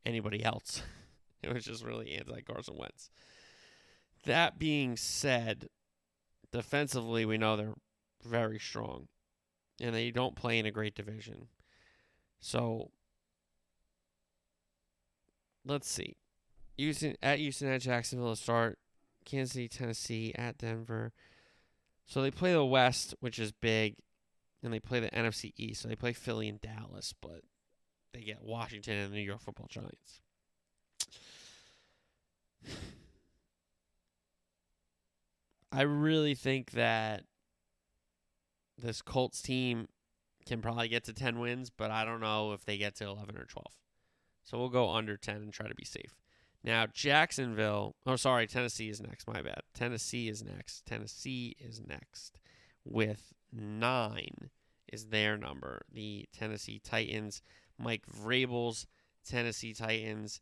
anybody 0.06 0.44
else. 0.44 0.82
it 1.44 1.54
was 1.54 1.66
just 1.66 1.84
really 1.84 2.12
anti 2.14 2.42
Carson 2.42 2.78
Wentz. 2.78 3.10
That 4.26 4.60
being 4.60 4.98
said, 4.98 5.70
defensively, 6.52 7.26
we 7.26 7.38
know 7.38 7.56
they're 7.56 7.76
very 8.24 8.60
strong, 8.60 9.08
and 9.80 9.96
they 9.96 10.12
don't 10.12 10.36
play 10.36 10.60
in 10.60 10.66
a 10.66 10.72
great 10.72 10.96
division. 10.96 11.48
So 12.40 12.92
let's 15.66 15.90
see. 15.90 16.18
Houston 16.78 17.16
at 17.24 17.40
Houston 17.40 17.70
at 17.70 17.82
Jacksonville 17.82 18.36
to 18.36 18.42
start. 18.42 18.78
Kansas 19.26 19.54
City, 19.54 19.68
Tennessee, 19.68 20.34
at 20.36 20.58
Denver. 20.58 21.14
So 22.06 22.22
they 22.22 22.32
play 22.32 22.54
the 22.54 22.64
West, 22.64 23.16
which 23.20 23.40
is 23.40 23.52
big, 23.52 23.96
and 24.64 24.72
they 24.72 24.80
play 24.80 25.00
the 25.00 25.10
NFC 25.10 25.54
East. 25.58 25.82
So 25.82 25.88
they 25.88 25.96
play 25.96 26.14
Philly 26.14 26.48
and 26.48 26.62
Dallas, 26.62 27.14
but 27.20 27.42
they 28.14 28.22
get 28.22 28.44
Washington 28.44 28.98
and 28.98 29.12
the 29.12 29.18
New 29.18 29.24
York 29.24 29.42
Football 29.42 29.68
Giants. 29.70 30.22
I 35.72 35.82
really 35.82 36.36
think 36.36 36.72
that 36.72 37.24
this 38.78 39.02
Colts 39.02 39.42
team 39.42 39.88
can 40.46 40.62
probably 40.62 40.88
get 40.88 41.04
to 41.06 41.14
10 41.14 41.40
wins, 41.40 41.70
but 41.70 41.92
I 41.92 42.06
don't 42.06 42.22
know 42.22 42.54
if 42.54 42.64
they 42.66 42.78
get 42.78 42.96
to 42.96 43.06
11 43.06 43.36
or 43.38 43.46
12. 43.46 43.66
So 44.44 44.60
we'll 44.60 44.70
go 44.70 44.92
under 44.92 45.18
10 45.18 45.38
and 45.38 45.52
try 45.52 45.68
to 45.68 45.76
be 45.76 45.86
safe. 45.86 46.16
Now, 46.66 46.88
Jacksonville, 46.92 47.96
oh, 48.08 48.16
sorry, 48.16 48.48
Tennessee 48.48 48.90
is 48.90 49.00
next. 49.00 49.28
My 49.28 49.44
bad. 49.44 49.62
Tennessee 49.76 50.28
is 50.28 50.44
next. 50.44 50.84
Tennessee 50.88 51.56
is 51.60 51.80
next 51.88 52.40
with 52.84 53.34
nine 53.54 54.50
is 54.92 55.06
their 55.06 55.38
number. 55.38 55.84
The 55.94 56.28
Tennessee 56.34 56.82
Titans, 56.84 57.44
Mike 57.78 58.08
Vrabel's 58.08 58.88
Tennessee 59.24 59.74
Titans. 59.74 60.42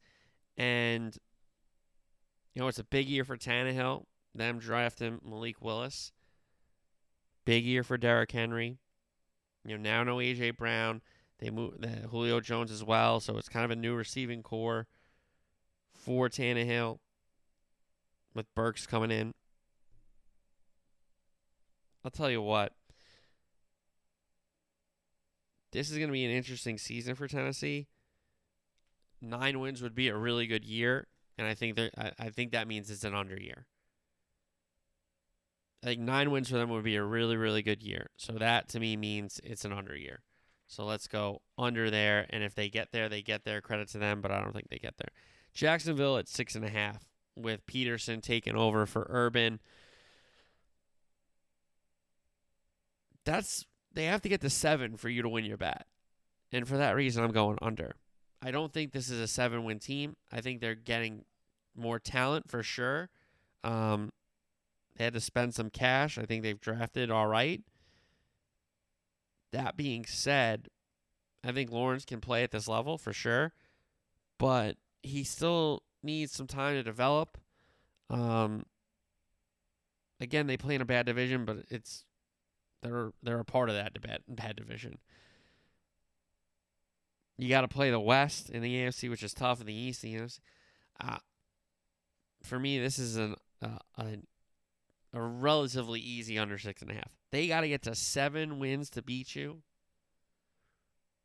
And, 0.55 1.17
you 2.55 2.61
know, 2.61 2.69
it's 2.69 2.80
a 2.80 2.86
big 2.86 3.09
year 3.09 3.26
for 3.26 3.36
Tannehill. 3.36 4.05
Them 4.34 4.59
drafting 4.59 5.19
Malik 5.28 5.61
Willis. 5.61 6.13
Big 7.43 7.65
year 7.65 7.84
for 7.84 7.97
Derrick 7.97 8.32
Henry. 8.32 8.78
You 9.65 9.78
know, 9.78 9.84
now 9.84 10.03
no 10.05 10.21
A.J. 10.21 10.51
Brown. 10.51 11.01
They 11.39 11.49
move 11.49 11.82
the 11.82 12.07
Julio 12.09 12.39
Jones 12.39 12.71
as 12.71 12.82
well, 12.82 13.19
so 13.19 13.38
it's 13.38 13.49
kind 13.49 13.65
of 13.65 13.71
a 13.71 13.76
new 13.76 13.93
receiving 13.93 14.41
corps 14.41 14.88
for 16.04 16.30
Tannehill 16.30 16.99
with 18.34 18.54
Burks 18.56 18.86
coming 18.86 19.12
in. 19.12 19.34
I'll 22.04 22.12
tell 22.12 22.30
you 22.30 22.41
what. 22.41 22.74
This 25.72 25.89
is 25.89 25.97
going 25.97 26.10
to 26.10 26.14
be 26.14 26.26
an 26.26 26.32
interesting 26.32 26.78
season 26.78 27.16
for 27.16 27.28
Tennessee. 27.28 27.88
Nine 29.22 29.60
wins 29.60 29.82
would 29.82 29.95
be 29.95 30.10
a 30.10 30.18
really 30.18 30.45
good 30.45 30.66
year, 30.66 31.08
and 31.38 31.47
I 31.47 31.54
think 31.54 31.80
I, 31.80 32.12
I 32.20 32.30
think 32.30 32.51
that 32.51 32.68
means 32.68 32.91
it's 32.91 33.06
an 33.06 33.16
under 33.16 33.39
year. 33.39 33.66
I 35.82 35.88
think 35.88 36.01
nine 36.01 36.32
wins 36.32 36.49
for 36.49 36.58
them 36.58 36.70
would 36.70 36.84
be 36.84 36.95
a 36.95 37.04
really, 37.04 37.38
really 37.38 37.62
good 37.62 37.82
year. 37.82 38.08
So 38.18 38.34
that 38.34 38.70
to 38.70 38.80
me 38.80 38.95
means 38.95 39.39
it's 39.43 39.66
an 39.66 39.74
under 39.74 39.97
year. 39.97 40.22
So 40.68 40.86
let's 40.86 41.08
go 41.08 41.41
under 41.58 41.89
there. 41.89 42.26
And 42.30 42.43
if 42.43 42.56
they 42.56 42.70
get 42.70 42.91
there, 42.91 43.10
they 43.10 43.22
get 43.22 43.43
there. 43.43 43.62
Credit 43.62 43.88
to 43.89 43.97
them, 43.97 44.22
but 44.22 44.32
I 44.32 44.41
don't 44.41 44.54
think 44.54 44.70
they 44.70 44.78
get 44.78 44.97
there. 44.97 45.10
Jacksonville 45.54 46.18
at 46.18 46.28
six 46.28 46.56
and 46.56 46.66
a 46.66 46.70
half 46.70 47.06
with 47.36 47.66
Pederson 47.66 48.22
taking 48.22 48.56
over 48.56 48.86
for 48.86 49.08
Urban. 49.10 49.60
That's 53.26 53.66
they 53.93 54.06
have 54.06 54.22
to 54.22 54.30
get 54.30 54.41
to 54.41 54.49
seven 54.49 54.97
for 54.97 55.10
you 55.10 55.22
to 55.22 55.30
win 55.30 55.45
your 55.45 55.58
bet. 55.58 55.86
And 56.51 56.68
for 56.68 56.78
that 56.78 56.95
reason, 56.95 57.24
I'm 57.24 57.32
going 57.32 57.58
under. 57.62 57.95
I 58.41 58.51
don't 58.51 58.74
think 58.74 58.91
this 58.91 59.10
is 59.10 59.20
a 59.20 59.28
seven 59.28 59.64
win 59.64 59.80
team. 59.80 60.16
I 60.32 60.41
think 60.41 60.60
they're 60.60 60.76
getting 60.76 61.26
more 61.76 61.99
talent 61.99 62.49
for 62.49 62.62
sure. 62.62 63.10
Um, 63.64 64.12
they 64.95 65.06
had 65.06 65.14
to 65.14 65.22
spend 65.22 65.56
some 65.56 65.70
cash. 65.70 66.18
I 66.18 66.26
think 66.26 66.43
they've 66.43 66.60
drafted 66.60 67.10
all 67.10 67.28
right. 67.28 67.62
That 69.51 69.78
being 69.78 70.06
said, 70.06 70.68
I 71.43 71.51
think 71.51 71.72
Lawrence 71.72 72.06
can 72.06 72.22
play 72.22 72.43
at 72.43 72.51
this 72.51 72.68
level 72.68 72.97
for 72.97 73.14
sure, 73.14 73.54
but 74.38 74.78
he 75.04 75.24
still 75.24 75.84
needs 76.01 76.32
some 76.32 76.47
time 76.47 76.76
to 76.76 76.84
develop. 76.84 77.38
Um, 78.10 78.66
again, 80.20 80.47
they 80.47 80.58
play 80.58 80.76
in 80.76 80.82
a 80.82 80.86
bad 80.86 81.06
division, 81.06 81.45
but 81.45 81.58
it's 81.70 82.06
they're 82.82 83.12
they're 83.22 83.39
a 83.39 83.45
part 83.45 83.70
of 83.70 83.76
that 83.76 84.01
bad 84.01 84.22
bad 84.28 84.56
division. 84.56 84.97
You 87.38 87.49
got 87.49 87.62
to 87.62 87.68
play 87.68 87.89
the 87.89 87.99
West 87.99 88.49
in 88.49 88.62
the 88.62 88.76
AFC, 88.76 89.10
which 89.10 89.24
is 89.24 89.34
tough, 89.34 89.60
in 89.60 89.68
the 89.68 89.74
East, 89.74 90.04
the. 90.04 90.39
Uh, 90.99 91.18
for 92.43 92.60
me, 92.60 92.80
this 92.80 92.99
is 92.99 93.18
an 93.18 93.36
uh, 93.62 93.80
a, 93.97 94.18
a 95.14 95.22
relatively 95.22 95.99
easy 95.99 96.38
under 96.38 96.58
six 96.58 96.82
and 96.82 96.91
a 96.91 96.95
half. 96.95 97.12
They 97.32 97.47
got 97.47 97.62
to 97.62 97.68
get 97.68 97.82
to 97.84 97.95
seven 97.95 98.60
wins 98.60 98.89
to 98.91 99.01
beat 99.01 99.36
you. 99.36 99.64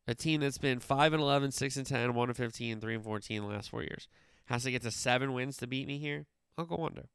A 0.08 0.14
team 0.14 0.40
that's 0.40 0.58
been 0.58 0.80
5 0.80 1.12
and 1.12 1.22
11, 1.22 1.52
6 1.52 1.76
and 1.76 1.86
10, 1.86 2.14
1 2.14 2.28
and 2.28 2.36
15, 2.36 2.80
3 2.80 2.94
and 2.94 3.04
14 3.04 3.42
the 3.42 3.46
last 3.46 3.70
four 3.70 3.82
years 3.82 4.08
has 4.48 4.62
to 4.62 4.70
get 4.70 4.82
to 4.82 4.90
seven 4.90 5.34
wins 5.34 5.58
to 5.58 5.66
beat 5.66 5.86
me 5.86 5.98
here. 5.98 6.26
I'll 6.56 6.64
go 6.64 6.84
under. 6.84 7.08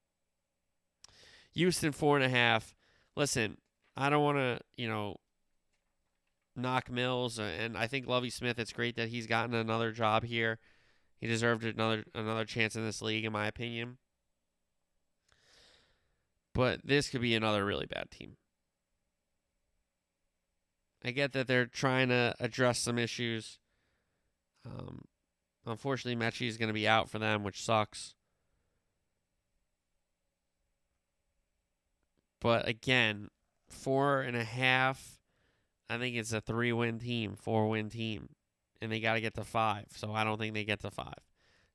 Houston, 1.54 1.92
four 1.92 2.16
and 2.16 2.26
a 2.26 2.30
half. 2.30 2.76
Listen, 3.16 3.58
I 3.98 4.10
don't 4.10 4.24
want 4.24 4.38
to, 4.38 4.60
you 4.78 4.88
know, 4.88 5.18
knock 6.56 6.92
Mills, 6.92 7.40
uh, 7.40 7.52
and 7.60 7.76
I 7.76 7.88
think 7.88 8.08
Lovie 8.08 8.30
Smith. 8.30 8.60
It's 8.60 8.72
great 8.72 8.96
that 8.98 9.10
he's 9.10 9.26
gotten 9.26 9.56
another 9.56 9.92
job 9.92 10.24
here. 10.24 10.60
He 11.20 11.28
deserved 11.28 11.64
another 11.64 12.04
another 12.14 12.46
chance 12.46 12.76
in 12.76 12.86
this 12.86 13.02
league, 13.02 13.26
in 13.26 13.34
my 13.34 13.48
opinion. 13.48 13.98
But 16.54 16.82
this 16.84 17.10
could 17.10 17.22
be 17.22 17.34
another 17.34 17.66
really 17.66 17.88
bad 17.88 18.12
team. 18.12 18.38
I 21.04 21.12
get 21.12 21.34
that 21.34 21.48
they're 21.48 21.66
trying 21.66 22.10
to 22.10 22.36
address 22.40 22.80
some 22.80 22.98
issues. 22.98 23.60
Um, 24.66 25.04
unfortunately, 25.66 26.24
Metchie 26.24 26.48
is 26.48 26.58
going 26.58 26.68
to 26.68 26.74
be 26.74 26.88
out 26.88 27.10
for 27.10 27.20
them, 27.20 27.44
which 27.44 27.64
sucks. 27.64 28.16
But 32.40 32.68
again, 32.68 33.30
four 33.70 34.22
and 34.22 34.36
a 34.38 34.44
half. 34.44 35.20
I 35.90 35.98
think 35.98 36.16
it's 36.16 36.34
a 36.34 36.42
three 36.42 36.72
win 36.72 37.00
team, 37.00 37.36
four 37.36 37.70
win 37.70 37.90
team. 37.90 38.30
And 38.82 38.92
they 38.92 39.00
got 39.00 39.14
to 39.14 39.22
get 39.22 39.34
to 39.36 39.44
five. 39.44 39.86
So 39.96 40.14
I 40.14 40.24
don't 40.24 40.38
think 40.38 40.54
they 40.54 40.66
get 40.66 40.82
to 40.82 40.92
five. 40.92 41.20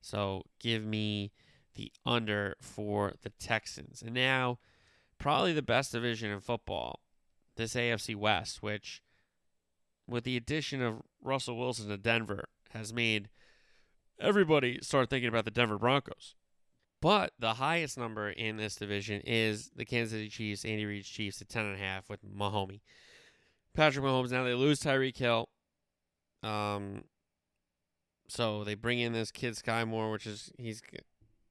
So 0.01 0.43
give 0.61 0.85
me 0.85 1.33
the 1.75 1.91
under 2.05 2.57
for 2.61 3.15
the 3.23 3.31
Texans. 3.31 4.03
And 4.03 4.15
now, 4.15 4.59
probably 5.19 5.53
the 5.53 5.63
best 5.63 5.93
division 5.93 6.31
in 6.31 6.41
football, 6.41 7.01
this 7.57 7.75
AFC 7.75 8.15
West, 8.15 8.63
which, 8.63 9.03
with 10.09 10.25
the 10.25 10.37
addition 10.37 10.83
of 10.83 11.03
Russell 11.23 11.59
Wilson 11.59 11.89
to 11.89 11.97
Denver, 11.97 12.49
has 12.71 12.93
made 12.93 13.29
everybody 14.21 14.79
start 14.83 15.11
thinking 15.11 15.29
about 15.29 15.45
the 15.45 15.51
Denver 15.51 15.79
Broncos. 15.79 16.35
But 17.01 17.33
the 17.39 17.55
highest 17.55 17.97
number 17.97 18.31
in 18.31 18.57
this 18.57 18.75
division 18.75 19.21
is 19.25 19.71
the 19.77 19.85
Kansas 19.85 20.13
City 20.13 20.29
Chiefs, 20.29 20.65
Andy 20.65 20.85
Reid's 20.85 21.09
Chiefs 21.09 21.41
at 21.41 21.49
ten 21.49 21.65
and 21.65 21.77
a 21.77 21.79
half 21.79 22.09
with 22.09 22.21
Mahomes. 22.25 22.81
Patrick 23.75 24.05
Mahomes. 24.05 24.33
Now 24.33 24.43
they 24.43 24.55
lose 24.55 24.81
Tyreek 24.81 25.17
Hill. 25.17 25.49
Um, 26.43 27.05
so 28.27 28.65
they 28.65 28.75
bring 28.75 28.99
in 28.99 29.13
this 29.13 29.31
kid 29.31 29.55
Skyy 29.55 29.87
Moore, 29.87 30.11
which 30.11 30.27
is 30.27 30.51
he's 30.59 30.83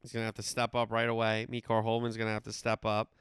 he's 0.01 0.11
gonna 0.11 0.25
have 0.25 0.35
to 0.35 0.43
step 0.43 0.75
up 0.75 0.91
right 0.91 1.07
away. 1.07 1.47
Mecole 1.49 1.83
Hardman's 1.83 2.17
gonna 2.17 2.33
have 2.33 2.43
to 2.43 2.53
step 2.53 2.85
up. 2.85 3.13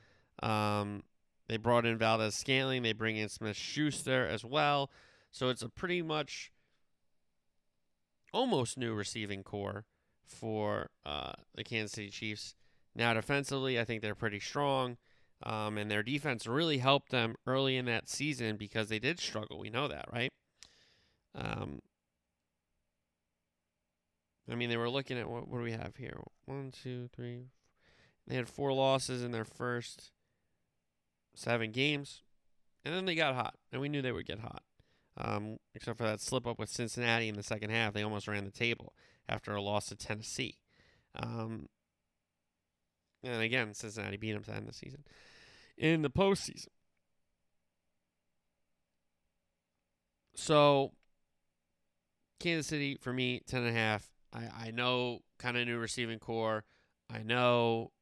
Um, 0.42 1.04
they 1.48 1.56
brought 1.56 1.86
in 1.86 1.96
Valdes 1.96 2.34
Scantling. 2.34 2.82
They 2.82 2.92
bring 2.92 3.16
in 3.16 3.28
Smith 3.28 3.56
Schuster 3.56 4.26
as 4.26 4.44
well. 4.44 4.90
So 5.36 5.50
it's 5.50 5.60
a 5.60 5.68
pretty 5.68 6.00
much 6.00 6.50
almost 8.32 8.78
new 8.78 8.94
receiving 8.94 9.42
corps 9.42 9.84
for 10.26 10.88
uh, 11.04 11.32
the 11.54 11.62
Kansas 11.62 11.92
City 11.92 12.08
Chiefs. 12.08 12.54
Now, 12.94 13.12
defensively, 13.12 13.78
I 13.78 13.84
think 13.84 14.00
they're 14.00 14.14
pretty 14.14 14.40
strong. 14.40 14.96
Um, 15.42 15.76
and 15.76 15.90
their 15.90 16.02
defense 16.02 16.46
really 16.46 16.78
helped 16.78 17.10
them 17.10 17.34
early 17.46 17.76
in 17.76 17.84
that 17.84 18.08
season 18.08 18.56
because 18.56 18.88
they 18.88 18.98
did 18.98 19.20
struggle. 19.20 19.58
We 19.58 19.68
know 19.68 19.88
that, 19.88 20.06
right? 20.10 20.32
Um, 21.34 21.80
I 24.50 24.54
mean, 24.54 24.70
they 24.70 24.78
were 24.78 24.88
looking 24.88 25.18
at 25.18 25.28
what, 25.28 25.48
what 25.48 25.58
do 25.58 25.64
we 25.64 25.72
have 25.72 25.96
here? 25.98 26.18
One, 26.46 26.72
two, 26.72 27.10
three. 27.14 27.50
They 28.26 28.36
had 28.36 28.48
four 28.48 28.72
losses 28.72 29.22
in 29.22 29.32
their 29.32 29.44
first 29.44 30.12
seven 31.34 31.72
games, 31.72 32.22
and 32.86 32.94
then 32.94 33.04
they 33.04 33.14
got 33.14 33.34
hot, 33.34 33.56
and 33.70 33.82
we 33.82 33.90
knew 33.90 34.00
they 34.00 34.12
would 34.12 34.24
get 34.24 34.38
hot. 34.38 34.62
Um, 35.18 35.56
except 35.74 35.98
for 35.98 36.04
that 36.04 36.20
slip 36.20 36.46
up 36.46 36.58
with 36.58 36.68
Cincinnati 36.68 37.28
in 37.28 37.36
the 37.36 37.42
second 37.42 37.70
half, 37.70 37.94
they 37.94 38.02
almost 38.02 38.28
ran 38.28 38.44
the 38.44 38.50
table 38.50 38.92
after 39.28 39.54
a 39.54 39.62
loss 39.62 39.86
to 39.86 39.96
Tennessee. 39.96 40.58
Um, 41.14 41.68
and 43.22 43.42
again, 43.42 43.72
Cincinnati 43.74 44.16
beat 44.16 44.32
them 44.32 44.44
to 44.44 44.54
end 44.54 44.68
the 44.68 44.72
season. 44.72 45.04
In 45.78 46.02
the 46.02 46.10
postseason. 46.10 46.68
So, 50.34 50.92
Kansas 52.38 52.66
City, 52.66 52.98
for 53.00 53.12
me, 53.12 53.40
10.5. 53.50 54.02
I, 54.32 54.66
I 54.66 54.70
know 54.70 55.20
kind 55.38 55.56
of 55.56 55.66
new 55.66 55.78
receiving 55.78 56.18
corps. 56.18 56.64
I 57.10 57.22
know 57.22 57.92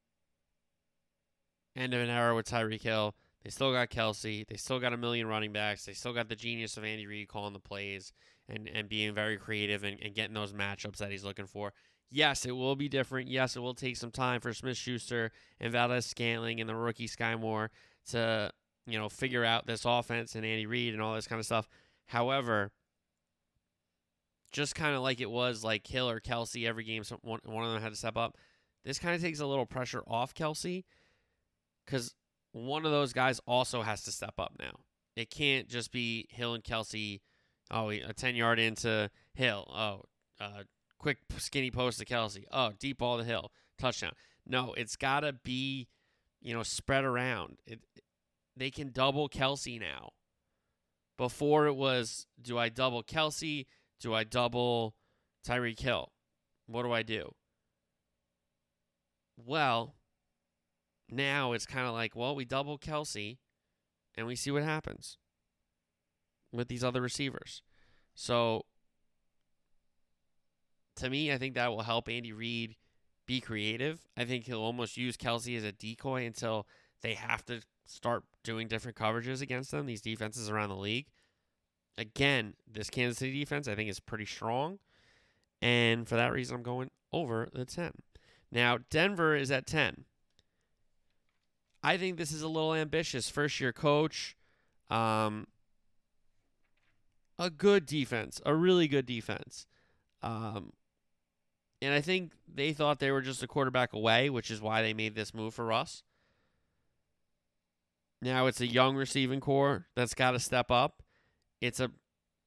end 1.76 1.94
of 1.94 2.00
an 2.00 2.10
era 2.10 2.34
with 2.34 2.50
Tyreek 2.50 2.82
Hill. 2.82 3.14
They 3.44 3.50
still 3.50 3.72
got 3.72 3.90
Kelce. 3.90 4.46
They 4.46 4.56
still 4.56 4.80
got 4.80 4.94
a 4.94 4.96
million 4.96 5.26
running 5.26 5.52
backs. 5.52 5.84
They 5.84 5.92
still 5.92 6.14
got 6.14 6.28
the 6.28 6.36
genius 6.36 6.76
of 6.78 6.84
Andy 6.84 7.06
Reid 7.06 7.28
calling 7.28 7.52
the 7.52 7.58
plays 7.58 8.12
and, 8.48 8.68
and 8.68 8.88
being 8.88 9.14
very 9.14 9.36
creative 9.36 9.84
and, 9.84 9.98
and 10.02 10.14
getting 10.14 10.34
those 10.34 10.54
matchups 10.54 10.96
that 10.96 11.10
he's 11.10 11.24
looking 11.24 11.46
for. 11.46 11.74
Yes, 12.10 12.46
it 12.46 12.52
will 12.52 12.76
be 12.76 12.88
different. 12.88 13.28
Yes, 13.28 13.56
it 13.56 13.60
will 13.60 13.74
take 13.74 13.96
some 13.96 14.10
time 14.10 14.40
for 14.40 14.54
Smith 14.54 14.76
Schuster 14.76 15.30
and 15.60 15.72
Valdes 15.72 16.06
Scantling 16.06 16.60
and 16.60 16.68
the 16.68 16.74
rookie 16.74 17.08
Skyy 17.08 17.38
Moore 17.38 17.70
to, 18.10 18.50
you 18.86 18.98
know, 18.98 19.08
figure 19.08 19.44
out 19.44 19.66
this 19.66 19.84
offense 19.84 20.34
and 20.34 20.44
Andy 20.44 20.66
Reid 20.66 20.94
and 20.94 21.02
all 21.02 21.14
this 21.14 21.26
kind 21.26 21.38
of 21.38 21.44
stuff. 21.44 21.68
However, 22.06 22.72
just 24.52 24.74
kind 24.74 24.94
of 24.94 25.02
like 25.02 25.20
it 25.20 25.30
was 25.30 25.64
like 25.64 25.86
Hill 25.86 26.08
or 26.08 26.20
Kelce, 26.20 26.66
every 26.66 26.84
game, 26.84 27.02
one, 27.22 27.40
one 27.44 27.64
of 27.64 27.72
them 27.72 27.82
had 27.82 27.92
to 27.92 27.98
step 27.98 28.16
up. 28.16 28.36
This 28.84 28.98
kind 28.98 29.14
of 29.14 29.20
takes 29.20 29.40
a 29.40 29.46
little 29.46 29.66
pressure 29.66 30.02
off 30.06 30.34
Kelce 30.34 30.84
because 31.84 32.14
one 32.54 32.86
of 32.86 32.92
those 32.92 33.12
guys 33.12 33.40
also 33.46 33.82
has 33.82 34.02
to 34.02 34.12
step 34.12 34.34
up 34.38 34.52
now. 34.60 34.78
It 35.16 35.28
can't 35.28 35.68
just 35.68 35.90
be 35.90 36.28
Hill 36.30 36.54
and 36.54 36.62
Kelce. 36.62 37.20
Oh, 37.70 37.90
a 37.90 38.12
10 38.12 38.36
yard 38.36 38.60
into 38.60 39.10
Hill. 39.34 39.66
Oh, 39.74 40.02
uh, 40.40 40.62
quick 40.98 41.18
skinny 41.36 41.72
post 41.72 41.98
to 41.98 42.04
Kelce. 42.04 42.44
Oh, 42.52 42.72
deep 42.78 42.98
ball 42.98 43.18
to 43.18 43.24
Hill. 43.24 43.50
Touchdown. 43.76 44.12
No, 44.46 44.72
it's 44.76 44.94
got 44.94 45.20
to 45.20 45.32
be, 45.32 45.88
you 46.40 46.54
know, 46.54 46.62
spread 46.62 47.04
around. 47.04 47.58
It, 47.66 47.80
they 48.56 48.70
can 48.70 48.90
double 48.92 49.28
Kelce 49.28 49.80
now. 49.80 50.10
Before 51.18 51.66
it 51.66 51.74
was, 51.74 52.28
do 52.40 52.56
I 52.56 52.68
double 52.68 53.02
Kelce? 53.02 53.66
Do 54.00 54.14
I 54.14 54.22
double 54.22 54.94
Tyreek 55.46 55.80
Hill? 55.80 56.12
What 56.66 56.84
do 56.84 56.92
I 56.92 57.02
do? 57.02 57.34
Well, 59.36 59.96
now 61.10 61.52
it's 61.52 61.66
kind 61.66 61.86
of 61.86 61.92
like, 61.92 62.14
well, 62.16 62.34
we 62.34 62.44
double 62.44 62.78
Kelce 62.78 63.38
and 64.16 64.26
we 64.26 64.36
see 64.36 64.50
what 64.50 64.62
happens 64.62 65.18
with 66.52 66.68
these 66.68 66.84
other 66.84 67.00
receivers. 67.00 67.62
So 68.14 68.64
to 70.96 71.10
me, 71.10 71.32
I 71.32 71.38
think 71.38 71.54
that 71.54 71.70
will 71.70 71.82
help 71.82 72.08
Andy 72.08 72.32
Reid 72.32 72.76
be 73.26 73.40
creative. 73.40 74.00
I 74.16 74.24
think 74.24 74.44
he'll 74.46 74.60
almost 74.60 74.96
use 74.96 75.16
Kelce 75.16 75.56
as 75.56 75.64
a 75.64 75.72
decoy 75.72 76.24
until 76.24 76.66
they 77.02 77.14
have 77.14 77.44
to 77.46 77.60
start 77.86 78.24
doing 78.42 78.68
different 78.68 78.96
coverages 78.96 79.42
against 79.42 79.70
them, 79.70 79.86
these 79.86 80.00
defenses 80.00 80.48
around 80.48 80.68
the 80.68 80.76
league. 80.76 81.06
Again, 81.96 82.54
this 82.70 82.90
Kansas 82.90 83.18
City 83.18 83.38
defense, 83.38 83.68
I 83.68 83.74
think, 83.74 83.88
is 83.88 84.00
pretty 84.00 84.26
strong. 84.26 84.78
And 85.62 86.08
for 86.08 86.16
that 86.16 86.32
reason, 86.32 86.56
I'm 86.56 86.62
going 86.62 86.90
over 87.12 87.48
the 87.52 87.64
10. 87.64 87.92
Now, 88.50 88.78
Denver 88.90 89.34
is 89.34 89.50
at 89.50 89.66
10. 89.66 90.04
I 91.84 91.98
think 91.98 92.16
this 92.16 92.32
is 92.32 92.40
a 92.40 92.48
little 92.48 92.72
ambitious. 92.72 93.28
First 93.28 93.60
year 93.60 93.70
coach, 93.70 94.36
um, 94.88 95.46
a 97.38 97.50
good 97.50 97.84
defense, 97.84 98.40
a 98.46 98.54
really 98.54 98.88
good 98.88 99.04
defense. 99.04 99.66
Um, 100.22 100.72
and 101.82 101.92
I 101.92 102.00
think 102.00 102.32
they 102.52 102.72
thought 102.72 103.00
they 103.00 103.10
were 103.10 103.20
just 103.20 103.42
a 103.42 103.46
quarterback 103.46 103.92
away, 103.92 104.30
which 104.30 104.50
is 104.50 104.62
why 104.62 104.80
they 104.80 104.94
made 104.94 105.14
this 105.14 105.34
move 105.34 105.52
for 105.52 105.66
Russ. 105.66 106.02
Now 108.22 108.46
it's 108.46 108.62
a 108.62 108.66
young 108.66 108.96
receiving 108.96 109.40
corps 109.40 109.86
that's 109.94 110.14
got 110.14 110.30
to 110.30 110.40
step 110.40 110.70
up. 110.70 111.02
It's 111.60 111.80
a 111.80 111.90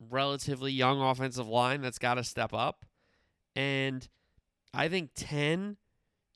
relatively 0.09 0.71
young 0.71 0.99
offensive 0.99 1.47
line 1.47 1.81
that's 1.81 1.99
got 1.99 2.15
to 2.15 2.23
step 2.23 2.55
up. 2.55 2.88
And 3.55 4.07
I 4.73 4.88
think 4.88 5.11
10 5.15 5.77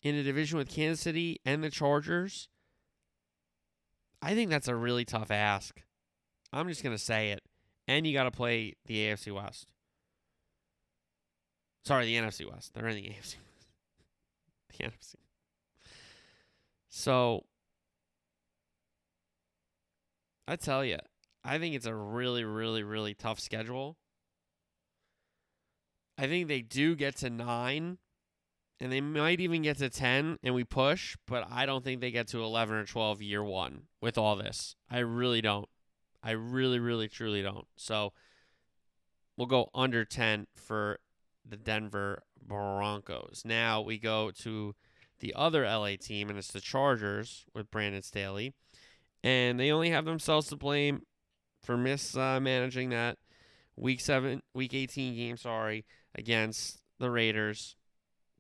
in 0.04 0.16
a 0.16 0.22
division 0.22 0.60
with 0.60 0.70
Kansas 0.70 1.02
City 1.02 1.42
and 1.44 1.64
the 1.64 1.72
Chargers 1.72 2.48
I 4.22 4.36
think 4.36 4.50
that's 4.50 4.68
a 4.68 4.76
really 4.76 5.06
tough 5.06 5.32
ask. 5.32 5.82
I'm 6.54 6.68
just 6.68 6.84
going 6.84 6.96
to 6.96 7.02
say 7.02 7.32
it. 7.32 7.42
And 7.88 8.06
you 8.06 8.14
got 8.14 8.24
to 8.24 8.32
play 8.32 8.76
the 8.86 9.08
AFC 9.08 9.34
West. 9.34 9.68
Sorry, 11.86 12.06
the 12.06 12.16
NFC 12.16 12.50
West. 12.50 12.74
They're 12.74 12.88
in 12.88 12.96
the 12.96 13.02
AFC 13.10 13.36
West. 13.36 13.38
the 14.78 14.86
NFC. 14.86 15.16
So, 16.90 17.46
I 20.48 20.58
tell 20.58 20.86
you, 20.86 20.98
I 21.44 21.58
think 21.58 21.76
it's 21.76 21.86
a 21.86 21.96
really, 21.96 22.44
really, 22.44 22.84
really 22.84 23.14
tough 23.14 23.40
schedule. 23.40 23.98
I 26.18 26.28
think 26.28 26.48
they 26.48 26.62
do 26.62 26.96
get 26.96 27.16
to 27.18 27.30
nine 27.30 27.98
and 28.82 28.92
they 28.92 29.00
might 29.00 29.40
even 29.40 29.62
get 29.62 29.78
to 29.78 29.92
10 29.92 30.40
and 30.42 30.56
we 30.56 30.64
push, 30.64 31.16
but 31.28 31.48
I 31.52 31.68
don't 31.68 31.84
think 31.84 32.02
they 32.02 32.10
get 32.10 32.28
to 32.30 32.44
11 32.44 32.76
or 32.76 32.86
12 32.86 33.22
year 33.22 33.44
one 33.44 33.84
with 34.02 34.18
all 34.18 34.36
this. 34.36 34.76
I 34.90 35.00
really 35.00 35.40
don't. 35.40 35.70
I 36.24 36.32
really, 36.32 36.80
really, 36.80 37.08
truly 37.08 37.44
don't. 37.44 37.68
So 37.76 38.12
we'll 39.38 39.46
go 39.46 39.70
under 39.76 40.04
10 40.04 40.48
for 40.56 41.00
the 41.48 41.58
Denver 41.58 42.24
Broncos. 42.44 43.44
Now 43.46 43.82
we 43.82 44.00
go 44.00 44.32
to 44.40 44.74
the 45.20 45.36
other 45.36 45.64
LA 45.64 45.96
team, 46.02 46.30
and 46.30 46.40
it's 46.40 46.52
the 46.52 46.60
Chargers 46.60 47.46
with 47.54 47.70
Brandon 47.70 48.02
Staley. 48.02 48.56
And 49.24 49.60
they 49.60 49.72
only 49.72 49.92
have 49.92 50.06
themselves 50.06 50.48
to 50.48 50.56
blame 50.56 51.04
for 51.62 51.78
mismanaging 51.78 52.92
uh, 52.92 52.98
that 52.98 53.18
week 53.76 54.02
seven, 54.02 54.42
week 54.56 54.74
18 54.74 55.16
game, 55.16 55.38
sorry, 55.38 55.86
against 56.16 56.80
the 56.98 57.12
Raiders. 57.12 57.76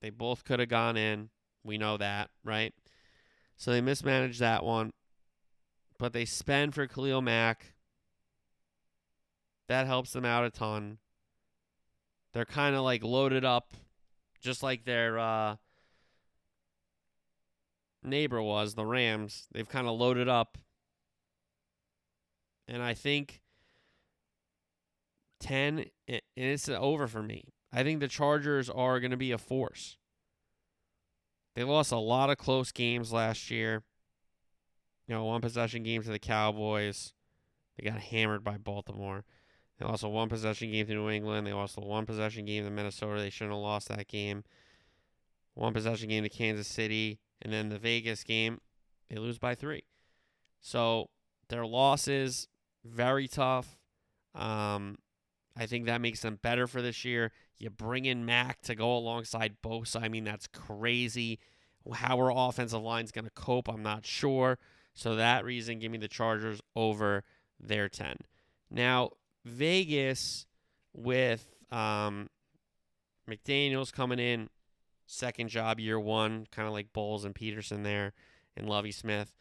They 0.01 0.09
both 0.09 0.43
could 0.43 0.59
have 0.59 0.69
gone 0.69 0.97
in. 0.97 1.29
We 1.63 1.77
know 1.77 1.97
that, 1.97 2.29
right? 2.43 2.73
So 3.55 3.71
they 3.71 3.81
mismanaged 3.81 4.39
that 4.39 4.63
one. 4.63 4.91
But 5.99 6.13
they 6.13 6.25
spend 6.25 6.73
for 6.73 6.87
Khalil 6.87 7.21
Mack. 7.21 7.75
That 9.67 9.85
helps 9.85 10.13
them 10.13 10.25
out 10.25 10.43
a 10.43 10.49
ton. 10.49 10.97
They're 12.33 12.45
kind 12.45 12.75
of 12.75 12.81
like 12.81 13.03
loaded 13.03 13.45
up, 13.45 13.73
just 14.41 14.63
like 14.63 14.85
their 14.85 15.19
uh, 15.19 15.55
neighbor 18.03 18.41
was, 18.41 18.73
the 18.73 18.85
Rams. 18.85 19.47
They've 19.51 19.69
kind 19.69 19.87
of 19.87 19.99
loaded 19.99 20.27
up. 20.27 20.57
And 22.67 22.81
I 22.81 22.93
think 22.93 23.41
10, 25.41 25.85
and 26.07 26.21
it's 26.35 26.69
over 26.69 27.07
for 27.07 27.21
me. 27.21 27.53
I 27.73 27.83
think 27.83 27.99
the 27.99 28.07
Chargers 28.07 28.69
are 28.69 28.99
going 28.99 29.11
to 29.11 29.17
be 29.17 29.31
a 29.31 29.37
force. 29.37 29.97
They 31.55 31.63
lost 31.63 31.91
a 31.91 31.97
lot 31.97 32.29
of 32.29 32.37
close 32.37 32.71
games 32.71 33.11
last 33.11 33.51
year. 33.51 33.83
You 35.07 35.15
know, 35.15 35.25
one 35.25 35.41
possession 35.41 35.83
game 35.83 36.03
to 36.03 36.09
the 36.09 36.19
Cowboys. 36.19 37.13
They 37.77 37.89
got 37.89 37.99
hammered 37.99 38.43
by 38.43 38.57
Baltimore. 38.57 39.25
They 39.77 39.85
lost 39.85 40.03
a 40.03 40.09
one 40.09 40.29
possession 40.29 40.71
game 40.71 40.85
to 40.87 40.93
New 40.93 41.09
England. 41.09 41.47
They 41.47 41.53
lost 41.53 41.77
a 41.77 41.81
one 41.81 42.05
possession 42.05 42.45
game 42.45 42.63
to 42.63 42.69
Minnesota. 42.69 43.19
They 43.19 43.29
shouldn't 43.29 43.53
have 43.53 43.61
lost 43.61 43.89
that 43.89 44.07
game. 44.07 44.43
One 45.53 45.73
possession 45.73 46.09
game 46.09 46.23
to 46.23 46.29
Kansas 46.29 46.67
City. 46.67 47.19
And 47.41 47.51
then 47.51 47.69
the 47.69 47.79
Vegas 47.79 48.23
game, 48.23 48.61
they 49.09 49.17
lose 49.17 49.39
by 49.39 49.55
three. 49.55 49.83
So 50.61 51.09
their 51.49 51.65
losses, 51.65 52.47
very 52.85 53.27
tough. 53.27 53.77
Um, 54.35 54.99
I 55.57 55.65
think 55.65 55.85
that 55.85 55.99
makes 55.99 56.21
them 56.21 56.39
better 56.41 56.67
for 56.67 56.81
this 56.81 57.03
year. 57.03 57.31
You 57.61 57.69
bring 57.69 58.05
in 58.05 58.25
Mack 58.25 58.61
to 58.61 58.73
go 58.73 58.97
alongside 58.97 59.57
Bosa. 59.63 60.01
I 60.01 60.09
mean, 60.09 60.23
that's 60.23 60.47
crazy. 60.47 61.37
How 61.93 62.17
our 62.17 62.31
offensive 62.35 62.81
line's 62.81 63.11
going 63.11 63.25
to 63.25 63.31
cope, 63.31 63.69
I'm 63.69 63.83
not 63.83 64.03
sure. 64.03 64.57
So 64.95 65.15
that 65.15 65.45
reason, 65.45 65.77
give 65.77 65.91
me 65.91 65.99
the 65.99 66.07
Chargers 66.07 66.59
over 66.75 67.23
their 67.59 67.87
10. 67.87 68.17
Now, 68.71 69.11
Vegas 69.45 70.47
with 70.91 71.53
um, 71.71 72.29
McDaniels 73.29 73.93
coming 73.93 74.19
in, 74.19 74.49
second 75.05 75.49
job 75.49 75.79
year 75.79 75.99
one, 75.99 76.47
kind 76.51 76.67
of 76.67 76.73
like 76.73 76.91
Bowles 76.93 77.25
and 77.25 77.35
Pederson 77.35 77.83
there, 77.83 78.13
and 78.57 78.67
Lovie 78.67 78.91
Smith. 78.91 79.33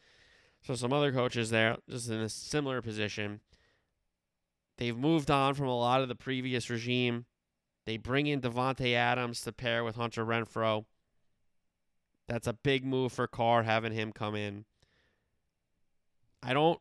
So 0.61 0.75
some 0.75 0.93
other 0.93 1.11
coaches 1.11 1.49
there, 1.49 1.77
just 1.89 2.07
in 2.07 2.19
a 2.19 2.29
similar 2.29 2.83
position. 2.83 3.39
They've 4.77 4.97
moved 4.97 5.31
on 5.31 5.55
from 5.55 5.67
a 5.67 5.77
lot 5.77 6.01
of 6.01 6.07
the 6.07 6.15
previous 6.15 6.69
regime. 6.69 7.25
They 7.91 7.97
bring 7.97 8.25
in 8.25 8.39
Davante 8.39 8.93
Adams 8.93 9.41
to 9.41 9.51
pair 9.51 9.83
with 9.83 9.97
Hunter 9.97 10.25
Renfrow. 10.25 10.85
That's 12.25 12.47
a 12.47 12.53
big 12.53 12.85
move 12.85 13.11
for 13.11 13.27
Carr 13.27 13.63
having 13.63 13.91
him 13.91 14.13
come 14.13 14.33
in. 14.33 14.63
I 16.41 16.53
don't 16.53 16.79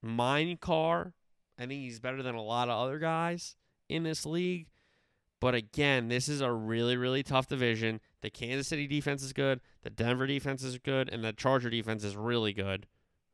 mind 0.00 0.62
Carr. 0.62 1.12
I 1.58 1.66
think 1.66 1.82
he's 1.82 2.00
better 2.00 2.22
than 2.22 2.34
a 2.34 2.40
lot 2.40 2.70
of 2.70 2.78
other 2.78 2.98
guys 2.98 3.56
in 3.90 4.04
this 4.04 4.24
league. 4.24 4.68
But 5.38 5.54
again, 5.54 6.08
this 6.08 6.30
is 6.30 6.40
a 6.40 6.50
really, 6.50 6.96
really 6.96 7.22
tough 7.22 7.46
division. 7.46 8.00
The 8.22 8.30
Kansas 8.30 8.68
City 8.68 8.86
defense 8.86 9.22
is 9.22 9.34
good, 9.34 9.60
the 9.82 9.90
Denver 9.90 10.26
defense 10.26 10.62
is 10.62 10.78
good, 10.78 11.10
and 11.12 11.22
the 11.22 11.34
Charger 11.34 11.68
defense 11.68 12.04
is 12.04 12.16
really 12.16 12.54
good. 12.54 12.86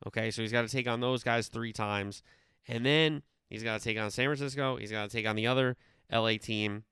Okay, 0.05 0.32
so 0.32 0.42
he's 0.42 0.51
got 0.51 0.62
to 0.62 0.68
take 0.68 0.88
on 0.88 0.99
those 0.99 1.22
guys 1.22 1.46
three 1.46 1.72
times. 1.72 2.24
And 2.66 2.84
then 2.84 3.22
he's 3.49 3.62
got 3.62 3.78
to 3.78 3.84
take 3.84 4.01
on 4.01 4.11
San 4.11 4.26
Francisco. 4.26 4.78
He's 4.78 4.90
got 4.90 5.09
to 5.09 5.16
take 5.16 5.28
on 5.28 5.36
the 5.36 5.46
other 5.46 5.76
LA 6.12 6.38
team. 6.38 6.82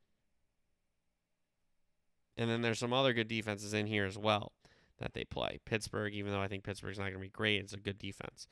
And 2.37 2.51
then 2.51 2.62
there's 2.62 2.78
some 2.78 2.93
other 2.93 3.12
good 3.12 3.28
defenses 3.28 3.72
in 3.72 3.87
here 3.87 4.05
as 4.05 4.18
well 4.18 4.53
that 4.99 5.14
they 5.14 5.24
play. 5.24 5.59
Pittsburgh, 5.64 6.14
even 6.14 6.32
though 6.32 6.41
I 6.41 6.49
think 6.49 6.64
Pittsburgh's 6.64 6.99
not 6.99 7.05
going 7.05 7.14
to 7.14 7.20
be 7.20 7.28
great, 7.28 7.61
it's 7.61 7.72
a 7.72 7.78
good 7.78 7.99
defense. 7.99 8.47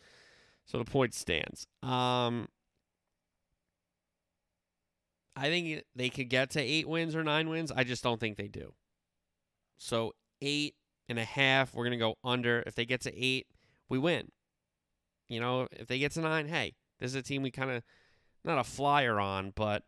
So 0.65 0.79
the 0.79 0.85
point 0.85 1.15
stands. 1.15 1.67
Um, 1.83 2.49
I 5.37 5.49
think 5.49 5.85
they 5.95 6.09
could 6.09 6.29
get 6.29 6.51
to 6.51 6.61
eight 6.61 6.89
wins 6.89 7.15
or 7.15 7.25
nine 7.25 7.49
wins. 7.49 7.73
I 7.73 7.85
just 7.85 8.03
don't 8.03 8.21
think 8.21 8.37
they 8.37 8.49
do. 8.49 8.73
So 9.77 10.15
eight 10.41 10.77
and 11.09 11.19
a 11.19 11.25
half, 11.25 11.75
we're 11.75 11.85
gonna 11.85 11.97
go 11.97 12.17
under. 12.25 12.63
If 12.67 12.75
they 12.75 12.87
get 12.87 13.01
to 13.03 13.15
eight, 13.15 13.47
we 13.89 13.99
win. 13.99 14.31
You 15.29 15.41
know, 15.41 15.69
if 15.73 15.87
they 15.87 15.99
get 15.99 16.13
to 16.13 16.21
nine, 16.21 16.49
hey, 16.49 16.75
this 17.01 17.11
is 17.11 17.17
a 17.17 17.23
team 17.23 17.43
we 17.43 17.51
kind 17.51 17.71
of 17.71 17.83
not 18.45 18.59
a 18.59 18.65
flyer 18.65 19.19
on, 19.19 19.53
but 19.55 19.83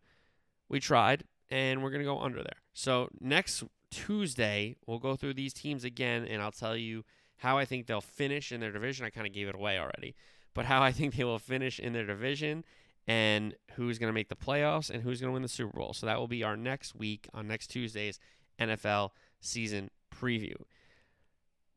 we 0.68 0.80
tried, 0.80 1.24
and 1.50 1.82
we're 1.82 1.90
gonna 1.90 2.04
go 2.04 2.18
under 2.18 2.42
there. 2.42 2.60
So 2.72 3.08
next 3.20 3.62
Tuesday, 3.96 4.76
we'll 4.86 4.98
go 4.98 5.16
through 5.16 5.32
these 5.32 5.54
teams 5.54 5.82
again, 5.82 6.26
and 6.26 6.42
I'll 6.42 6.52
tell 6.52 6.76
you 6.76 7.02
how 7.38 7.56
I 7.56 7.64
think 7.64 7.86
they'll 7.86 8.02
finish 8.02 8.52
in 8.52 8.60
their 8.60 8.70
division. 8.70 9.06
I 9.06 9.10
kind 9.10 9.26
of 9.26 9.32
gave 9.32 9.48
it 9.48 9.54
away 9.54 9.78
already, 9.78 10.14
but 10.54 10.66
how 10.66 10.82
I 10.82 10.92
think 10.92 11.16
they 11.16 11.24
will 11.24 11.38
finish 11.38 11.78
in 11.78 11.94
their 11.94 12.04
division 12.04 12.62
and 13.06 13.54
who's 13.72 13.98
going 13.98 14.10
to 14.10 14.14
make 14.14 14.28
the 14.28 14.36
playoffs 14.36 14.90
and 14.90 15.02
who's 15.02 15.20
going 15.20 15.30
to 15.30 15.32
win 15.32 15.42
the 15.42 15.48
Super 15.48 15.78
Bowl. 15.78 15.94
So 15.94 16.04
that 16.04 16.18
will 16.18 16.28
be 16.28 16.44
our 16.44 16.58
next 16.58 16.94
week 16.94 17.26
on 17.32 17.48
next 17.48 17.68
Tuesday's 17.68 18.20
NFL 18.60 19.10
season 19.40 19.90
preview. 20.14 20.56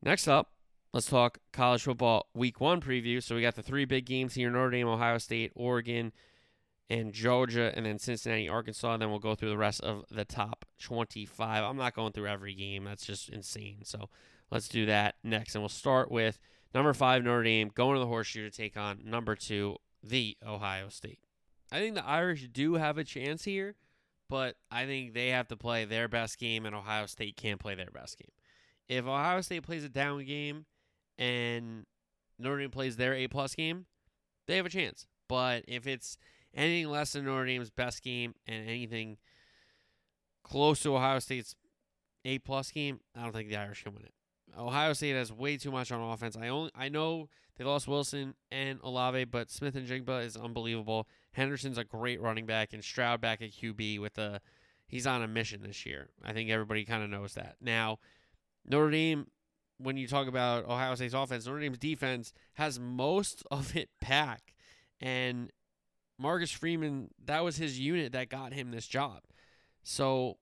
Next 0.02 0.28
up, 0.28 0.52
let's 0.92 1.06
talk 1.06 1.38
college 1.52 1.84
football 1.84 2.26
week 2.34 2.60
one 2.60 2.82
preview. 2.82 3.22
So 3.22 3.34
we 3.34 3.40
got 3.40 3.54
the 3.54 3.62
three 3.62 3.86
big 3.86 4.04
games 4.04 4.34
here 4.34 4.50
Notre 4.50 4.70
Dame, 4.70 4.88
Ohio 4.88 5.16
State, 5.16 5.52
Oregon, 5.54 6.12
and 6.90 7.12
Georgia, 7.12 7.72
and 7.74 7.86
then 7.86 7.98
Cincinnati, 7.98 8.48
Arkansas. 8.48 8.92
And 8.92 9.00
then 9.00 9.10
we'll 9.10 9.20
go 9.20 9.36
through 9.36 9.50
the 9.50 9.56
rest 9.56 9.80
of 9.80 10.04
the 10.10 10.24
top 10.24 10.64
25. 10.80 11.64
I'm 11.64 11.76
not 11.76 11.94
going 11.94 12.12
through 12.12 12.26
every 12.26 12.52
game, 12.52 12.84
that's 12.84 13.06
just 13.06 13.30
insane. 13.30 13.82
So 13.84 14.10
let's 14.50 14.68
do 14.68 14.84
that 14.86 15.14
next. 15.22 15.54
And 15.54 15.62
we'll 15.62 15.68
start 15.68 16.10
with 16.10 16.38
number 16.74 16.92
five, 16.92 17.22
Notre 17.22 17.44
Dame, 17.44 17.70
going 17.72 17.94
to 17.94 18.00
the 18.00 18.06
horseshoe 18.06 18.42
to 18.42 18.54
take 18.54 18.76
on 18.76 19.02
number 19.04 19.36
two, 19.36 19.76
the 20.02 20.36
Ohio 20.44 20.88
State. 20.88 21.20
I 21.72 21.78
think 21.78 21.94
the 21.94 22.04
Irish 22.04 22.48
do 22.52 22.74
have 22.74 22.98
a 22.98 23.04
chance 23.04 23.44
here, 23.44 23.76
but 24.28 24.56
I 24.72 24.86
think 24.86 25.14
they 25.14 25.28
have 25.28 25.46
to 25.48 25.56
play 25.56 25.84
their 25.84 26.08
best 26.08 26.38
game, 26.38 26.66
and 26.66 26.74
Ohio 26.74 27.06
State 27.06 27.36
can't 27.36 27.60
play 27.60 27.76
their 27.76 27.92
best 27.92 28.18
game. 28.18 28.32
If 28.88 29.06
Ohio 29.06 29.40
State 29.42 29.62
plays 29.62 29.84
a 29.84 29.88
down 29.88 30.24
game 30.24 30.66
and 31.16 31.86
Notre 32.40 32.58
Dame 32.58 32.70
plays 32.72 32.96
their 32.96 33.14
A 33.14 33.28
plus 33.28 33.54
game, 33.54 33.86
they 34.48 34.56
have 34.56 34.66
a 34.66 34.70
chance. 34.70 35.06
But 35.28 35.64
if 35.68 35.86
it's 35.86 36.18
anything 36.54 36.90
less 36.90 37.12
than 37.12 37.24
Notre 37.24 37.46
Dame's 37.46 37.70
best 37.70 38.02
game 38.02 38.34
and 38.46 38.68
anything 38.68 39.18
close 40.42 40.80
to 40.82 40.96
Ohio 40.96 41.18
State's 41.18 41.54
A 42.24 42.38
plus 42.38 42.70
game, 42.70 43.00
I 43.16 43.22
don't 43.22 43.32
think 43.32 43.48
the 43.48 43.56
Irish 43.56 43.84
can 43.84 43.94
win 43.94 44.04
it. 44.04 44.12
Ohio 44.58 44.92
State 44.92 45.14
has 45.14 45.32
way 45.32 45.56
too 45.56 45.70
much 45.70 45.92
on 45.92 46.00
offense. 46.00 46.36
I 46.36 46.48
only 46.48 46.70
I 46.74 46.88
know 46.88 47.28
they 47.56 47.64
lost 47.64 47.86
Wilson 47.86 48.34
and 48.50 48.80
Olave, 48.82 49.24
but 49.26 49.50
Smith-Njigba 49.50 50.24
is 50.24 50.36
unbelievable. 50.36 51.06
Henderson's 51.32 51.78
a 51.78 51.84
great 51.84 52.20
running 52.20 52.46
back, 52.46 52.72
and 52.72 52.82
Stroud 52.82 53.20
back 53.20 53.42
at 53.42 53.52
QB 53.52 54.00
with 54.00 54.18
a 54.18 54.40
he's 54.88 55.06
on 55.06 55.22
a 55.22 55.28
mission 55.28 55.62
this 55.62 55.86
year. 55.86 56.08
I 56.24 56.32
think 56.32 56.50
everybody 56.50 56.84
kind 56.84 57.02
of 57.02 57.10
knows 57.10 57.34
that. 57.34 57.56
Now, 57.60 57.98
Notre 58.66 58.90
Dame, 58.90 59.26
when 59.78 59.96
you 59.96 60.08
talk 60.08 60.26
about 60.26 60.64
Ohio 60.64 60.94
State's 60.94 61.14
offense, 61.14 61.46
Notre 61.46 61.60
Dame's 61.60 61.78
defense 61.78 62.32
has 62.54 62.80
most 62.80 63.44
of 63.50 63.76
it 63.76 63.88
back, 64.00 64.54
and 65.00 65.50
Marcus 66.20 66.50
Freeman 66.50 67.08
that 67.24 67.42
was 67.42 67.56
his 67.56 67.78
unit 67.78 68.12
that 68.12 68.28
got 68.28 68.52
him 68.52 68.70
this 68.70 68.86
job. 68.86 69.22
So, 69.82 70.36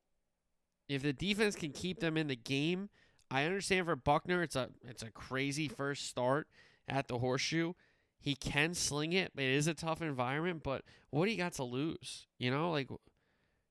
if 0.89 1.03
the 1.03 1.13
defense 1.13 1.55
can 1.55 1.71
keep 1.71 2.01
them 2.01 2.17
in 2.17 2.27
the 2.27 2.37
game 2.37 2.89
I 3.31 3.45
understand 3.45 3.87
for 3.87 3.97
Buchner 3.97 4.43
it's 4.43 4.57
a 4.57 4.71
it's 4.87 5.03
a 5.03 5.11
crazy 5.11 5.69
first 5.69 6.07
start 6.07 6.49
at 6.89 7.09
the 7.09 7.19
horseshoe. 7.19 7.75
He 8.21 8.35
can 8.35 8.75
sling 8.75 9.13
it, 9.13 9.33
it 9.37 9.45
is 9.45 9.67
a 9.69 9.75
tough 9.75 10.03
environment. 10.03 10.63
But 10.63 10.83
what 11.11 11.27
do 11.27 11.31
you 11.31 11.37
got 11.37 11.53
to 11.55 11.65
lose? 11.65 12.27
You 12.39 12.51
know, 12.51 12.71
like 12.71 12.89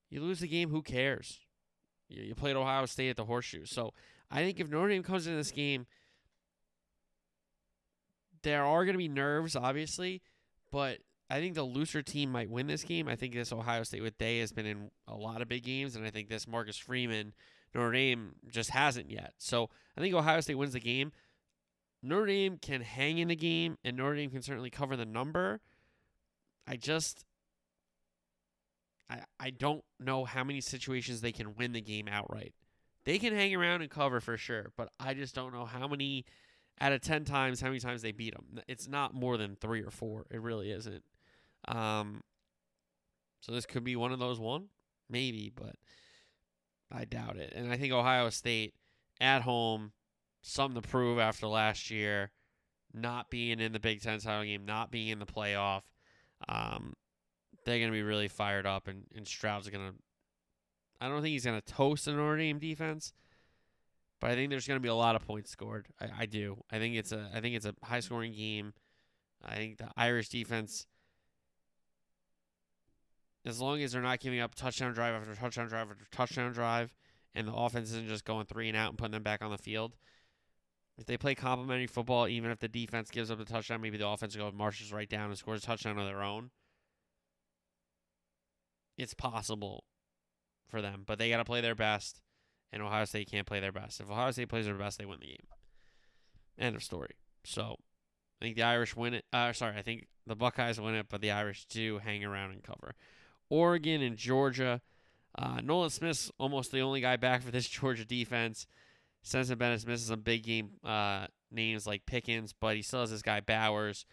you 0.10 0.22
lose 0.22 0.40
the 0.40 0.48
game, 0.48 0.70
who 0.70 0.82
cares? 0.82 1.40
You, 2.08 2.24
you 2.24 2.36
played 2.36 2.56
Ohio 2.56 2.86
State 2.86 3.10
at 3.10 3.18
the 3.18 3.26
horseshoe, 3.26 3.66
so 3.66 3.94
I 4.32 4.38
think 4.38 4.60
if 4.60 4.70
Notre 4.70 4.90
Dame 4.90 5.04
comes 5.04 5.28
into 5.28 5.38
this 5.38 5.52
game, 5.52 5.86
there 8.44 8.64
are 8.64 8.86
going 8.86 8.94
to 8.94 9.00
be 9.00 9.10
nerves, 9.10 9.56
obviously, 9.56 10.22
but 10.72 11.00
I 11.30 11.40
think 11.40 11.56
the 11.56 11.64
looser 11.64 12.02
team 12.02 12.32
might 12.32 12.50
win 12.50 12.68
this 12.68 12.84
game. 12.84 13.08
I 13.08 13.16
think 13.16 13.34
this 13.34 13.52
Ohio 13.52 13.84
State 13.84 14.02
with 14.02 14.18
Day 14.18 14.40
has 14.40 14.54
been 14.54 14.66
in 14.66 14.92
a 15.08 15.16
lot 15.16 15.42
of 15.42 15.50
big 15.50 15.64
games, 15.64 15.96
and 15.96 16.06
I 16.06 16.10
think 16.10 16.30
this 16.30 16.48
Marcus 16.48 16.78
Freeman 16.78 17.34
Notre 17.76 17.92
Dame 17.92 18.36
just 18.50 18.70
hasn't 18.70 19.12
yet. 19.12 19.34
So 19.38 19.70
I 19.98 20.02
think 20.02 20.16
Ohio 20.16 20.40
State 20.42 20.56
wins 20.56 20.74
the 20.74 20.80
game. 20.80 21.12
Notre 22.02 22.28
Dame 22.28 22.58
can 22.62 22.82
hang 22.82 23.18
in 23.18 23.28
the 23.28 23.36
game, 23.36 23.78
and 23.84 23.98
Notre 23.98 24.16
Dame 24.16 24.30
can 24.30 24.42
certainly 24.42 24.70
cover 24.70 24.96
the 24.96 25.06
number. 25.06 25.60
I 26.66 26.76
just, 26.76 27.26
I 29.10 29.22
I 29.40 29.50
don't 29.50 29.84
know 30.00 30.26
how 30.26 30.44
many 30.44 30.62
situations 30.62 31.22
they 31.22 31.32
can 31.32 31.56
win 31.56 31.74
the 31.74 31.82
game 31.82 32.08
outright. 32.08 32.54
They 33.04 33.20
can 33.20 33.34
hang 33.34 33.56
around 33.56 33.82
and 33.82 33.90
cover 33.90 34.20
for 34.20 34.38
sure, 34.38 34.72
but 34.78 34.90
I 35.00 35.14
just 35.14 35.34
don't 35.34 35.54
know 35.54 35.66
how 35.66 35.88
many 35.88 36.26
out 36.80 36.94
of 36.94 37.02
ten 37.02 37.26
times 37.26 37.62
how 37.62 37.68
many 37.68 37.80
times 37.80 38.02
they 38.02 38.12
beat 38.12 38.34
them. 38.34 38.60
It's 38.68 38.88
not 38.88 39.14
more 39.14 39.38
than 39.38 39.56
three 39.56 39.82
or 39.82 39.92
four. 39.92 40.26
It 40.30 40.42
really 40.42 40.72
isn't. 40.72 41.04
Um, 41.68 42.22
so 43.42 43.52
this 43.52 43.66
could 43.66 43.84
be 43.84 43.96
one 43.96 44.12
of 44.12 44.20
those 44.20 44.40
one, 44.40 44.68
maybe, 45.10 45.52
but 45.54 45.76
I 46.92 47.06
doubt 47.06 47.38
it. 47.38 47.54
And 47.56 47.72
I 47.72 47.78
think 47.78 47.94
Ohio 47.94 48.30
State 48.30 48.74
at 49.20 49.42
home, 49.42 49.92
something 50.42 50.82
to 50.82 50.88
prove 50.88 51.20
after 51.20 51.48
last 51.48 51.90
year, 51.90 52.32
not 52.94 53.30
being 53.30 53.60
in 53.60 53.74
the 53.74 53.80
Big 53.80 54.02
Ten 54.02 54.20
title 54.20 54.44
game, 54.44 54.66
not 54.66 54.92
being 54.92 55.10
in 55.10 55.20
the 55.20 55.26
playoff. 55.26 55.82
Um, 56.48 56.94
they're 57.66 57.80
going 57.80 57.92
to 57.92 57.96
be 57.96 58.04
really 58.04 58.28
fired 58.28 58.66
up, 58.66 58.88
and, 58.88 59.04
and 59.16 59.28
Stroud's 59.28 59.70
going 59.70 59.86
to. 59.90 59.94
I 61.00 61.10
don't 61.10 61.22
think 61.22 61.34
he's 61.34 61.46
going 61.46 61.62
to 61.62 61.74
toast 61.74 62.08
an 62.08 62.16
Notre 62.16 62.38
Dame 62.38 62.60
defense, 62.60 63.14
but 64.20 64.32
I 64.32 64.36
think 64.36 64.50
there's 64.50 64.68
going 64.68 64.80
to 64.80 64.84
be 64.84 64.90
a 64.90 64.96
lot 64.96 65.16
of 65.16 65.26
points 65.28 65.52
scored. 65.52 65.88
I, 66.00 66.10
I 66.22 66.26
do. 66.26 66.64
I 66.72 66.80
think 66.80 66.96
it's 66.96 67.12
a. 67.12 67.30
I 67.34 67.42
think 67.42 67.56
it's 67.56 67.66
a 67.66 67.76
high 67.84 68.00
scoring 68.00 68.34
game. 68.34 68.74
I 69.46 69.56
think 69.56 69.78
the 69.78 69.90
Irish 69.96 70.30
defense, 70.30 70.88
as 73.48 73.62
long 73.62 73.82
as 73.82 73.94
they're 73.94 74.02
not 74.02 74.20
giving 74.20 74.42
up 74.42 74.54
touchdown 74.56 74.94
drive 74.94 75.16
after 75.16 75.34
touchdown 75.34 75.68
drive 75.68 75.90
after 75.90 76.06
touchdown 76.12 76.52
drive, 76.52 76.94
and 77.34 77.48
the 77.48 77.54
offense 77.54 77.90
isn't 77.92 78.10
just 78.10 78.26
going 78.26 78.46
three 78.46 78.68
and 78.68 78.76
out 78.76 78.90
and 78.90 78.98
putting 78.98 79.14
them 79.14 79.24
back 79.24 79.42
on 79.42 79.50
the 79.50 79.58
field. 79.58 79.96
If 80.98 81.06
they 81.06 81.16
play 81.16 81.34
complementary 81.34 81.88
football, 81.88 82.28
even 82.28 82.52
if 82.52 82.60
the 82.60 82.68
defense 82.68 83.10
gives 83.10 83.32
up 83.32 83.40
a 83.40 83.46
touchdown, 83.46 83.82
maybe 83.82 83.98
the 83.98 84.08
offense 84.08 84.36
goes 84.36 84.52
marches 84.54 84.92
right 84.92 85.08
down 85.08 85.30
and 85.30 85.38
scores 85.38 85.64
a 85.64 85.66
touchdown 85.66 85.98
of 85.98 86.06
their 86.06 86.22
own. 86.22 86.50
It's 88.98 89.14
possible 89.14 89.86
for 90.68 90.82
them, 90.82 91.04
but 91.06 91.20
they 91.20 91.30
got 91.30 91.38
to 91.38 91.46
play 91.46 91.62
their 91.62 91.76
best, 91.76 92.22
and 92.74 92.82
Ohio 92.82 93.06
State 93.06 93.32
can't 93.32 93.48
play 93.48 93.62
their 93.62 93.72
best. 93.72 94.02
If 94.02 94.10
Ohio 94.10 94.32
State 94.32 94.50
plays 94.50 94.66
their 94.66 94.76
best, 94.76 94.98
they 94.98 95.06
win 95.06 95.20
the 95.22 95.28
game. 95.28 95.48
End 96.60 96.76
of 96.76 96.84
story. 96.84 97.16
So, 97.46 97.78
I 98.42 98.46
think 98.46 98.58
the 98.58 98.64
Irish 98.64 98.96
win 98.96 99.14
it. 99.14 99.26
Uh, 99.32 99.54
sorry, 99.54 99.78
I 99.78 99.84
think 99.84 100.08
the 100.26 100.36
Buckeyes 100.36 100.82
win 100.82 100.96
it, 100.96 101.06
but 101.10 101.22
the 101.22 101.32
Irish 101.32 101.66
do 101.66 102.00
hang 102.00 102.26
around 102.26 102.52
and 102.52 102.64
cover. 102.64 102.96
Oregon 103.50 104.02
and 104.02 104.18
Georgia. 104.18 104.82
Uh, 105.38 105.62
Nolan 105.64 105.90
Smith's 105.90 106.32
almost 106.40 106.72
the 106.72 106.80
only 106.80 107.02
guy 107.02 107.16
back 107.16 107.44
for 107.44 107.52
this 107.52 107.68
Georgia 107.70 108.06
defense. 108.06 108.68
Stetson 109.22 109.58
Bennett's 109.58 109.86
missing 109.86 110.08
some 110.08 110.22
big 110.22 110.44
game 110.44 110.72
uh, 110.84 111.28
names 111.52 111.86
like 111.86 112.06
Pickens, 112.06 112.54
but 112.54 112.76
he 112.76 112.82
still 112.82 113.02
has 113.02 113.12
this 113.12 113.22
guy 113.22 113.42
Bowers. 113.42 114.06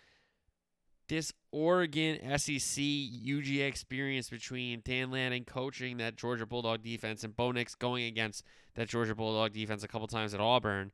This 1.08 1.32
Oregon 1.52 2.18
SEC 2.38 2.82
UGA 2.82 3.68
experience 3.68 4.30
between 4.30 4.80
Dan 4.84 5.10
Lanning 5.10 5.44
coaching 5.44 5.98
that 5.98 6.16
Georgia 6.16 6.46
Bulldog 6.46 6.82
defense 6.82 7.24
and 7.24 7.36
Bo 7.36 7.52
Nix 7.52 7.74
going 7.74 8.04
against 8.04 8.42
that 8.74 8.88
Georgia 8.88 9.14
Bulldog 9.14 9.52
defense 9.52 9.84
a 9.84 9.88
couple 9.88 10.08
times 10.08 10.32
at 10.34 10.40
Auburn, 10.40 10.92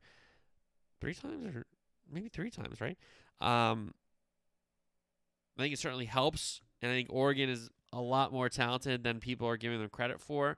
three 0.99 1.13
times 1.13 1.55
or 1.55 1.65
maybe 2.11 2.27
three 2.27 2.51
times, 2.51 2.81
right? 2.81 2.97
Um, 3.39 3.93
I 5.57 5.63
think 5.63 5.73
it 5.73 5.79
certainly 5.79 6.05
helps, 6.05 6.61
and 6.81 6.91
I 6.91 6.95
think 6.95 7.07
Oregon 7.11 7.49
is 7.49 7.69
a 7.93 8.01
lot 8.01 8.31
more 8.31 8.49
talented 8.49 9.03
than 9.03 9.19
people 9.19 9.47
are 9.47 9.57
giving 9.57 9.79
them 9.79 9.89
credit 9.89 10.19
for, 10.21 10.57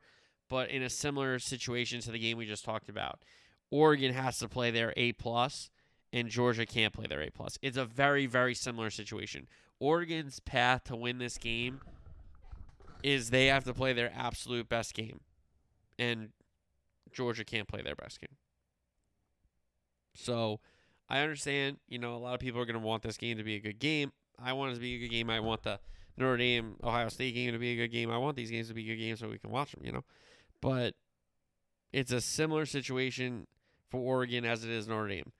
but 0.49 0.69
in 0.69 0.83
a 0.83 0.89
similar 0.89 1.39
situation 1.39 1.99
to 2.01 2.11
the 2.11 2.19
game 2.19 2.37
we 2.37 2.45
just 2.45 2.65
talked 2.65 2.89
about. 2.89 3.19
Oregon 3.71 4.13
has 4.13 4.37
to 4.39 4.47
play 4.47 4.69
their 4.71 4.93
A 4.97 5.13
plus, 5.13 5.71
and 6.11 6.29
Georgia 6.29 6.65
can't 6.65 6.93
play 6.93 7.07
their 7.07 7.21
A 7.21 7.29
plus. 7.31 7.57
It's 7.61 7.77
a 7.77 7.85
very 7.85 8.25
very 8.25 8.53
similar 8.53 8.89
situation. 8.89 9.47
Oregon's 9.79 10.39
path 10.39 10.83
to 10.85 10.95
win 10.95 11.17
this 11.17 11.37
game 11.37 11.81
is 13.01 13.29
they 13.29 13.47
have 13.47 13.63
to 13.65 13.73
play 13.73 13.93
their 13.93 14.11
absolute 14.15 14.69
best 14.69 14.93
game, 14.93 15.21
and 15.97 16.29
Georgia 17.11 17.43
can't 17.43 17.67
play 17.67 17.81
their 17.81 17.95
best 17.95 18.21
game. 18.21 18.37
So 20.15 20.59
I 21.09 21.19
understand, 21.19 21.77
you 21.87 21.99
know, 21.99 22.15
a 22.15 22.17
lot 22.17 22.33
of 22.33 22.39
people 22.39 22.61
are 22.61 22.65
going 22.65 22.79
to 22.79 22.85
want 22.85 23.03
this 23.03 23.17
game 23.17 23.37
to 23.37 23.43
be 23.43 23.55
a 23.55 23.59
good 23.59 23.79
game. 23.79 24.11
I 24.41 24.53
want 24.53 24.71
it 24.71 24.75
to 24.75 24.81
be 24.81 24.95
a 24.95 24.99
good 24.99 25.11
game. 25.11 25.29
I 25.29 25.39
want 25.39 25.63
the 25.63 25.79
Notre 26.17 26.37
Dame 26.37 26.75
Ohio 26.83 27.09
State 27.09 27.33
game 27.33 27.51
to 27.53 27.59
be 27.59 27.73
a 27.73 27.75
good 27.75 27.91
game. 27.91 28.11
I 28.11 28.17
want 28.17 28.35
these 28.35 28.51
games 28.51 28.67
to 28.67 28.73
be 28.73 28.83
good 28.83 28.97
games 28.97 29.19
so 29.19 29.27
we 29.27 29.39
can 29.39 29.51
watch 29.51 29.71
them, 29.71 29.83
you 29.83 29.91
know. 29.91 30.03
But 30.61 30.93
it's 31.91 32.11
a 32.11 32.21
similar 32.21 32.65
situation 32.65 33.47
for 33.89 33.99
Oregon 33.99 34.45
as 34.45 34.63
it 34.63 34.69
is 34.69 34.87
Notre 34.87 35.07
Dame. 35.07 35.31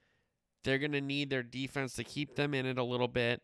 They're 0.63 0.80
going 0.80 0.91
to 0.93 1.01
need 1.01 1.30
their 1.30 1.43
defense 1.43 1.93
to 1.93 2.03
keep 2.03 2.36
them 2.36 2.53
in 2.53 2.65
it 2.65 2.78
a 2.78 2.84
little 2.84 3.07
bit 3.07 3.41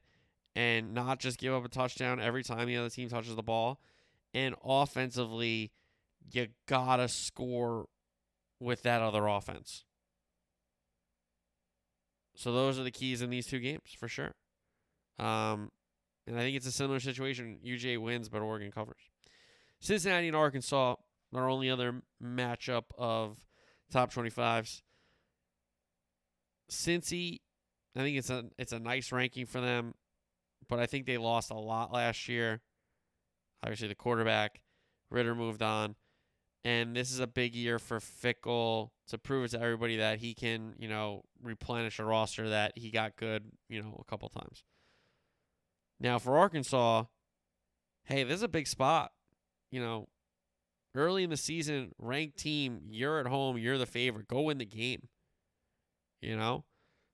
and 0.55 0.93
not 0.93 1.19
just 1.19 1.37
give 1.37 1.53
up 1.53 1.65
a 1.65 1.69
touchdown 1.69 2.19
every 2.19 2.43
time 2.43 2.67
the 2.67 2.77
other 2.77 2.89
team 2.89 3.09
touches 3.09 3.35
the 3.35 3.43
ball. 3.43 3.79
And 4.33 4.55
offensively, 4.63 5.71
you 6.31 6.47
got 6.67 6.97
to 6.97 7.07
score 7.07 7.85
with 8.59 8.83
that 8.83 9.01
other 9.01 9.27
offense. 9.27 9.83
So 12.35 12.53
those 12.53 12.79
are 12.79 12.83
the 12.83 12.91
keys 12.91 13.21
in 13.21 13.29
these 13.29 13.47
two 13.47 13.59
games 13.59 13.95
for 13.97 14.07
sure. 14.07 14.31
Um, 15.17 15.71
and 16.29 16.37
I 16.37 16.43
think 16.43 16.55
it's 16.55 16.67
a 16.67 16.71
similar 16.71 16.99
situation. 16.99 17.57
UJ 17.65 17.99
wins, 17.99 18.29
but 18.29 18.43
Oregon 18.43 18.71
covers. 18.71 19.01
Cincinnati 19.79 20.27
and 20.27 20.35
Arkansas, 20.35 20.95
our 21.33 21.49
only 21.49 21.71
other 21.71 22.03
matchup 22.23 22.83
of 22.97 23.37
top 23.91 24.13
25s. 24.13 24.83
Cincy, 26.69 27.39
I 27.95 28.01
think 28.01 28.17
it's 28.17 28.29
a 28.29 28.45
it's 28.59 28.73
a 28.73 28.79
nice 28.79 29.11
ranking 29.11 29.47
for 29.47 29.59
them, 29.59 29.95
but 30.67 30.79
I 30.79 30.85
think 30.85 31.07
they 31.07 31.17
lost 31.17 31.49
a 31.49 31.55
lot 31.55 31.91
last 31.91 32.29
year. 32.29 32.61
Obviously, 33.63 33.87
the 33.87 33.95
quarterback 33.95 34.61
Ridder 35.09 35.33
moved 35.33 35.63
on, 35.63 35.95
and 36.63 36.95
this 36.95 37.11
is 37.11 37.19
a 37.19 37.25
big 37.25 37.55
year 37.55 37.79
for 37.79 37.99
Fickell 37.99 38.91
to 39.07 39.17
prove 39.17 39.45
it 39.45 39.51
to 39.57 39.61
everybody 39.61 39.97
that 39.97 40.19
he 40.19 40.35
can, 40.35 40.75
you 40.77 40.87
know, 40.87 41.23
replenish 41.41 41.97
a 41.97 42.05
roster 42.05 42.49
that 42.49 42.73
he 42.75 42.91
got 42.91 43.15
good, 43.15 43.45
you 43.67 43.81
know, 43.81 43.97
a 43.99 44.03
couple 44.03 44.29
times. 44.29 44.63
Now 45.99 46.19
for 46.19 46.37
Arkansas, 46.37 47.05
hey, 48.05 48.23
this 48.23 48.35
is 48.35 48.43
a 48.43 48.47
big 48.47 48.67
spot. 48.67 49.11
You 49.71 49.81
know, 49.81 50.07
early 50.95 51.23
in 51.23 51.29
the 51.29 51.37
season, 51.37 51.93
ranked 51.97 52.37
team, 52.37 52.81
you're 52.89 53.19
at 53.19 53.27
home, 53.27 53.57
you're 53.57 53.77
the 53.77 53.85
favorite. 53.85 54.27
Go 54.27 54.41
win 54.41 54.57
the 54.57 54.65
game. 54.65 55.07
You 56.21 56.35
know? 56.35 56.65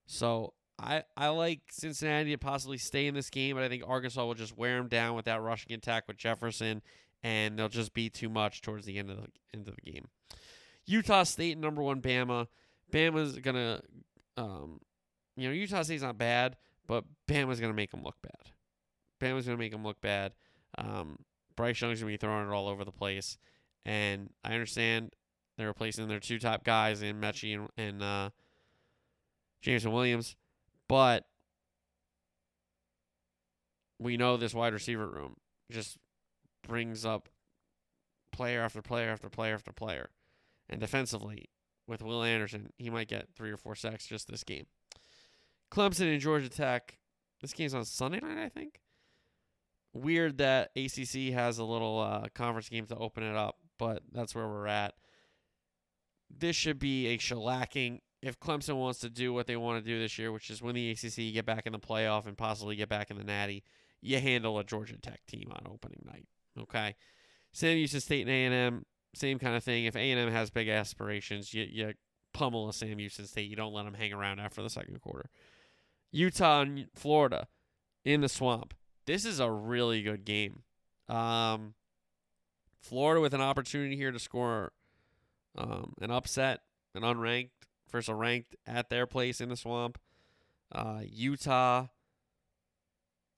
So 0.05 0.53
I 0.79 1.03
I 1.15 1.29
like 1.29 1.61
Cincinnati 1.71 2.31
to 2.31 2.37
possibly 2.37 2.77
stay 2.77 3.07
in 3.07 3.15
this 3.15 3.29
game, 3.29 3.55
but 3.55 3.63
I 3.63 3.69
think 3.69 3.83
Arkansas 3.85 4.25
will 4.25 4.33
just 4.33 4.57
wear 4.57 4.77
them 4.77 4.87
down 4.87 5.15
with 5.15 5.25
that 5.25 5.41
rushing 5.41 5.73
attack 5.73 6.07
with 6.07 6.17
Jefferson, 6.17 6.81
and 7.23 7.57
they'll 7.57 7.69
just 7.69 7.93
be 7.93 8.09
too 8.09 8.29
much 8.29 8.61
towards 8.61 8.85
the 8.85 8.97
end 8.97 9.09
of 9.09 9.17
the 9.17 9.27
end 9.53 9.67
of 9.67 9.75
the 9.75 9.91
game. 9.91 10.07
Utah 10.85 11.23
State 11.23 11.57
number 11.57 11.81
one 11.81 12.01
Bama. 12.01 12.47
Bama's 12.91 13.39
gonna, 13.39 13.81
um, 14.37 14.79
you 15.35 15.47
know, 15.47 15.53
Utah 15.53 15.81
State's 15.81 16.03
not 16.03 16.17
bad, 16.17 16.57
but 16.87 17.03
Bama's 17.27 17.59
gonna 17.59 17.73
make 17.73 17.91
them 17.91 18.03
look 18.03 18.21
bad. 18.21 18.51
Bama's 19.25 19.45
gonna 19.45 19.57
make 19.57 19.71
them 19.71 19.83
look 19.83 20.01
bad. 20.01 20.33
Um, 20.77 21.19
Bryce 21.55 21.81
Young's 21.81 21.99
gonna 21.99 22.11
be 22.11 22.17
throwing 22.17 22.47
it 22.47 22.53
all 22.53 22.67
over 22.67 22.83
the 22.83 22.91
place, 22.91 23.37
and 23.85 24.29
I 24.43 24.53
understand 24.53 25.15
they're 25.57 25.67
replacing 25.67 26.07
their 26.07 26.19
two 26.19 26.39
top 26.39 26.63
guys 26.63 27.01
in 27.01 27.19
Metchie 27.19 27.55
and, 27.55 27.69
and 27.77 28.03
uh, 28.03 28.29
Jameson 29.61 29.91
Williams, 29.91 30.35
but 30.87 31.25
we 33.99 34.17
know 34.17 34.37
this 34.37 34.53
wide 34.53 34.73
receiver 34.73 35.07
room 35.07 35.37
just 35.71 35.97
brings 36.67 37.05
up 37.05 37.29
player 38.31 38.61
after 38.61 38.81
player 38.81 39.09
after 39.09 39.29
player 39.29 39.55
after 39.55 39.71
player. 39.71 40.09
And 40.69 40.79
defensively, 40.79 41.49
with 41.87 42.01
Will 42.01 42.23
Anderson, 42.23 42.71
he 42.77 42.89
might 42.89 43.07
get 43.07 43.29
three 43.35 43.51
or 43.51 43.57
four 43.57 43.75
sacks 43.75 44.05
just 44.07 44.27
this 44.27 44.43
game. 44.43 44.65
Clemson 45.71 46.11
and 46.11 46.21
Georgia 46.21 46.49
Tech. 46.49 46.97
This 47.41 47.53
game's 47.53 47.73
on 47.73 47.85
Sunday 47.85 48.19
night, 48.19 48.37
I 48.37 48.49
think. 48.49 48.81
Weird 49.95 50.39
that 50.39 50.71
ACC 50.75 51.33
has 51.33 51.57
a 51.57 51.63
little 51.63 51.99
uh, 51.99 52.27
conference 52.35 52.67
game 52.67 52.85
to 52.87 52.97
open 52.97 53.23
it 53.23 53.35
up, 53.35 53.55
but 53.79 54.03
that's 54.11 54.35
where 54.35 54.45
we're 54.45 54.67
at. 54.67 54.93
This 56.29 56.55
should 56.55 56.79
be 56.79 57.07
a 57.07 57.17
shellacking 57.17 58.01
if 58.21 58.39
Clemson 58.39 58.75
wants 58.75 58.99
to 58.99 59.09
do 59.09 59.33
what 59.33 59.47
they 59.47 59.55
want 59.55 59.81
to 59.81 59.89
do 59.89 59.97
this 59.97 60.17
year, 60.17 60.31
which 60.31 60.49
is 60.49 60.61
win 60.61 60.75
the 60.75 60.91
ACC, 60.91 61.33
get 61.33 61.45
back 61.45 61.65
in 61.65 61.71
the 61.71 61.79
playoff, 61.79 62.25
and 62.25 62.37
possibly 62.37 62.75
get 62.75 62.89
back 62.89 63.09
in 63.09 63.17
the 63.17 63.23
Natty. 63.23 63.63
You 64.01 64.19
handle 64.19 64.59
a 64.59 64.63
Georgia 64.65 64.97
Tech 64.97 65.25
team 65.27 65.49
on 65.51 65.71
opening 65.71 66.03
night. 66.05 66.27
Okay, 66.59 66.95
Sam 67.53 67.77
Houston 67.77 68.01
State 68.01 68.21
and 68.21 68.29
A 68.29 68.45
and 68.45 68.53
M, 68.53 68.85
same 69.13 69.39
kind 69.39 69.55
of 69.55 69.63
thing. 69.63 69.85
If 69.85 69.95
A 69.95 70.11
and 70.11 70.19
M 70.19 70.31
has 70.31 70.49
big 70.49 70.67
aspirations, 70.67 71.53
you 71.53 71.65
you 71.69 71.93
pummel 72.33 72.67
a 72.67 72.73
Sam 72.73 72.97
Houston 72.97 73.27
State. 73.27 73.49
You 73.49 73.55
don't 73.55 73.73
let 73.73 73.85
them 73.85 73.93
hang 73.93 74.11
around 74.11 74.39
after 74.39 74.61
the 74.61 74.69
second 74.69 74.99
quarter. 74.99 75.29
Utah 76.11 76.61
and 76.61 76.87
Florida 76.93 77.47
in 78.03 78.21
the 78.21 78.29
swamp. 78.29 78.73
This 79.05 79.25
is 79.25 79.39
a 79.39 79.49
really 79.49 80.01
good 80.01 80.25
game. 80.25 80.63
Um, 81.07 81.75
Florida 82.79 83.21
with 83.21 83.33
an 83.33 83.41
opportunity 83.41 83.95
here 83.95 84.11
to 84.11 84.19
score 84.19 84.71
um, 85.57 85.93
an 86.01 86.11
upset, 86.11 86.61
an 86.93 87.03
unranked 87.03 87.49
versus 87.91 88.09
a 88.09 88.15
ranked 88.15 88.55
at 88.65 88.89
their 88.89 89.05
place 89.05 89.41
in 89.41 89.49
the 89.49 89.57
swamp. 89.57 89.99
Uh, 90.71 91.01
Utah, 91.03 91.87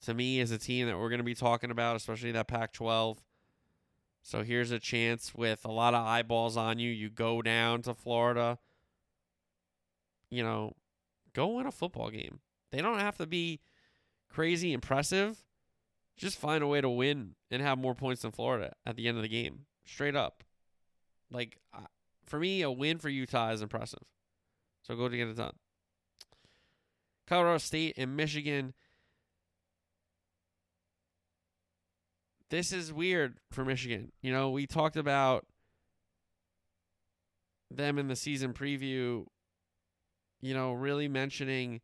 to 0.05 0.13
me, 0.13 0.39
is 0.39 0.51
a 0.51 0.57
team 0.57 0.88
that 0.88 0.97
we're 0.97 1.09
going 1.09 1.20
to 1.20 1.24
be 1.24 1.36
talking 1.36 1.72
about, 1.72 1.95
especially 1.95 2.32
that 2.32 2.47
Pac 2.47 2.74
12. 2.74 3.22
So 4.24 4.43
here's 4.43 4.72
a 4.72 4.80
chance 4.80 5.34
with 5.36 5.63
a 5.63 5.72
lot 5.72 5.93
of 5.93 6.05
eyeballs 6.05 6.57
on 6.57 6.80
you. 6.80 6.91
You 6.91 7.09
go 7.09 7.41
down 7.41 7.82
to 7.84 7.93
Florida, 7.93 8.57
you 10.30 10.43
know, 10.43 10.74
go 11.34 11.47
win 11.47 11.68
a 11.68 11.72
football 11.72 12.09
game. 12.09 12.39
They 12.72 12.82
don't 12.82 12.99
have 12.99 13.18
to 13.18 13.26
be 13.26 13.61
crazy 14.30 14.74
impressive. 14.74 15.45
Just 16.18 16.38
find 16.39 16.63
a 16.63 16.68
way 16.68 16.82
to 16.82 16.89
win 16.89 17.36
and 17.51 17.61
have 17.61 17.78
more 17.78 17.95
points 17.95 18.24
than 18.24 18.32
Florida 18.32 18.74
at 18.86 18.95
the 18.95 19.07
end 19.07 19.18
of 19.18 19.24
the 19.24 19.30
game. 19.30 19.65
Straight 19.86 20.15
up. 20.15 20.43
Like, 21.32 21.57
for 22.26 22.39
me, 22.39 22.61
a 22.61 22.72
win 22.72 22.97
for 22.97 23.09
Utah 23.09 23.51
is 23.51 23.61
impressive. 23.61 24.03
So 24.82 24.95
go 24.95 25.07
to 25.07 25.15
get 25.18 25.28
it 25.28 25.38
done. 25.38 25.53
Colorado 27.28 27.59
State 27.59 27.93
and 27.97 28.15
Michigan. 28.15 28.74
this 32.49 32.72
is 32.72 32.93
weird 32.93 33.39
for 33.51 33.65
Michigan. 33.65 34.11
You 34.22 34.32
know, 34.32 34.49
we 34.49 34.68
talked 34.68 34.97
about 34.97 35.45
them 37.70 37.97
in 37.97 38.07
the 38.07 38.15
season 38.15 38.53
preview, 38.53 39.26
you 40.41 40.53
know, 40.53 40.72
really 40.72 41.07
mentioning 41.07 41.82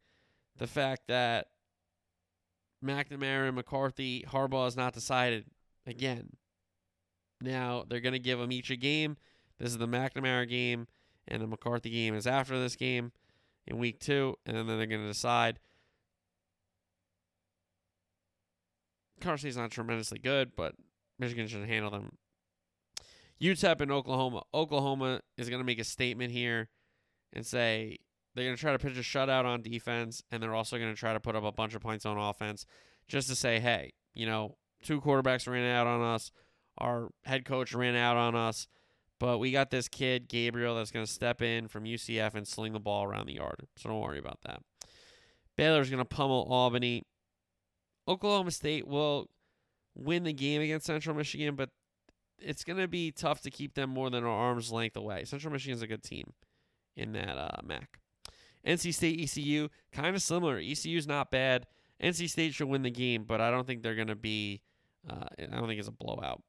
the 0.57 0.67
fact 0.67 1.07
that 1.07 1.47
McNamara 2.83 3.47
and 3.47 3.55
McCarthy, 3.55 4.25
Harbaugh 4.27 4.67
is 4.67 4.77
not 4.77 4.93
decided 4.93 5.45
again. 5.87 6.35
Now, 7.41 7.83
they're 7.87 7.99
going 7.99 8.13
to 8.13 8.19
give 8.19 8.39
them 8.39 8.51
each 8.51 8.69
a 8.69 8.75
game. 8.75 9.17
This 9.59 9.69
is 9.69 9.77
the 9.77 9.87
McNamara 9.87 10.47
game, 10.47 10.87
and 11.27 11.41
the 11.41 11.47
McCarthy 11.47 11.89
game 11.89 12.15
is 12.15 12.27
after 12.27 12.59
this 12.59 12.75
game 12.75 13.11
in 13.67 13.77
week 13.77 13.99
two, 13.99 14.35
and 14.45 14.55
then 14.57 14.67
they're 14.67 14.85
going 14.85 15.01
to 15.01 15.07
decide. 15.07 15.59
Carsey's 19.21 19.57
not 19.57 19.71
tremendously 19.71 20.19
good, 20.19 20.55
but 20.55 20.75
Michigan 21.17 21.47
should 21.47 21.67
handle 21.67 21.91
them. 21.91 22.17
UTEP 23.41 23.81
and 23.81 23.91
Oklahoma. 23.91 24.43
Oklahoma 24.53 25.21
is 25.37 25.49
going 25.49 25.61
to 25.61 25.65
make 25.65 25.79
a 25.79 25.83
statement 25.83 26.31
here 26.31 26.69
and 27.33 27.45
say 27.45 27.97
they're 28.35 28.45
going 28.45 28.55
to 28.55 28.61
try 28.61 28.71
to 28.71 28.79
pitch 28.79 28.97
a 28.97 29.01
shutout 29.01 29.45
on 29.45 29.61
defense, 29.61 30.23
and 30.31 30.41
they're 30.41 30.55
also 30.55 30.77
going 30.77 30.91
to 30.93 30.99
try 30.99 31.13
to 31.13 31.19
put 31.19 31.35
up 31.35 31.43
a 31.43 31.51
bunch 31.51 31.75
of 31.75 31.81
points 31.81 32.05
on 32.05 32.17
offense 32.17 32.65
just 33.07 33.27
to 33.29 33.35
say, 33.35 33.59
hey, 33.59 33.93
you 34.13 34.25
know, 34.25 34.57
two 34.81 35.01
quarterbacks 35.01 35.47
ran 35.47 35.69
out 35.69 35.87
on 35.87 36.01
us. 36.01 36.31
Our 36.77 37.09
head 37.25 37.45
coach 37.45 37.73
ran 37.73 37.95
out 37.95 38.17
on 38.17 38.35
us. 38.35 38.67
But 39.19 39.37
we 39.37 39.51
got 39.51 39.69
this 39.69 39.87
kid, 39.87 40.27
Gabriel, 40.27 40.75
that's 40.75 40.91
going 40.91 41.05
to 41.05 41.11
step 41.11 41.41
in 41.41 41.67
from 41.67 41.85
UCF 41.85 42.33
and 42.33 42.47
sling 42.47 42.73
the 42.73 42.79
ball 42.79 43.05
around 43.05 43.27
the 43.27 43.35
yard. 43.35 43.67
So 43.77 43.89
don't 43.89 44.01
worry 44.01 44.19
about 44.19 44.41
that. 44.41 44.61
Baylor's 45.55 45.89
going 45.89 45.99
to 45.99 46.05
pummel 46.05 46.47
Albany. 46.49 47.03
Oklahoma 48.07 48.51
State 48.51 48.87
will 48.87 49.29
win 49.95 50.23
the 50.23 50.33
game 50.33 50.61
against 50.61 50.87
Central 50.87 51.15
Michigan, 51.15 51.55
but 51.55 51.69
it's 52.39 52.63
going 52.63 52.79
to 52.79 52.87
be 52.87 53.11
tough 53.11 53.41
to 53.41 53.51
keep 53.51 53.75
them 53.75 53.91
more 53.91 54.09
than 54.09 54.23
an 54.23 54.29
arm's 54.29 54.71
length 54.71 54.97
away. 54.97 55.23
Central 55.23 55.53
Michigan's 55.53 55.81
a 55.81 55.87
good 55.87 56.03
team 56.03 56.33
in 56.97 57.13
that 57.13 57.37
uh, 57.37 57.61
MAC. 57.63 57.99
NC 58.65 58.93
State 58.93 59.19
ECU, 59.19 59.69
kind 59.91 60.15
of 60.15 60.21
similar. 60.21 60.57
ECU's 60.57 61.07
not 61.07 61.31
bad. 61.31 61.67
NC 62.01 62.29
State 62.29 62.53
should 62.53 62.67
win 62.67 62.81
the 62.81 62.91
game, 62.91 63.23
but 63.23 63.41
I 63.41 63.51
don't 63.51 63.67
think 63.67 63.81
they're 63.81 63.95
going 63.95 64.07
to 64.07 64.15
be, 64.15 64.61
uh, 65.09 65.25
I 65.39 65.55
don't 65.55 65.67
think 65.67 65.79
it's 65.79 65.87
a 65.87 65.91
blowout. 65.91 66.41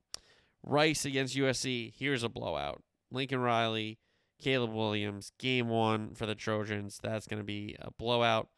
Rice 0.62 1.04
against 1.04 1.36
USC, 1.36 1.92
here's 1.96 2.22
a 2.22 2.28
blowout. 2.28 2.82
Lincoln 3.10 3.40
Riley, 3.40 3.98
Caleb 4.40 4.72
Williams, 4.72 5.32
game 5.38 5.68
one 5.68 6.14
for 6.14 6.26
the 6.26 6.34
Trojans. 6.34 6.98
That's 7.02 7.26
going 7.26 7.38
to 7.38 7.44
be 7.44 7.76
a 7.78 7.90
blowout. 7.90 8.48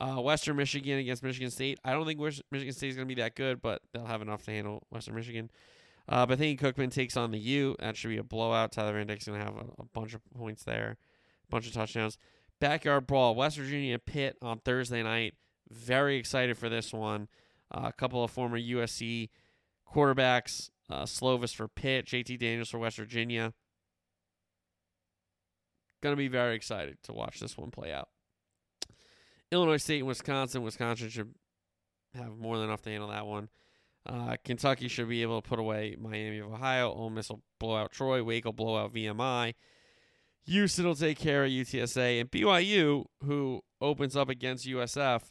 Uh, 0.00 0.20
Western 0.20 0.56
Michigan 0.56 0.98
against 0.98 1.22
Michigan 1.22 1.50
State. 1.50 1.78
I 1.84 1.92
don't 1.92 2.06
think 2.06 2.18
Michigan 2.18 2.72
State 2.72 2.88
is 2.88 2.96
going 2.96 3.06
to 3.06 3.14
be 3.14 3.20
that 3.20 3.34
good, 3.34 3.60
but 3.60 3.82
they'll 3.92 4.06
have 4.06 4.22
enough 4.22 4.44
to 4.44 4.50
handle 4.50 4.86
Western 4.90 5.14
Michigan. 5.14 5.50
Uh, 6.08 6.26
Bethune 6.26 6.56
Cookman 6.56 6.90
takes 6.90 7.16
on 7.16 7.30
the 7.30 7.38
U. 7.38 7.76
That 7.78 7.96
should 7.96 8.08
be 8.08 8.16
a 8.16 8.24
blowout. 8.24 8.72
Tyler 8.72 8.94
Van 8.94 9.06
Dyke's 9.06 9.26
going 9.26 9.38
to 9.38 9.44
have 9.44 9.56
a, 9.56 9.66
a, 9.82 9.84
bunch 9.92 10.14
of 10.14 10.22
points 10.34 10.64
there, 10.64 10.96
a 11.46 11.50
bunch 11.50 11.66
of 11.66 11.72
touchdowns. 11.72 12.18
Backyard 12.60 13.06
brawl. 13.06 13.34
West 13.34 13.56
Virginia 13.56 13.98
Pitt 13.98 14.36
on 14.42 14.58
Thursday 14.58 15.02
night. 15.02 15.34
Very 15.70 16.16
excited 16.16 16.58
for 16.58 16.68
this 16.68 16.92
one. 16.92 17.28
Uh, 17.72 17.82
a 17.84 17.92
couple 17.92 18.22
of 18.22 18.30
former 18.30 18.58
USC 18.58 19.30
quarterbacks. 19.92 20.70
Uh, 20.88 21.04
Slovis 21.04 21.54
for 21.54 21.68
Pitt. 21.68 22.06
JT 22.06 22.38
Daniels 22.38 22.70
for 22.70 22.78
West 22.78 22.96
Virginia. 22.96 23.52
Going 26.02 26.12
to 26.12 26.18
be 26.18 26.28
very 26.28 26.54
excited 26.54 26.98
to 27.04 27.12
watch 27.12 27.40
this 27.40 27.56
one 27.56 27.70
play 27.70 27.92
out. 27.92 28.08
Illinois 29.52 29.76
State 29.76 29.98
and 29.98 30.08
Wisconsin. 30.08 30.62
Wisconsin 30.62 31.08
should 31.08 31.34
have 32.14 32.36
more 32.38 32.56
than 32.56 32.66
enough 32.66 32.82
to 32.82 32.90
handle 32.90 33.10
that 33.10 33.26
one. 33.26 33.48
Uh, 34.06 34.36
Kentucky 34.44 34.88
should 34.88 35.08
be 35.08 35.22
able 35.22 35.42
to 35.42 35.48
put 35.48 35.58
away 35.58 35.96
Miami 35.98 36.38
of 36.38 36.52
Ohio. 36.52 36.90
Ole 36.92 37.10
Miss 37.10 37.28
will 37.28 37.42
blow 37.58 37.76
out 37.76 37.92
Troy. 37.92 38.22
Wake 38.22 38.44
will 38.44 38.52
blow 38.52 38.76
out 38.76 38.94
VMI. 38.94 39.54
Houston 40.46 40.86
will 40.86 40.94
take 40.94 41.18
care 41.18 41.44
of 41.44 41.50
UTSA. 41.50 42.20
And 42.20 42.30
BYU, 42.30 43.04
who 43.24 43.62
opens 43.80 44.16
up 44.16 44.28
against 44.28 44.66
USF. 44.66 45.22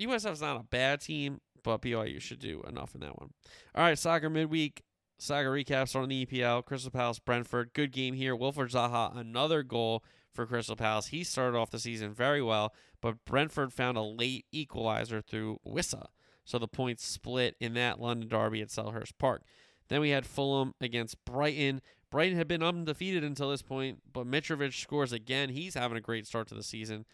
USF's 0.00 0.40
not 0.40 0.58
a 0.58 0.64
bad 0.64 1.00
team, 1.00 1.40
but 1.62 1.82
BYU 1.82 2.20
should 2.20 2.38
do 2.38 2.62
enough 2.66 2.94
in 2.94 3.00
that 3.02 3.18
one. 3.18 3.30
All 3.74 3.84
right, 3.84 3.98
soccer 3.98 4.30
midweek. 4.30 4.82
Soccer 5.18 5.50
recaps 5.50 5.94
on 5.94 6.08
the 6.08 6.24
EPL. 6.24 6.64
Crystal 6.64 6.90
Palace, 6.90 7.18
Brentford. 7.18 7.72
Good 7.74 7.92
game 7.92 8.14
here. 8.14 8.34
Wilfried 8.34 8.72
Zaha, 8.72 9.14
another 9.16 9.62
goal 9.62 10.02
for 10.32 10.46
Crystal 10.46 10.76
Palace. 10.76 11.08
He 11.08 11.24
started 11.24 11.58
off 11.58 11.70
the 11.70 11.78
season 11.78 12.14
very 12.14 12.40
well, 12.40 12.72
but 13.02 13.24
Brentford 13.26 13.72
found 13.72 13.98
a 13.98 14.02
late 14.02 14.46
equalizer 14.50 15.20
through 15.20 15.58
Wissa. 15.66 16.06
So 16.44 16.58
the 16.58 16.68
points 16.68 17.04
split 17.04 17.56
in 17.60 17.74
that 17.74 18.00
London 18.00 18.28
derby 18.28 18.62
at 18.62 18.68
Selhurst 18.68 19.12
Park. 19.18 19.42
Then 19.88 20.00
we 20.00 20.10
had 20.10 20.24
Fulham 20.24 20.74
against 20.80 21.22
Brighton. 21.24 21.82
Brighton 22.10 22.36
had 22.36 22.48
been 22.48 22.62
undefeated 22.62 23.22
until 23.22 23.50
this 23.50 23.62
point, 23.62 24.00
but 24.12 24.26
Mitrovic 24.26 24.74
scores 24.74 25.12
again. 25.12 25.50
He's 25.50 25.74
having 25.74 25.96
a 25.96 26.00
great 26.00 26.26
start 26.26 26.48
to 26.48 26.54
the 26.54 26.62
season. 26.62 27.06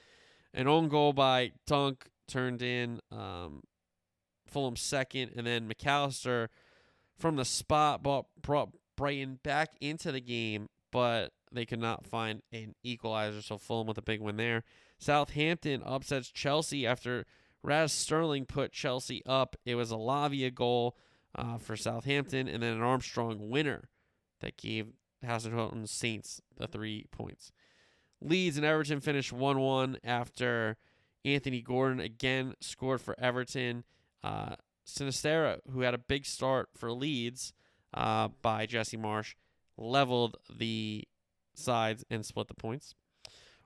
An 0.54 0.66
own 0.66 0.88
goal 0.88 1.12
by 1.12 1.52
Dunk 1.66 2.06
turned 2.26 2.62
in 2.62 3.00
um, 3.12 3.62
Fulham 4.46 4.76
second, 4.76 5.32
and 5.36 5.46
then 5.46 5.68
Mac 5.68 5.86
Allister 5.86 6.48
from 7.18 7.36
the 7.36 7.44
spot 7.44 8.02
brought, 8.02 8.26
brought 8.40 8.70
Brighton 8.96 9.38
back 9.42 9.74
into 9.80 10.12
the 10.12 10.20
game, 10.20 10.68
but 10.90 11.32
they 11.52 11.66
could 11.66 11.80
not 11.80 12.06
find 12.06 12.42
an 12.52 12.74
equalizer. 12.82 13.42
So 13.42 13.58
Fulham 13.58 13.86
with 13.86 13.98
a 13.98 14.02
big 14.02 14.20
win 14.20 14.38
there. 14.38 14.64
Southampton 14.98 15.82
upsets 15.84 16.30
Chelsea 16.30 16.86
after 16.86 17.26
Raz 17.62 17.92
Sterling 17.92 18.46
put 18.46 18.72
Chelsea 18.72 19.22
up. 19.26 19.56
It 19.66 19.74
was 19.74 19.90
a 19.90 19.96
Lavia 19.96 20.54
goal 20.54 20.96
uh, 21.34 21.58
for 21.58 21.76
Southampton, 21.76 22.48
and 22.48 22.62
then 22.62 22.74
an 22.74 22.82
Armstrong 22.82 23.50
winner 23.50 23.90
that 24.40 24.56
gave 24.56 24.88
Hasenhüttl 25.24 25.88
Saints 25.88 26.40
the 26.56 26.66
three 26.66 27.06
points. 27.10 27.52
Leeds 28.20 28.56
and 28.56 28.64
Everton 28.66 29.00
finished 29.00 29.32
1 29.32 29.58
1 29.58 29.98
after 30.04 30.76
Anthony 31.24 31.60
Gordon 31.60 32.00
again 32.00 32.54
scored 32.60 33.00
for 33.00 33.18
Everton. 33.18 33.84
Uh, 34.22 34.56
Sinisterra, 34.86 35.58
who 35.72 35.80
had 35.80 35.94
a 35.94 35.98
big 35.98 36.24
start 36.24 36.68
for 36.74 36.92
Leeds 36.92 37.52
uh, 37.92 38.28
by 38.40 38.66
Jesse 38.66 38.96
Marsch, 38.96 39.34
leveled 39.76 40.36
the 40.54 41.04
sides 41.54 42.04
and 42.10 42.24
split 42.24 42.48
the 42.48 42.54
points. 42.54 42.94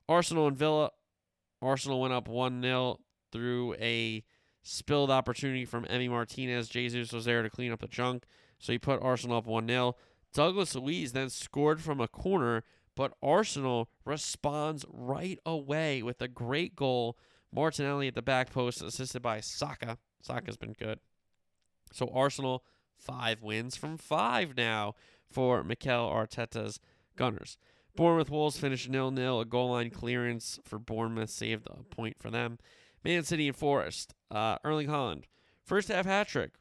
Arsenal 0.09 0.49
and 0.49 0.57
Villa. 0.57 0.91
Arsenal 1.63 2.01
went 2.01 2.15
up 2.15 2.27
1 2.27 2.63
0 2.63 2.99
through 3.31 3.75
a 3.75 4.25
spilled 4.63 5.11
opportunity 5.11 5.65
from 5.65 5.85
Emi 5.85 6.09
Martinez. 6.09 6.69
Jesus 6.69 7.13
was 7.13 7.27
there 7.27 7.43
to 7.43 7.51
clean 7.51 7.71
up 7.71 7.81
the 7.81 7.87
junk, 7.87 8.25
so 8.59 8.73
he 8.73 8.79
put 8.79 9.03
Arsenal 9.03 9.37
up 9.37 9.47
1 9.47 9.69
0. 9.69 9.97
Douglas 10.33 10.75
Luiz 10.75 11.13
then 11.13 11.31
scored 11.31 11.81
from 11.81 12.01
a 12.01 12.09
corner, 12.09 12.63
but 12.95 13.15
Arsenal 13.23 13.89
responds 14.05 14.85
right 14.89 15.39
away 15.45 16.03
with 16.03 16.21
a 16.23 16.29
great 16.29 16.77
goal. 16.77 17.17
Martinelli 17.53 18.09
at 18.09 18.15
the 18.15 18.23
back 18.23 18.51
post, 18.51 18.83
assisted 18.83 19.23
by 19.23 19.41
Saka. 19.41 19.99
Saka's 20.23 20.57
been 20.57 20.75
good. 20.75 21.01
So 21.93 22.09
Arsenal, 22.15 22.65
five 22.97 23.43
wins 23.43 23.77
from 23.77 23.97
five 23.97 24.57
now 24.57 24.95
for 25.29 25.65
Mikel 25.65 26.09
Arteta's 26.09 26.79
Gunners. 27.17 27.59
Bournemouth 27.97 28.31
Wolves 28.31 28.59
finished 28.59 28.89
nil 28.89 29.11
nil. 29.11 29.41
A 29.41 29.45
goal 29.45 29.71
line 29.71 29.91
clearance 29.91 30.61
for 30.65 30.79
Bournemouth 30.79 31.31
saved 31.31 31.67
a 31.69 31.83
point 31.83 32.17
for 32.21 32.31
them. 32.31 32.59
Man 33.05 33.25
City 33.25 33.49
and 33.49 33.57
Forest. 33.57 34.15
Uh, 34.31 34.57
Erling 34.65 34.89
Haaland. 34.89 35.25
First 35.65 35.89
half 35.89 36.07
hat 36.07 36.29
trick. 36.29 36.53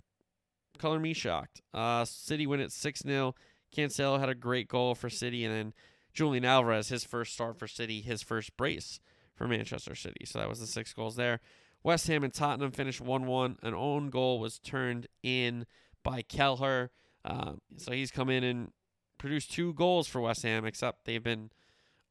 Color 0.77 0.99
me 0.99 1.13
shocked. 1.13 1.61
Uh, 1.73 2.05
City 2.05 2.47
win 2.47 2.61
at 2.61 2.71
6 2.71 3.01
0. 3.01 3.35
Cancelo 3.75 4.19
had 4.19 4.29
a 4.29 4.35
great 4.35 4.67
goal 4.67 4.95
for 4.95 5.09
City, 5.09 5.45
and 5.45 5.53
then 5.53 5.73
Julian 6.13 6.45
Alvarez, 6.45 6.89
his 6.89 7.03
first 7.03 7.33
start 7.33 7.57
for 7.57 7.67
City, 7.67 8.01
his 8.01 8.21
first 8.21 8.55
brace 8.57 8.99
for 9.35 9.47
Manchester 9.47 9.95
City. 9.95 10.25
So 10.25 10.39
that 10.39 10.49
was 10.49 10.59
the 10.59 10.67
six 10.67 10.93
goals 10.93 11.15
there. 11.15 11.39
West 11.83 12.07
Ham 12.07 12.23
and 12.23 12.33
Tottenham 12.33 12.71
finished 12.71 12.99
1 13.01 13.25
1. 13.25 13.57
An 13.61 13.73
own 13.73 14.09
goal 14.09 14.39
was 14.39 14.59
turned 14.59 15.07
in 15.23 15.65
by 16.03 16.21
Kelleher. 16.21 16.91
Um, 17.23 17.61
so 17.77 17.91
he's 17.91 18.11
come 18.11 18.29
in 18.29 18.43
and 18.43 18.71
produced 19.17 19.51
two 19.51 19.73
goals 19.73 20.07
for 20.07 20.21
West 20.21 20.43
Ham, 20.43 20.65
except 20.65 21.05
they've 21.05 21.23
been 21.23 21.51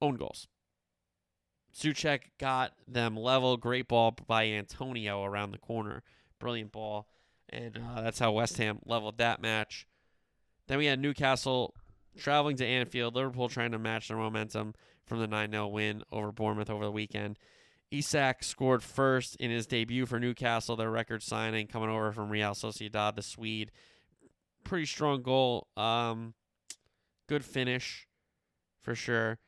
own 0.01 0.17
goals. 0.17 0.47
Souček 1.75 2.21
got 2.39 2.73
them 2.87 3.17
level. 3.17 3.57
Great 3.57 3.89
ball 3.89 4.17
by 4.27 4.47
Antonio 4.47 5.25
around 5.25 5.53
the 5.53 5.59
corner. 5.59 6.03
Brilliant 6.39 6.73
ball. 6.73 7.09
And 7.51 7.79
uh, 7.79 8.03
that's 8.03 8.19
how 8.19 8.33
West 8.33 8.59
Ham 8.59 8.79
leveled 8.85 9.19
that 9.19 9.41
match. 9.41 9.87
Then 10.69 10.79
we 10.79 10.87
had 10.87 11.01
Newcastle 11.01 11.75
traveling 12.17 12.57
to 12.59 12.67
Anfield. 12.67 13.15
Liverpool 13.15 13.49
trying 13.49 13.73
to 13.73 13.79
match 13.79 14.09
their 14.09 14.17
momentum 14.17 14.75
from 15.07 15.19
the 15.19 15.27
9 15.27 15.51
0 15.51 15.69
win 15.69 16.03
over 16.13 16.31
Bournemouth 16.31 16.71
over 16.71 16.85
the 16.85 16.93
weekend. 16.93 17.39
Isak 17.91 18.45
scored 18.45 18.83
first 18.83 19.35
in 19.37 19.51
his 19.51 19.67
debut 19.67 20.07
for 20.07 20.21
Newcastle, 20.21 20.77
their 20.77 20.91
record 20.91 21.23
signing 21.23 21.67
coming 21.67 21.89
over 21.89 22.13
from 22.13 22.29
Real 22.29 22.53
Sociedad, 22.53 23.17
the 23.17 23.23
Swede. 23.23 23.73
Pretty 24.63 24.87
strong 24.87 25.23
goal. 25.23 25.67
Um, 25.77 26.35
good 27.27 27.45
finish 27.45 28.07
for 28.83 28.95
sure 28.95 29.39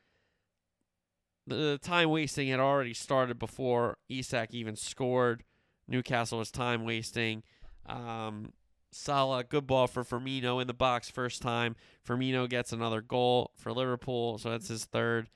the 1.51 1.79
time 1.83 2.11
wasting 2.11 2.49
had 2.49 2.61
already 2.61 2.95
started 2.95 3.39
before 3.39 3.99
Isak 4.09 4.55
even 4.55 4.77
scored. 4.77 5.45
Newcastle 5.87 6.39
was 6.39 6.51
time 6.51 6.85
wasting. 6.85 7.43
Um, 7.87 8.53
Salah, 8.93 9.45
good 9.45 9.67
ball 9.67 9.87
for 9.87 10.03
Firmino 10.03 10.61
in 10.61 10.67
the 10.67 10.75
box 10.75 11.11
first 11.11 11.43
time. 11.43 11.77
Firmino 12.07 12.49
gets 12.49 12.73
another 12.73 13.01
goal 13.01 13.53
for 13.57 13.73
Liverpool, 13.73 14.39
so 14.39 14.51
that's 14.51 14.69
his 14.69 14.85
third 14.85 15.29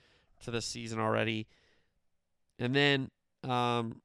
to 0.45 0.51
the 0.51 0.61
season 0.61 0.99
already. 0.99 1.47
And 2.59 2.75
then 2.75 3.11
um, 3.43 4.01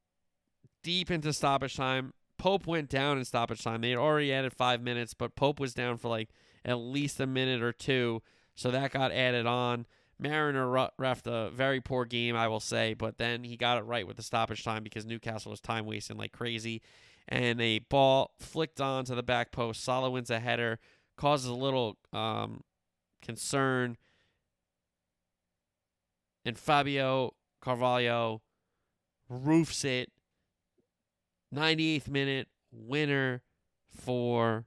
deep 0.82 1.10
into 1.10 1.32
stoppage 1.32 1.76
time, 1.76 2.12
Pope 2.38 2.66
went 2.66 2.88
down 2.88 3.18
in 3.18 3.24
stoppage 3.24 3.62
time. 3.62 3.80
They 3.80 3.90
had 3.90 3.98
already 3.98 4.32
added 4.32 4.52
five 4.52 4.80
minutes, 4.80 5.14
but 5.14 5.34
Pope 5.34 5.60
was 5.60 5.74
down 5.74 5.98
for 5.98 6.08
like 6.08 6.30
at 6.64 6.74
least 6.74 7.20
a 7.20 7.26
minute 7.26 7.62
or 7.62 7.72
two, 7.72 8.22
so 8.54 8.70
that 8.70 8.92
got 8.92 9.12
added 9.12 9.46
on. 9.46 9.86
Marriner 10.18 10.66
refed 10.66 11.26
a 11.26 11.50
very 11.50 11.80
poor 11.80 12.04
game, 12.04 12.36
I 12.36 12.46
will 12.46 12.60
say, 12.60 12.92
but 12.92 13.16
then 13.16 13.42
he 13.42 13.56
got 13.56 13.78
it 13.78 13.84
right 13.84 14.06
with 14.06 14.16
the 14.16 14.22
stoppage 14.22 14.62
time 14.62 14.82
because 14.82 15.06
Newcastle 15.06 15.50
was 15.50 15.60
time 15.60 15.86
wasting 15.86 16.18
like 16.18 16.32
crazy 16.32 16.82
and 17.30 17.60
a 17.60 17.78
ball 17.78 18.32
flicked 18.38 18.80
on 18.80 19.04
to 19.04 19.14
the 19.14 19.22
back 19.22 19.52
post. 19.52 19.84
Salah 19.84 20.10
wins 20.10 20.30
a 20.30 20.40
header, 20.40 20.78
causes 21.16 21.48
a 21.48 21.54
little 21.54 21.96
um, 22.12 22.64
concern. 23.22 23.96
And 26.44 26.58
Fabio 26.58 27.34
Carvalho 27.60 28.42
roofs 29.28 29.84
it. 29.84 30.10
98th 31.54 32.08
minute 32.08 32.48
winner 32.72 33.42
for 33.88 34.66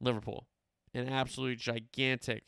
Liverpool. 0.00 0.46
An 0.94 1.08
absolute 1.08 1.58
gigantic 1.58 2.44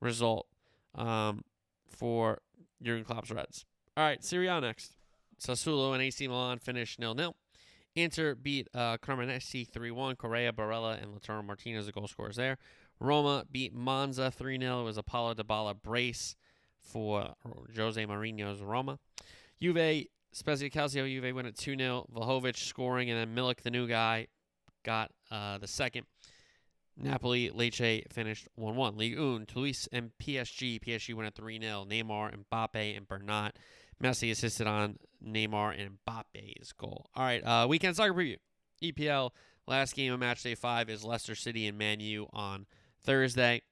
result 0.00 0.46
um, 0.94 1.42
for 1.88 2.40
Jurgen 2.82 3.04
Klopp's 3.04 3.30
Reds. 3.30 3.64
All 3.96 4.04
right, 4.04 4.22
Serie 4.22 4.48
A 4.48 4.60
next. 4.60 4.92
Sassuolo 5.40 5.92
and 5.94 6.02
AC 6.02 6.26
Milan 6.26 6.58
finished 6.58 6.98
nil 6.98 7.14
nil. 7.14 7.36
Inter 8.02 8.34
beat 8.34 8.68
uh, 8.74 8.96
Cremonese 8.98 9.68
3 9.68 9.90
1. 9.90 10.16
Correa, 10.16 10.52
Barella, 10.52 11.02
and 11.02 11.14
Lautaro 11.14 11.44
Martinez, 11.44 11.86
the 11.86 11.92
goal 11.92 12.08
scorers 12.08 12.36
there. 12.36 12.58
Roma 13.00 13.44
beat 13.50 13.74
Monza 13.74 14.30
3 14.30 14.58
0. 14.58 14.80
It 14.80 14.84
was 14.84 14.96
a 14.96 15.02
Paulo 15.02 15.34
Dybala 15.34 15.74
brace 15.82 16.36
for 16.80 17.34
Jose 17.76 18.04
Mourinho's 18.06 18.62
Roma. 18.62 18.98
Juve, 19.60 20.06
Spezia 20.32 20.70
Calcio, 20.70 21.08
Juve 21.08 21.34
win 21.34 21.46
at 21.46 21.56
2 21.56 21.76
0. 21.76 22.06
Vlahovic 22.14 22.56
scoring, 22.56 23.10
and 23.10 23.18
then 23.18 23.34
Milik, 23.34 23.62
the 23.62 23.70
new 23.70 23.86
guy, 23.86 24.26
got 24.84 25.10
uh, 25.30 25.58
the 25.58 25.66
second. 25.66 26.06
Napoli, 27.00 27.50
Lecce 27.50 28.10
finished 28.12 28.48
1 28.56 28.74
1. 28.74 28.96
Ligue 28.96 29.18
1, 29.18 29.46
Toulouse 29.46 29.88
and 29.92 30.10
PSG. 30.20 30.80
PSG 30.82 31.14
went 31.14 31.26
at 31.26 31.34
3 31.34 31.60
0. 31.60 31.86
Neymar, 31.88 32.34
Mbappe, 32.50 32.96
and 32.96 33.06
Bernat. 33.06 33.56
Messi 34.02 34.30
assisted 34.30 34.66
on 34.66 34.98
Neymar 35.24 35.80
and 35.80 35.98
Mbappe's 36.06 36.72
goal. 36.72 37.10
All 37.14 37.24
right, 37.24 37.44
uh, 37.44 37.66
weekend 37.68 37.96
soccer 37.96 38.14
preview. 38.14 38.36
EPL 38.82 39.30
last 39.66 39.94
game 39.94 40.12
of 40.12 40.20
match 40.20 40.42
day 40.42 40.54
five 40.54 40.88
is 40.88 41.04
Leicester 41.04 41.34
City 41.34 41.66
and 41.66 41.76
Man 41.76 42.00
U 42.00 42.28
on 42.32 42.66
Thursday. 43.04 43.62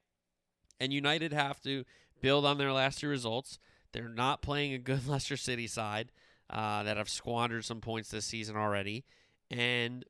And 0.79 0.93
United 0.93 1.33
have 1.33 1.59
to 1.61 1.85
build 2.21 2.45
on 2.45 2.57
their 2.57 2.71
last 2.71 2.99
two 2.99 3.07
results. 3.07 3.57
They're 3.93 4.09
not 4.09 4.41
playing 4.41 4.73
a 4.73 4.77
good 4.77 5.07
Leicester 5.07 5.37
City 5.37 5.67
side 5.67 6.11
uh, 6.49 6.83
that 6.83 6.97
have 6.97 7.09
squandered 7.09 7.65
some 7.65 7.81
points 7.81 8.09
this 8.09 8.25
season 8.25 8.55
already. 8.55 9.05
And 9.49 10.05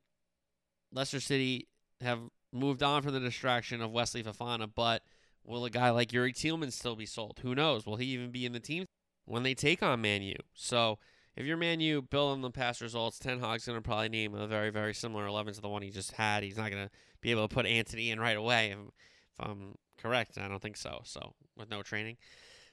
Leicester 0.92 1.20
City 1.20 1.68
have 2.00 2.20
moved 2.52 2.82
on 2.82 3.02
from 3.02 3.12
the 3.12 3.20
distraction 3.20 3.80
of 3.80 3.90
Wesley 3.90 4.22
Fofana, 4.22 4.68
but 4.74 5.02
will 5.44 5.64
a 5.64 5.70
guy 5.70 5.90
like 5.90 6.10
Youri 6.10 6.32
Tielemans 6.34 6.72
still 6.72 6.96
be 6.96 7.06
sold? 7.06 7.40
Who 7.42 7.54
knows? 7.54 7.86
Will 7.86 7.96
he 7.96 8.06
even 8.06 8.30
be 8.30 8.46
in 8.46 8.52
the 8.52 8.60
team 8.60 8.86
when 9.28 9.42
they 9.42 9.54
take 9.54 9.82
on 9.82 10.00
Man 10.00 10.22
U. 10.22 10.36
So 10.54 10.98
if 11.36 11.46
you're 11.46 11.56
Man 11.56 11.80
U, 11.80 12.02
build 12.02 12.32
on 12.32 12.40
the 12.40 12.50
past 12.50 12.80
results. 12.80 13.18
Ten 13.18 13.40
Hag's 13.40 13.66
going 13.66 13.78
to 13.78 13.82
probably 13.82 14.08
name 14.08 14.34
a 14.34 14.46
very, 14.46 14.70
very 14.70 14.94
similar 14.94 15.26
11 15.26 15.54
to 15.54 15.60
the 15.60 15.68
one 15.68 15.82
he 15.82 15.90
just 15.90 16.12
had. 16.12 16.42
He's 16.42 16.56
not 16.56 16.70
going 16.70 16.84
to 16.84 16.90
be 17.20 17.30
able 17.30 17.46
to 17.46 17.54
put 17.54 17.66
Antony 17.66 18.10
in 18.10 18.18
right 18.18 18.36
away, 18.36 18.70
if, 18.70 18.78
if 18.78 19.46
I'm 19.46 19.74
correct. 19.98 20.38
I 20.38 20.48
don't 20.48 20.62
think 20.62 20.76
so. 20.76 21.00
So 21.04 21.34
with 21.56 21.70
no 21.70 21.82
training. 21.82 22.16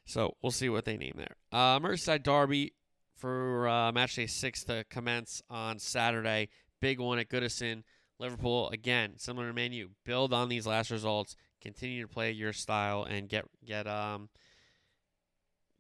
So 0.06 0.36
we'll 0.42 0.52
see 0.52 0.70
what 0.70 0.86
they 0.86 0.98
name 0.98 1.16
there. 1.18 1.36
Uh, 1.52 1.80
Merseyside 1.80 2.24
Derby 2.24 2.74
for 3.16 3.68
uh, 3.68 3.92
match 3.92 4.16
day 4.16 4.28
six 4.28 4.64
to 4.66 4.86
commence 4.90 5.42
on 5.50 5.80
Saturday. 5.80 6.50
Big 6.82 7.00
one 7.00 7.20
at 7.20 7.30
Goodison. 7.30 7.84
Liverpool 8.18 8.70
again, 8.70 9.14
similar 9.18 9.48
to 9.48 9.54
Man 9.54 9.74
U. 9.74 9.90
Build 10.06 10.32
on 10.34 10.48
these 10.48 10.66
last 10.66 10.90
results. 10.90 11.36
Continue 11.62 12.02
to 12.04 12.08
play 12.08 12.32
your 12.32 12.54
style 12.54 13.04
and 13.04 13.28
get 13.28 13.46
get 13.66 13.88
um 13.88 14.30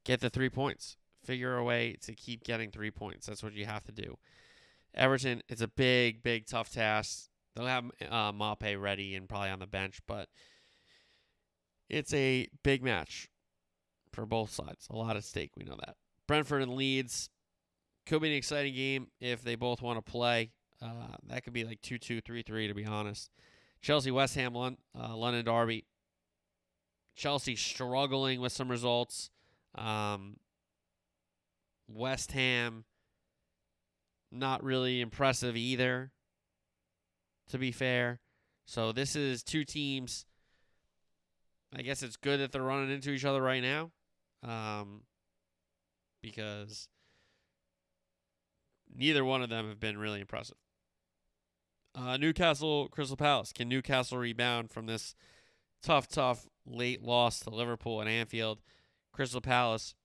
get 0.06 0.22
the 0.22 0.30
three 0.30 0.50
points. 0.50 0.96
Figure 1.26 1.58
a 1.58 1.64
way 1.64 1.98
to 2.04 2.14
keep 2.14 2.44
getting 2.44 2.72
three 2.72 2.92
points. 2.92 3.26
That's 3.26 3.44
what 3.44 3.54
you 3.54 3.66
have 3.66 3.84
to 3.86 3.92
do. 3.92 4.18
Everton, 4.94 5.42
it's 5.50 5.62
a 5.62 5.68
big, 5.68 6.24
big, 6.24 6.46
tough 6.46 6.72
task. 6.72 7.28
They'll 7.56 7.66
have 7.66 7.86
uh, 8.10 8.32
Maupay 8.32 8.80
ready 8.80 9.16
and 9.16 9.28
probably 9.28 9.50
on 9.50 9.60
the 9.60 9.68
bench, 9.68 10.00
but 10.08 10.30
it's 11.90 12.14
a 12.14 12.48
big 12.64 12.84
match 12.84 13.30
for 14.14 14.26
both 14.26 14.52
sides. 14.52 14.88
A 14.90 14.96
lot 14.96 15.18
at 15.18 15.24
stake. 15.24 15.52
We 15.58 15.66
know 15.66 15.78
that. 15.86 15.96
Brentford 16.28 16.62
and 16.62 16.76
Leeds 16.76 17.30
could 18.06 18.22
be 18.22 18.30
an 18.30 18.36
exciting 18.36 18.74
game 18.74 19.08
if 19.20 19.44
they 19.44 19.56
both 19.56 19.82
want 19.82 20.04
to 20.04 20.12
play. 20.12 20.52
Uh, 20.82 21.16
that 21.28 21.44
could 21.44 21.54
be 21.54 21.64
like 21.64 21.82
2 21.82 21.98
2, 21.98 22.22
3 22.22 22.42
3, 22.42 22.68
to 22.68 22.74
be 22.74 22.86
honest. 22.86 23.32
Chelsea, 23.82 24.12
West 24.12 24.36
Ham, 24.36 24.56
uh, 24.56 25.16
London 25.16 25.46
Derby. 25.46 25.86
Chelsea 27.16 27.56
struggling 27.56 28.42
with 28.42 28.52
some 28.52 28.70
results. 28.70 29.30
Um, 29.76 30.38
West 31.88 32.32
Ham, 32.32 32.86
not 34.32 34.64
really 34.64 35.02
impressive 35.02 35.56
either, 35.56 36.12
to 37.50 37.58
be 37.58 37.72
fair. 37.72 38.20
So 38.66 38.92
this 38.92 39.16
is 39.16 39.44
two 39.44 39.64
teams. 39.64 40.26
I 41.76 41.82
guess 41.82 42.02
it's 42.02 42.16
good 42.16 42.40
that 42.40 42.52
they're 42.52 42.64
running 42.64 42.92
into 42.92 43.12
each 43.12 43.26
other 43.26 43.42
right 43.42 43.62
now 43.62 43.92
um, 44.44 45.02
because 46.22 46.88
neither 48.96 49.26
one 49.26 49.42
of 49.42 49.50
them 49.50 49.68
have 49.68 49.80
been 49.80 49.98
really 49.98 50.22
impressive. 50.22 50.58
Uh, 51.94 52.18
Newcastle, 52.18 52.88
Crystal 52.90 53.18
Palace. 53.18 53.54
Can 53.54 53.70
Newcastle 53.70 54.18
rebound 54.18 54.72
from 54.72 54.86
this 54.86 55.16
tough, 55.82 56.08
tough 56.08 56.48
late 56.66 57.02
loss 57.02 57.40
to 57.42 57.50
Liverpool 57.50 58.02
at 58.02 58.08
Anfield? 58.08 58.60
Crystal 59.16 59.40
Palace 59.40 59.96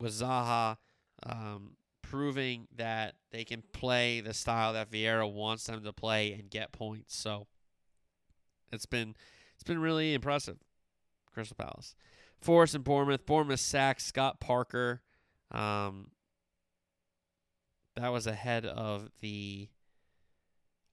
with 0.00 0.12
Zaha 0.12 0.78
um, 1.22 1.76
proving 2.02 2.66
that 2.76 3.14
they 3.30 3.44
can 3.44 3.62
play 3.72 4.20
the 4.20 4.34
style 4.34 4.72
that 4.72 4.90
Vieira 4.90 5.32
wants 5.32 5.66
them 5.66 5.84
to 5.84 5.92
play 5.92 6.32
and 6.32 6.50
get 6.50 6.72
points. 6.72 7.16
So 7.16 7.46
it's 8.72 8.86
been 8.86 9.14
it's 9.54 9.62
been 9.62 9.80
really 9.80 10.12
impressive. 10.12 10.56
Crystal 11.32 11.56
Palace, 11.56 11.94
Forest 12.40 12.74
and 12.74 12.82
Bournemouth. 12.82 13.24
Bournemouth 13.26 13.60
sacked 13.60 14.02
Scott 14.02 14.40
Parker. 14.40 15.02
Um, 15.52 16.10
that 17.94 18.08
was 18.08 18.26
ahead 18.26 18.66
of 18.66 19.08
the 19.20 19.68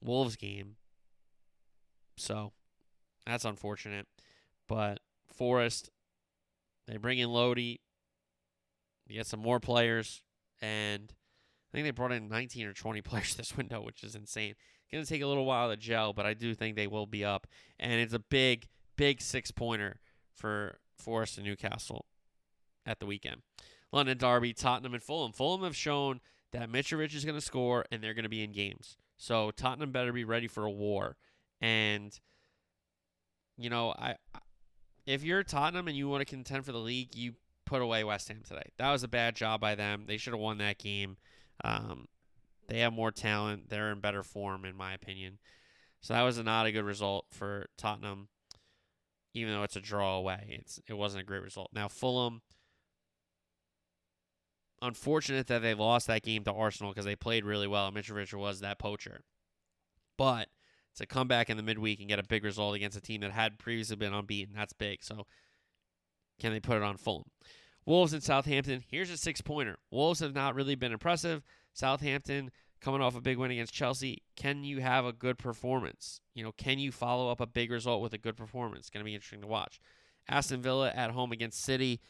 Wolves 0.01 0.35
game. 0.35 0.75
So 2.15 2.51
that's 3.25 3.43
unfortunate. 3.43 4.05
But 4.67 4.99
Forest 5.25 5.89
they 6.87 6.97
bring 6.97 7.19
in 7.19 7.29
Lodi. 7.29 7.79
You 9.07 9.17
get 9.17 9.27
some 9.27 9.39
more 9.39 9.59
players, 9.59 10.23
and 10.61 11.13
I 11.71 11.77
think 11.77 11.85
they 11.85 11.91
brought 11.91 12.11
in 12.11 12.27
19 12.27 12.67
or 12.67 12.73
20 12.73 13.01
players 13.03 13.35
this 13.35 13.55
window, 13.55 13.81
which 13.81 14.03
is 14.03 14.15
insane. 14.15 14.55
Going 14.91 15.03
to 15.03 15.09
take 15.09 15.21
a 15.21 15.27
little 15.27 15.45
while 15.45 15.69
to 15.69 15.77
gel, 15.77 16.13
but 16.13 16.25
I 16.25 16.33
do 16.33 16.53
think 16.53 16.75
they 16.75 16.87
will 16.87 17.07
be 17.07 17.25
up. 17.25 17.47
And 17.79 17.99
it's 17.99 18.13
a 18.13 18.19
big, 18.19 18.67
big 18.95 19.21
six 19.21 19.51
pointer 19.51 19.99
for 20.33 20.79
Forest 20.97 21.37
and 21.37 21.45
Newcastle 21.45 22.05
at 22.85 22.99
the 22.99 23.05
weekend. 23.05 23.41
London 23.91 24.17
Derby, 24.17 24.53
Tottenham, 24.53 24.93
and 24.93 25.03
Fulham. 25.03 25.33
Fulham 25.33 25.63
have 25.63 25.75
shown 25.75 26.21
that 26.51 26.71
Mitrovic 26.71 27.13
is 27.13 27.25
going 27.25 27.35
to 27.37 27.45
score 27.45 27.85
and 27.91 28.01
they're 28.01 28.13
going 28.13 28.23
to 28.23 28.29
be 28.29 28.43
in 28.43 28.51
games. 28.51 28.97
So 29.17 29.51
Tottenham 29.51 29.91
better 29.91 30.13
be 30.13 30.23
ready 30.23 30.47
for 30.47 30.65
a 30.65 30.71
war. 30.71 31.17
And, 31.59 32.17
you 33.57 33.69
know, 33.69 33.93
I 33.97 34.15
if 35.05 35.23
you're 35.23 35.43
Tottenham 35.43 35.87
and 35.87 35.97
you 35.97 36.07
want 36.09 36.21
to 36.21 36.25
contend 36.25 36.65
for 36.65 36.71
the 36.71 36.79
league, 36.79 37.15
you 37.15 37.33
put 37.65 37.81
away 37.81 38.03
West 38.03 38.27
Ham 38.27 38.41
today. 38.47 38.71
That 38.77 38.91
was 38.91 39.03
a 39.03 39.07
bad 39.07 39.35
job 39.35 39.61
by 39.61 39.75
them. 39.75 40.05
They 40.07 40.17
should 40.17 40.33
have 40.33 40.39
won 40.39 40.57
that 40.59 40.77
game. 40.77 41.17
Um, 41.63 42.07
they 42.67 42.79
have 42.79 42.93
more 42.93 43.11
talent. 43.11 43.69
They're 43.69 43.91
in 43.91 43.99
better 43.99 44.23
form, 44.23 44.65
in 44.65 44.75
my 44.75 44.93
opinion. 44.93 45.37
So 46.01 46.13
that 46.13 46.23
was 46.23 46.37
not 46.37 46.65
a 46.65 46.71
good 46.71 46.85
result 46.85 47.25
for 47.31 47.67
Tottenham, 47.77 48.27
even 49.33 49.53
though 49.53 49.63
it's 49.63 49.75
a 49.75 49.81
draw 49.81 50.17
away. 50.17 50.59
It's 50.61 50.79
it 50.87 50.93
wasn't 50.93 51.23
a 51.23 51.25
great 51.25 51.41
result. 51.41 51.69
Now 51.73 51.87
Fulham, 51.87 52.41
unfortunate 54.81 55.47
that 55.47 55.63
they 55.63 55.73
lost 55.73 56.05
that 56.07 56.21
game 56.21 56.43
to 56.43 56.53
Arsenal 56.53 56.91
because 56.91 57.05
they 57.05 57.15
played 57.15 57.43
really 57.43 57.67
well. 57.67 57.91
Mitrovic 57.91 58.33
was 58.35 58.59
that 58.59 58.77
poacher, 58.77 59.21
but 60.17 60.49
to 60.95 61.05
come 61.05 61.27
back 61.27 61.49
in 61.49 61.57
the 61.57 61.63
midweek 61.63 61.99
and 61.99 62.09
get 62.09 62.19
a 62.19 62.23
big 62.23 62.43
result 62.43 62.75
against 62.75 62.97
a 62.97 63.01
team 63.01 63.21
that 63.21 63.31
had 63.31 63.59
previously 63.59 63.95
been 63.95 64.13
unbeaten. 64.13 64.53
That's 64.55 64.73
big. 64.73 65.03
So 65.03 65.25
can 66.39 66.51
they 66.51 66.59
put 66.59 66.77
it 66.77 66.83
on 66.83 66.97
Fulham? 66.97 67.25
Wolves 67.85 68.13
and 68.13 68.23
Southampton. 68.23 68.83
Here's 68.89 69.11
a 69.11 69.17
six 69.17 69.41
pointer. 69.41 69.77
Wolves 69.91 70.19
have 70.19 70.33
not 70.33 70.55
really 70.55 70.75
been 70.75 70.91
impressive. 70.91 71.43
Southampton 71.73 72.51
coming 72.81 73.01
off 73.01 73.15
a 73.15 73.21
big 73.21 73.37
win 73.37 73.51
against 73.51 73.73
Chelsea. 73.73 74.23
Can 74.35 74.63
you 74.63 74.81
have 74.81 75.05
a 75.05 75.13
good 75.13 75.37
performance? 75.37 76.21
You 76.33 76.43
know, 76.43 76.51
can 76.51 76.79
you 76.79 76.91
follow 76.91 77.29
up 77.29 77.41
a 77.41 77.47
big 77.47 77.71
result 77.71 78.01
with 78.01 78.13
a 78.13 78.17
good 78.17 78.37
performance? 78.37 78.81
It's 78.81 78.89
going 78.89 79.03
to 79.03 79.09
be 79.09 79.13
interesting 79.13 79.41
to 79.41 79.47
watch. 79.47 79.79
Aston 80.27 80.61
Villa 80.61 80.91
at 80.95 81.11
home 81.11 81.31
against 81.31 81.63
City. 81.63 82.01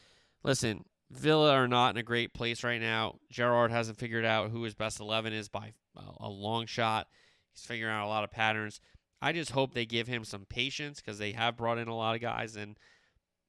Listen, 0.42 0.84
Villa 1.10 1.52
are 1.52 1.68
not 1.68 1.90
in 1.94 1.98
a 1.98 2.02
great 2.02 2.32
place 2.32 2.64
right 2.64 2.80
now. 2.80 3.16
Gerrard 3.30 3.70
hasn't 3.70 3.98
figured 3.98 4.24
out 4.24 4.50
who 4.50 4.62
his 4.62 4.74
best 4.74 5.00
11 5.00 5.32
is 5.32 5.48
by 5.48 5.72
a 6.18 6.28
long 6.28 6.66
shot. 6.66 7.08
He's 7.56 7.66
figuring 7.66 7.94
out 7.94 8.06
a 8.06 8.08
lot 8.08 8.24
of 8.24 8.30
patterns. 8.30 8.80
I 9.22 9.32
just 9.32 9.52
hope 9.52 9.72
they 9.72 9.86
give 9.86 10.06
him 10.06 10.24
some 10.24 10.44
patience 10.44 11.00
because 11.00 11.18
they 11.18 11.32
have 11.32 11.56
brought 11.56 11.78
in 11.78 11.88
a 11.88 11.96
lot 11.96 12.14
of 12.14 12.20
guys. 12.20 12.54
And, 12.56 12.76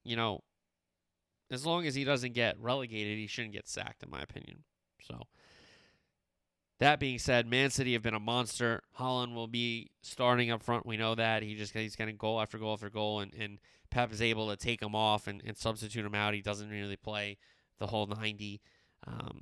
you 0.03 0.16
know, 0.16 0.41
as 1.51 1.66
long 1.66 1.86
as 1.86 1.95
he 1.95 2.03
doesn't 2.03 2.34
get 2.34 2.60
relegated, 2.60 3.18
he 3.18 3.28
shouldn't 3.28 3.53
get 3.53 3.68
sacked, 3.68 4.03
in 4.03 4.10
my 4.10 4.22
opinion. 4.22 4.64
So, 5.01 5.24
that 6.80 6.99
being 6.99 7.20
said, 7.20 7.47
Man 7.47 7.70
City 7.70 7.93
have 7.93 8.01
been 8.01 8.14
a 8.14 8.20
monster. 8.20 8.84
Haaland 8.99 9.34
will 9.34 9.47
be 9.47 9.89
starting 10.01 10.51
up 10.51 10.64
front. 10.64 10.86
We 10.86 10.95
know 10.95 11.16
that. 11.16 11.43
He 11.43 11.55
just 11.55 11.74
he's 11.74 11.95
getting 11.95 12.18
goal 12.18 12.39
after 12.39 12.58
goal 12.58 12.74
after 12.74 12.89
goal, 12.89 13.20
and, 13.20 13.34
and 13.34 13.60
Pep 13.89 14.14
is 14.14 14.22
able 14.22 14.49
to 14.49 14.55
take 14.55 14.82
him 14.82 14.95
off 14.95 15.28
and, 15.28 15.41
and 15.45 15.58
substitute 15.58 16.05
him 16.05 16.16
out. 16.16 16.34
He 16.34 16.41
doesn't 16.41 16.70
really 16.70 16.97
play 16.97 17.38
the 17.80 17.88
whole 17.88 18.08
90. 18.08 18.62
Um, 19.05 19.41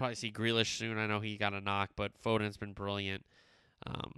probably 0.00 0.14
see 0.14 0.32
Grealish 0.32 0.78
soon. 0.78 0.96
I 0.96 1.06
know 1.06 1.20
he 1.20 1.36
got 1.36 1.52
a 1.52 1.60
knock, 1.60 1.90
but 1.94 2.16
Foden's 2.16 2.56
been 2.56 2.72
brilliant. 2.72 3.26
Um, 3.86 4.12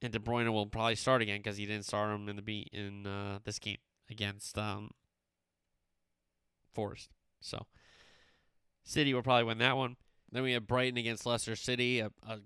and 0.00 0.12
De 0.12 0.20
Bruyne 0.20 0.52
will 0.52 0.66
probably 0.66 0.94
start 0.94 1.20
again 1.20 1.38
because 1.38 1.56
he 1.56 1.66
didn't 1.66 1.84
start 1.84 2.14
him 2.14 2.28
in 2.28 2.36
the 2.36 2.42
beat 2.42 2.68
in 2.72 3.04
uh, 3.04 3.40
this 3.44 3.58
game 3.58 3.78
against 4.08 4.56
um, 4.56 4.92
Forest. 6.72 7.10
So 7.40 7.66
City 8.84 9.12
will 9.12 9.22
probably 9.24 9.44
win 9.44 9.58
that 9.58 9.76
one. 9.76 9.96
Then 10.30 10.44
we 10.44 10.52
have 10.52 10.68
Brighton 10.68 10.96
against 10.96 11.26
Leicester 11.26 11.56
City, 11.56 11.98
a, 11.98 12.12
a 12.28 12.38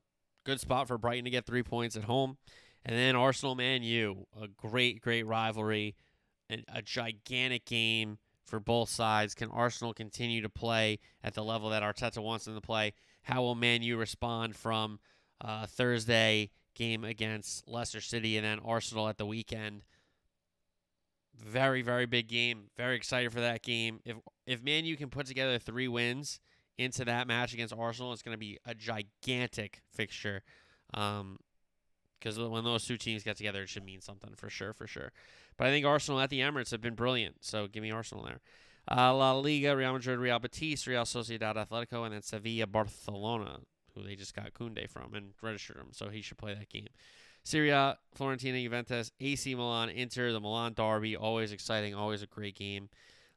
good 0.44 0.58
spot 0.58 0.88
for 0.88 0.96
Brighton 0.96 1.24
to 1.24 1.30
get 1.30 1.44
three 1.44 1.62
points 1.62 1.96
at 1.96 2.04
home. 2.04 2.38
And 2.82 2.96
then 2.96 3.14
Arsenal 3.14 3.54
Man 3.54 3.82
U, 3.82 4.26
a 4.40 4.48
great, 4.48 5.02
great 5.02 5.26
rivalry, 5.26 5.96
and 6.48 6.64
a 6.72 6.80
gigantic 6.80 7.66
game 7.66 8.16
for 8.46 8.60
both 8.60 8.88
sides. 8.88 9.34
Can 9.34 9.50
Arsenal 9.50 9.92
continue 9.92 10.40
to 10.40 10.48
play 10.48 10.98
at 11.22 11.34
the 11.34 11.44
level 11.44 11.68
that 11.70 11.82
Arteta 11.82 12.22
wants 12.22 12.44
them 12.44 12.54
to 12.54 12.60
play? 12.60 12.94
How 13.22 13.42
will 13.42 13.54
Man 13.54 13.82
U 13.82 13.96
respond 13.96 14.56
from 14.56 15.00
uh, 15.40 15.66
Thursday 15.66 16.50
game 16.74 17.04
against 17.04 17.68
Leicester 17.68 18.00
City 18.00 18.36
and 18.36 18.46
then 18.46 18.60
Arsenal 18.64 19.08
at 19.08 19.18
the 19.18 19.26
weekend? 19.26 19.82
Very, 21.36 21.82
very 21.82 22.06
big 22.06 22.28
game. 22.28 22.70
Very 22.76 22.96
excited 22.96 23.32
for 23.32 23.40
that 23.40 23.62
game. 23.62 24.00
If 24.04 24.16
if 24.46 24.62
Man 24.62 24.84
U 24.84 24.96
can 24.96 25.10
put 25.10 25.26
together 25.26 25.58
three 25.58 25.88
wins 25.88 26.40
into 26.78 27.04
that 27.04 27.26
match 27.26 27.52
against 27.52 27.74
Arsenal, 27.76 28.12
it's 28.12 28.22
going 28.22 28.34
to 28.34 28.38
be 28.38 28.58
a 28.64 28.74
gigantic 28.74 29.80
fixture. 29.92 30.42
Um, 30.94 31.38
because 32.18 32.38
when 32.38 32.64
those 32.64 32.84
two 32.86 32.96
teams 32.96 33.22
get 33.22 33.36
together, 33.36 33.62
it 33.62 33.68
should 33.68 33.84
mean 33.84 34.00
something 34.00 34.34
for 34.34 34.48
sure, 34.48 34.72
for 34.72 34.86
sure. 34.86 35.12
But 35.56 35.68
I 35.68 35.70
think 35.70 35.86
Arsenal 35.86 36.20
at 36.20 36.30
the 36.30 36.40
Emirates 36.40 36.70
have 36.70 36.80
been 36.80 36.94
brilliant, 36.94 37.44
so 37.44 37.66
give 37.66 37.82
me 37.82 37.90
Arsenal 37.90 38.24
there. 38.24 38.40
Uh, 38.90 39.14
La 39.14 39.32
Liga, 39.32 39.76
Real 39.76 39.92
Madrid, 39.94 40.18
Real 40.18 40.38
Betis, 40.38 40.86
Real 40.86 41.02
Sociedad 41.02 41.56
Atletico, 41.56 42.04
and 42.04 42.14
then 42.14 42.22
Sevilla, 42.22 42.66
Barcelona, 42.66 43.60
who 43.94 44.02
they 44.02 44.14
just 44.14 44.34
got 44.34 44.52
Koundé 44.52 44.88
from 44.88 45.14
and 45.14 45.32
registered 45.42 45.78
him, 45.78 45.88
so 45.90 46.08
he 46.08 46.22
should 46.22 46.38
play 46.38 46.54
that 46.54 46.68
game. 46.68 46.86
Serie 47.42 47.70
Fiorentina, 47.70 48.62
Juventus, 48.62 49.12
AC 49.20 49.54
Milan, 49.54 49.88
Inter, 49.88 50.32
the 50.32 50.40
Milan 50.40 50.74
Derby, 50.74 51.16
always 51.16 51.52
exciting, 51.52 51.94
always 51.94 52.22
a 52.22 52.26
great 52.26 52.56
game. 52.56 52.88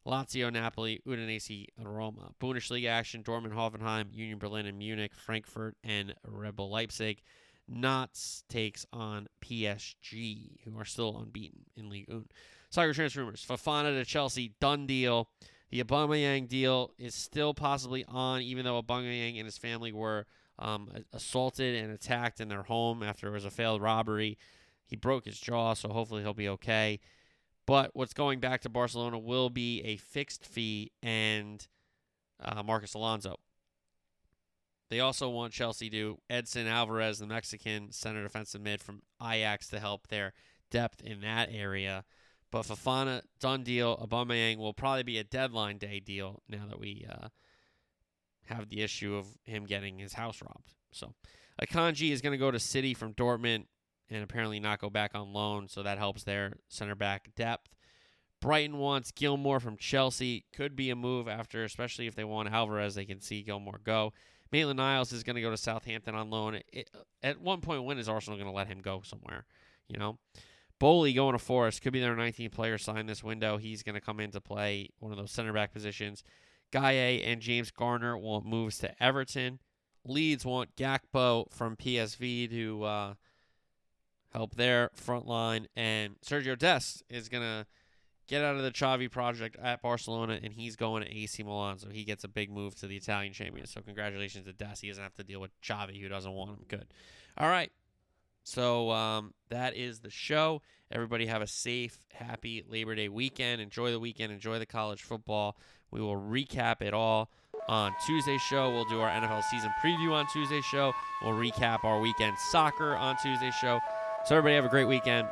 Lazio, 0.05 0.51
Napoli, 0.51 1.01
Udinese, 1.05 1.67
Roma. 1.77 2.31
Bundesliga 2.41 2.89
action, 2.89 3.23
Dortmund, 3.23 3.53
Hoffenheim, 3.53 4.07
Union 4.11 4.39
Berlin, 4.39 4.65
and 4.65 4.79
Munich, 4.79 5.13
Frankfurt, 5.13 5.75
and 5.83 6.15
RB 6.27 6.69
Leipzig. 6.69 7.21
Nantes 7.69 8.43
takes 8.49 8.85
on 8.91 9.27
PSG, 9.41 10.59
who 10.63 10.77
are 10.79 10.85
still 10.85 11.17
unbeaten 11.17 11.65
in 11.75 11.89
League 11.89 12.09
One. 12.09 12.25
Soccer 12.69 12.93
transfer 12.93 13.21
rumors. 13.21 13.45
Fofana 13.47 13.97
to 13.97 14.05
Chelsea, 14.05 14.53
done 14.59 14.85
deal. 14.85 15.29
The 15.71 15.83
Aubameyang 15.83 16.47
deal 16.47 16.91
is 16.97 17.13
still 17.13 17.53
possibly 17.53 18.03
on, 18.07 18.41
even 18.41 18.65
though 18.65 18.81
Aubameyang 18.81 19.37
and 19.37 19.45
his 19.45 19.57
family 19.57 19.91
were 19.91 20.25
um, 20.57 20.89
assaulted 21.13 21.75
and 21.75 21.91
attacked 21.91 22.41
in 22.41 22.49
their 22.49 22.63
home 22.63 23.03
after 23.03 23.27
it 23.27 23.31
was 23.31 23.45
a 23.45 23.51
failed 23.51 23.81
robbery. 23.81 24.37
He 24.85 24.95
broke 24.95 25.25
his 25.25 25.39
jaw, 25.39 25.73
so 25.73 25.89
hopefully 25.89 26.23
he'll 26.23 26.33
be 26.33 26.49
okay. 26.49 26.99
But 27.65 27.91
what's 27.93 28.13
going 28.13 28.39
back 28.39 28.61
to 28.61 28.69
Barcelona 28.69 29.19
will 29.19 29.51
be 29.51 29.81
a 29.81 29.97
fixed 29.97 30.43
fee 30.45 30.91
and 31.03 31.65
uh, 32.39 32.63
Marcos 32.63 32.95
Alonso. 32.95 33.37
They 34.89 34.99
also 34.99 35.29
want 35.29 35.53
Chelsea 35.53 35.89
to 35.91 36.17
Edson 36.29 36.67
Alvarez, 36.67 37.19
the 37.19 37.27
Mexican 37.27 37.91
center 37.91 38.23
defensive 38.23 38.61
mid 38.61 38.81
from 38.81 39.03
Ajax, 39.21 39.67
to 39.69 39.79
help 39.79 40.07
their 40.07 40.33
depth 40.71 41.01
in 41.01 41.21
that 41.21 41.49
area. 41.51 42.03
But 42.51 42.63
Fofana, 42.63 43.21
done 43.39 43.63
deal. 43.63 43.97
Aubameyang 43.97 44.57
will 44.57 44.73
probably 44.73 45.03
be 45.03 45.19
a 45.19 45.23
deadline 45.23 45.77
day 45.77 45.99
deal 45.99 46.41
now 46.49 46.65
that 46.67 46.79
we 46.79 47.05
uh, 47.07 47.27
have 48.45 48.69
the 48.69 48.81
issue 48.81 49.15
of 49.15 49.27
him 49.43 49.65
getting 49.65 49.99
his 49.99 50.13
house 50.13 50.41
robbed. 50.41 50.73
So 50.91 51.13
Akanji 51.61 52.11
is 52.11 52.21
going 52.21 52.31
to 52.31 52.37
go 52.37 52.49
to 52.49 52.59
City 52.59 52.95
from 52.95 53.13
Dortmund 53.13 53.65
and 54.09 54.23
apparently 54.23 54.59
not 54.59 54.79
go 54.79 54.89
back 54.89 55.11
on 55.13 55.33
loan, 55.33 55.67
so 55.67 55.83
that 55.83 55.99
helps 55.99 56.23
their 56.23 56.53
center 56.67 56.95
back 56.95 57.29
depth. 57.35 57.69
Brighton 58.41 58.77
wants 58.77 59.11
Gilmour 59.11 59.59
from 59.59 59.77
Chelsea. 59.77 60.45
Could 60.53 60.75
be 60.75 60.89
a 60.89 60.95
move 60.95 61.27
after, 61.27 61.63
especially 61.63 62.07
if 62.07 62.15
they 62.15 62.23
want 62.23 62.51
Alvarez, 62.51 62.95
they 62.95 63.05
can 63.05 63.21
see 63.21 63.43
Gilmour 63.43 63.83
go. 63.83 64.13
Maitland 64.51 64.77
Niles 64.77 65.11
is 65.11 65.23
going 65.23 65.35
to 65.35 65.41
go 65.41 65.51
to 65.51 65.57
Southampton 65.57 66.15
on 66.15 66.29
loan. 66.29 66.59
It, 66.73 66.89
at 67.21 67.39
one 67.39 67.61
point, 67.61 67.83
when 67.83 67.97
is 67.97 68.09
Arsenal 68.09 68.37
going 68.37 68.49
to 68.49 68.55
let 68.55 68.67
him 68.67 68.79
go 68.79 69.01
somewhere? 69.03 69.45
You 69.87 69.97
know, 69.99 70.17
Boly 70.79 71.13
going 71.13 71.33
to 71.33 71.39
Forest 71.39 71.81
could 71.81 71.93
be 71.93 71.99
their 71.99 72.15
19th 72.15 72.51
player 72.51 72.77
signed 72.77 73.09
this 73.09 73.23
window. 73.23 73.57
He's 73.57 73.83
going 73.83 73.95
to 73.95 74.01
come 74.01 74.19
in 74.19 74.31
to 74.31 74.41
play 74.41 74.89
one 74.99 75.11
of 75.11 75.17
those 75.17 75.31
center 75.31 75.53
back 75.53 75.73
positions. 75.73 76.23
Gueye 76.71 77.25
and 77.25 77.41
James 77.41 77.71
Garner 77.71 78.17
want 78.17 78.45
moves 78.45 78.77
to 78.79 79.03
Everton. 79.03 79.59
Leeds 80.05 80.45
want 80.45 80.75
Gakpo 80.75 81.51
from 81.51 81.75
PSV 81.75 82.49
to 82.51 82.83
uh, 82.83 83.13
help 84.31 84.55
their 84.55 84.89
front 84.93 85.27
line, 85.27 85.67
and 85.75 86.15
Sergio 86.21 86.57
Dest 86.57 87.03
is 87.09 87.27
going 87.27 87.43
to 87.43 87.65
get 88.29 88.43
out 88.43 88.55
of 88.55 88.61
the 88.61 88.71
Xavi 88.71 89.11
project 89.11 89.57
at 89.61 89.81
Barcelona, 89.81 90.39
and 90.41 90.53
he's 90.53 90.75
going 90.75 91.03
to 91.03 91.11
AC 91.11 91.41
Milan, 91.43 91.79
so 91.79 91.89
he 91.89 92.03
gets 92.03 92.23
a 92.23 92.27
big 92.27 92.51
move 92.51 92.75
to 92.75 92.87
the 92.87 92.95
Italian 92.95 93.33
champions. 93.33 93.71
So 93.71 93.81
congratulations 93.81 94.45
to 94.45 94.53
Dest. 94.53 94.81
He 94.81 94.87
doesn't 94.87 95.03
have 95.03 95.15
to 95.15 95.23
deal 95.23 95.41
with 95.41 95.51
Xavi, 95.61 95.99
who 95.99 96.07
doesn't 96.07 96.31
want 96.31 96.51
him. 96.51 96.65
Good. 96.67 96.85
All 97.37 97.49
right. 97.49 97.71
So 98.43 98.91
um, 98.91 99.33
that 99.49 99.75
is 99.75 99.99
the 99.99 100.09
show. 100.09 100.61
Everybody 100.91 101.25
have 101.25 101.41
a 101.41 101.47
safe, 101.47 101.99
happy 102.13 102.63
Labor 102.67 102.95
Day 102.95 103.09
weekend. 103.09 103.61
Enjoy 103.61 103.91
the 103.91 103.99
weekend. 103.99 104.31
Enjoy 104.31 104.59
the 104.59 104.65
college 104.65 105.03
football. 105.03 105.57
We 105.91 105.99
will 105.99 106.15
recap 106.15 106.81
it 106.81 106.93
all 106.93 107.31
on 107.67 107.93
Tuesday's 108.05 108.41
show. 108.41 108.69
We'll 108.71 108.85
do 108.85 109.01
our 109.01 109.09
NFL 109.09 109.43
season 109.43 109.71
preview 109.83 110.11
on 110.11 110.25
Tuesday's 110.31 110.65
show. 110.65 110.93
We'll 111.23 111.33
recap 111.33 111.83
our 111.83 111.99
weekend 111.99 112.37
soccer 112.51 112.95
on 112.95 113.17
Tuesday's 113.17 113.55
show. 113.55 113.79
So 114.25 114.35
everybody 114.35 114.55
have 114.55 114.65
a 114.65 114.69
great 114.69 114.87
weekend. 114.87 115.27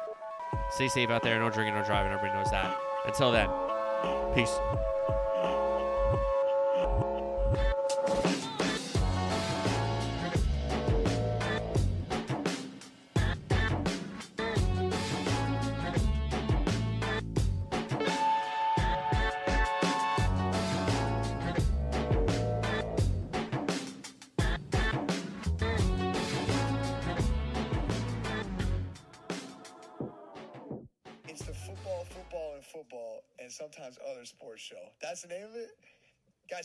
Stay 0.71 0.87
safe 0.87 1.09
out 1.09 1.23
there. 1.23 1.39
No 1.39 1.49
drinking, 1.49 1.75
no 1.75 1.85
driving. 1.85 2.11
Everybody 2.11 2.37
knows 2.39 2.51
that. 2.51 2.86
Until 3.07 3.31
then, 3.31 3.49
peace. 4.35 4.59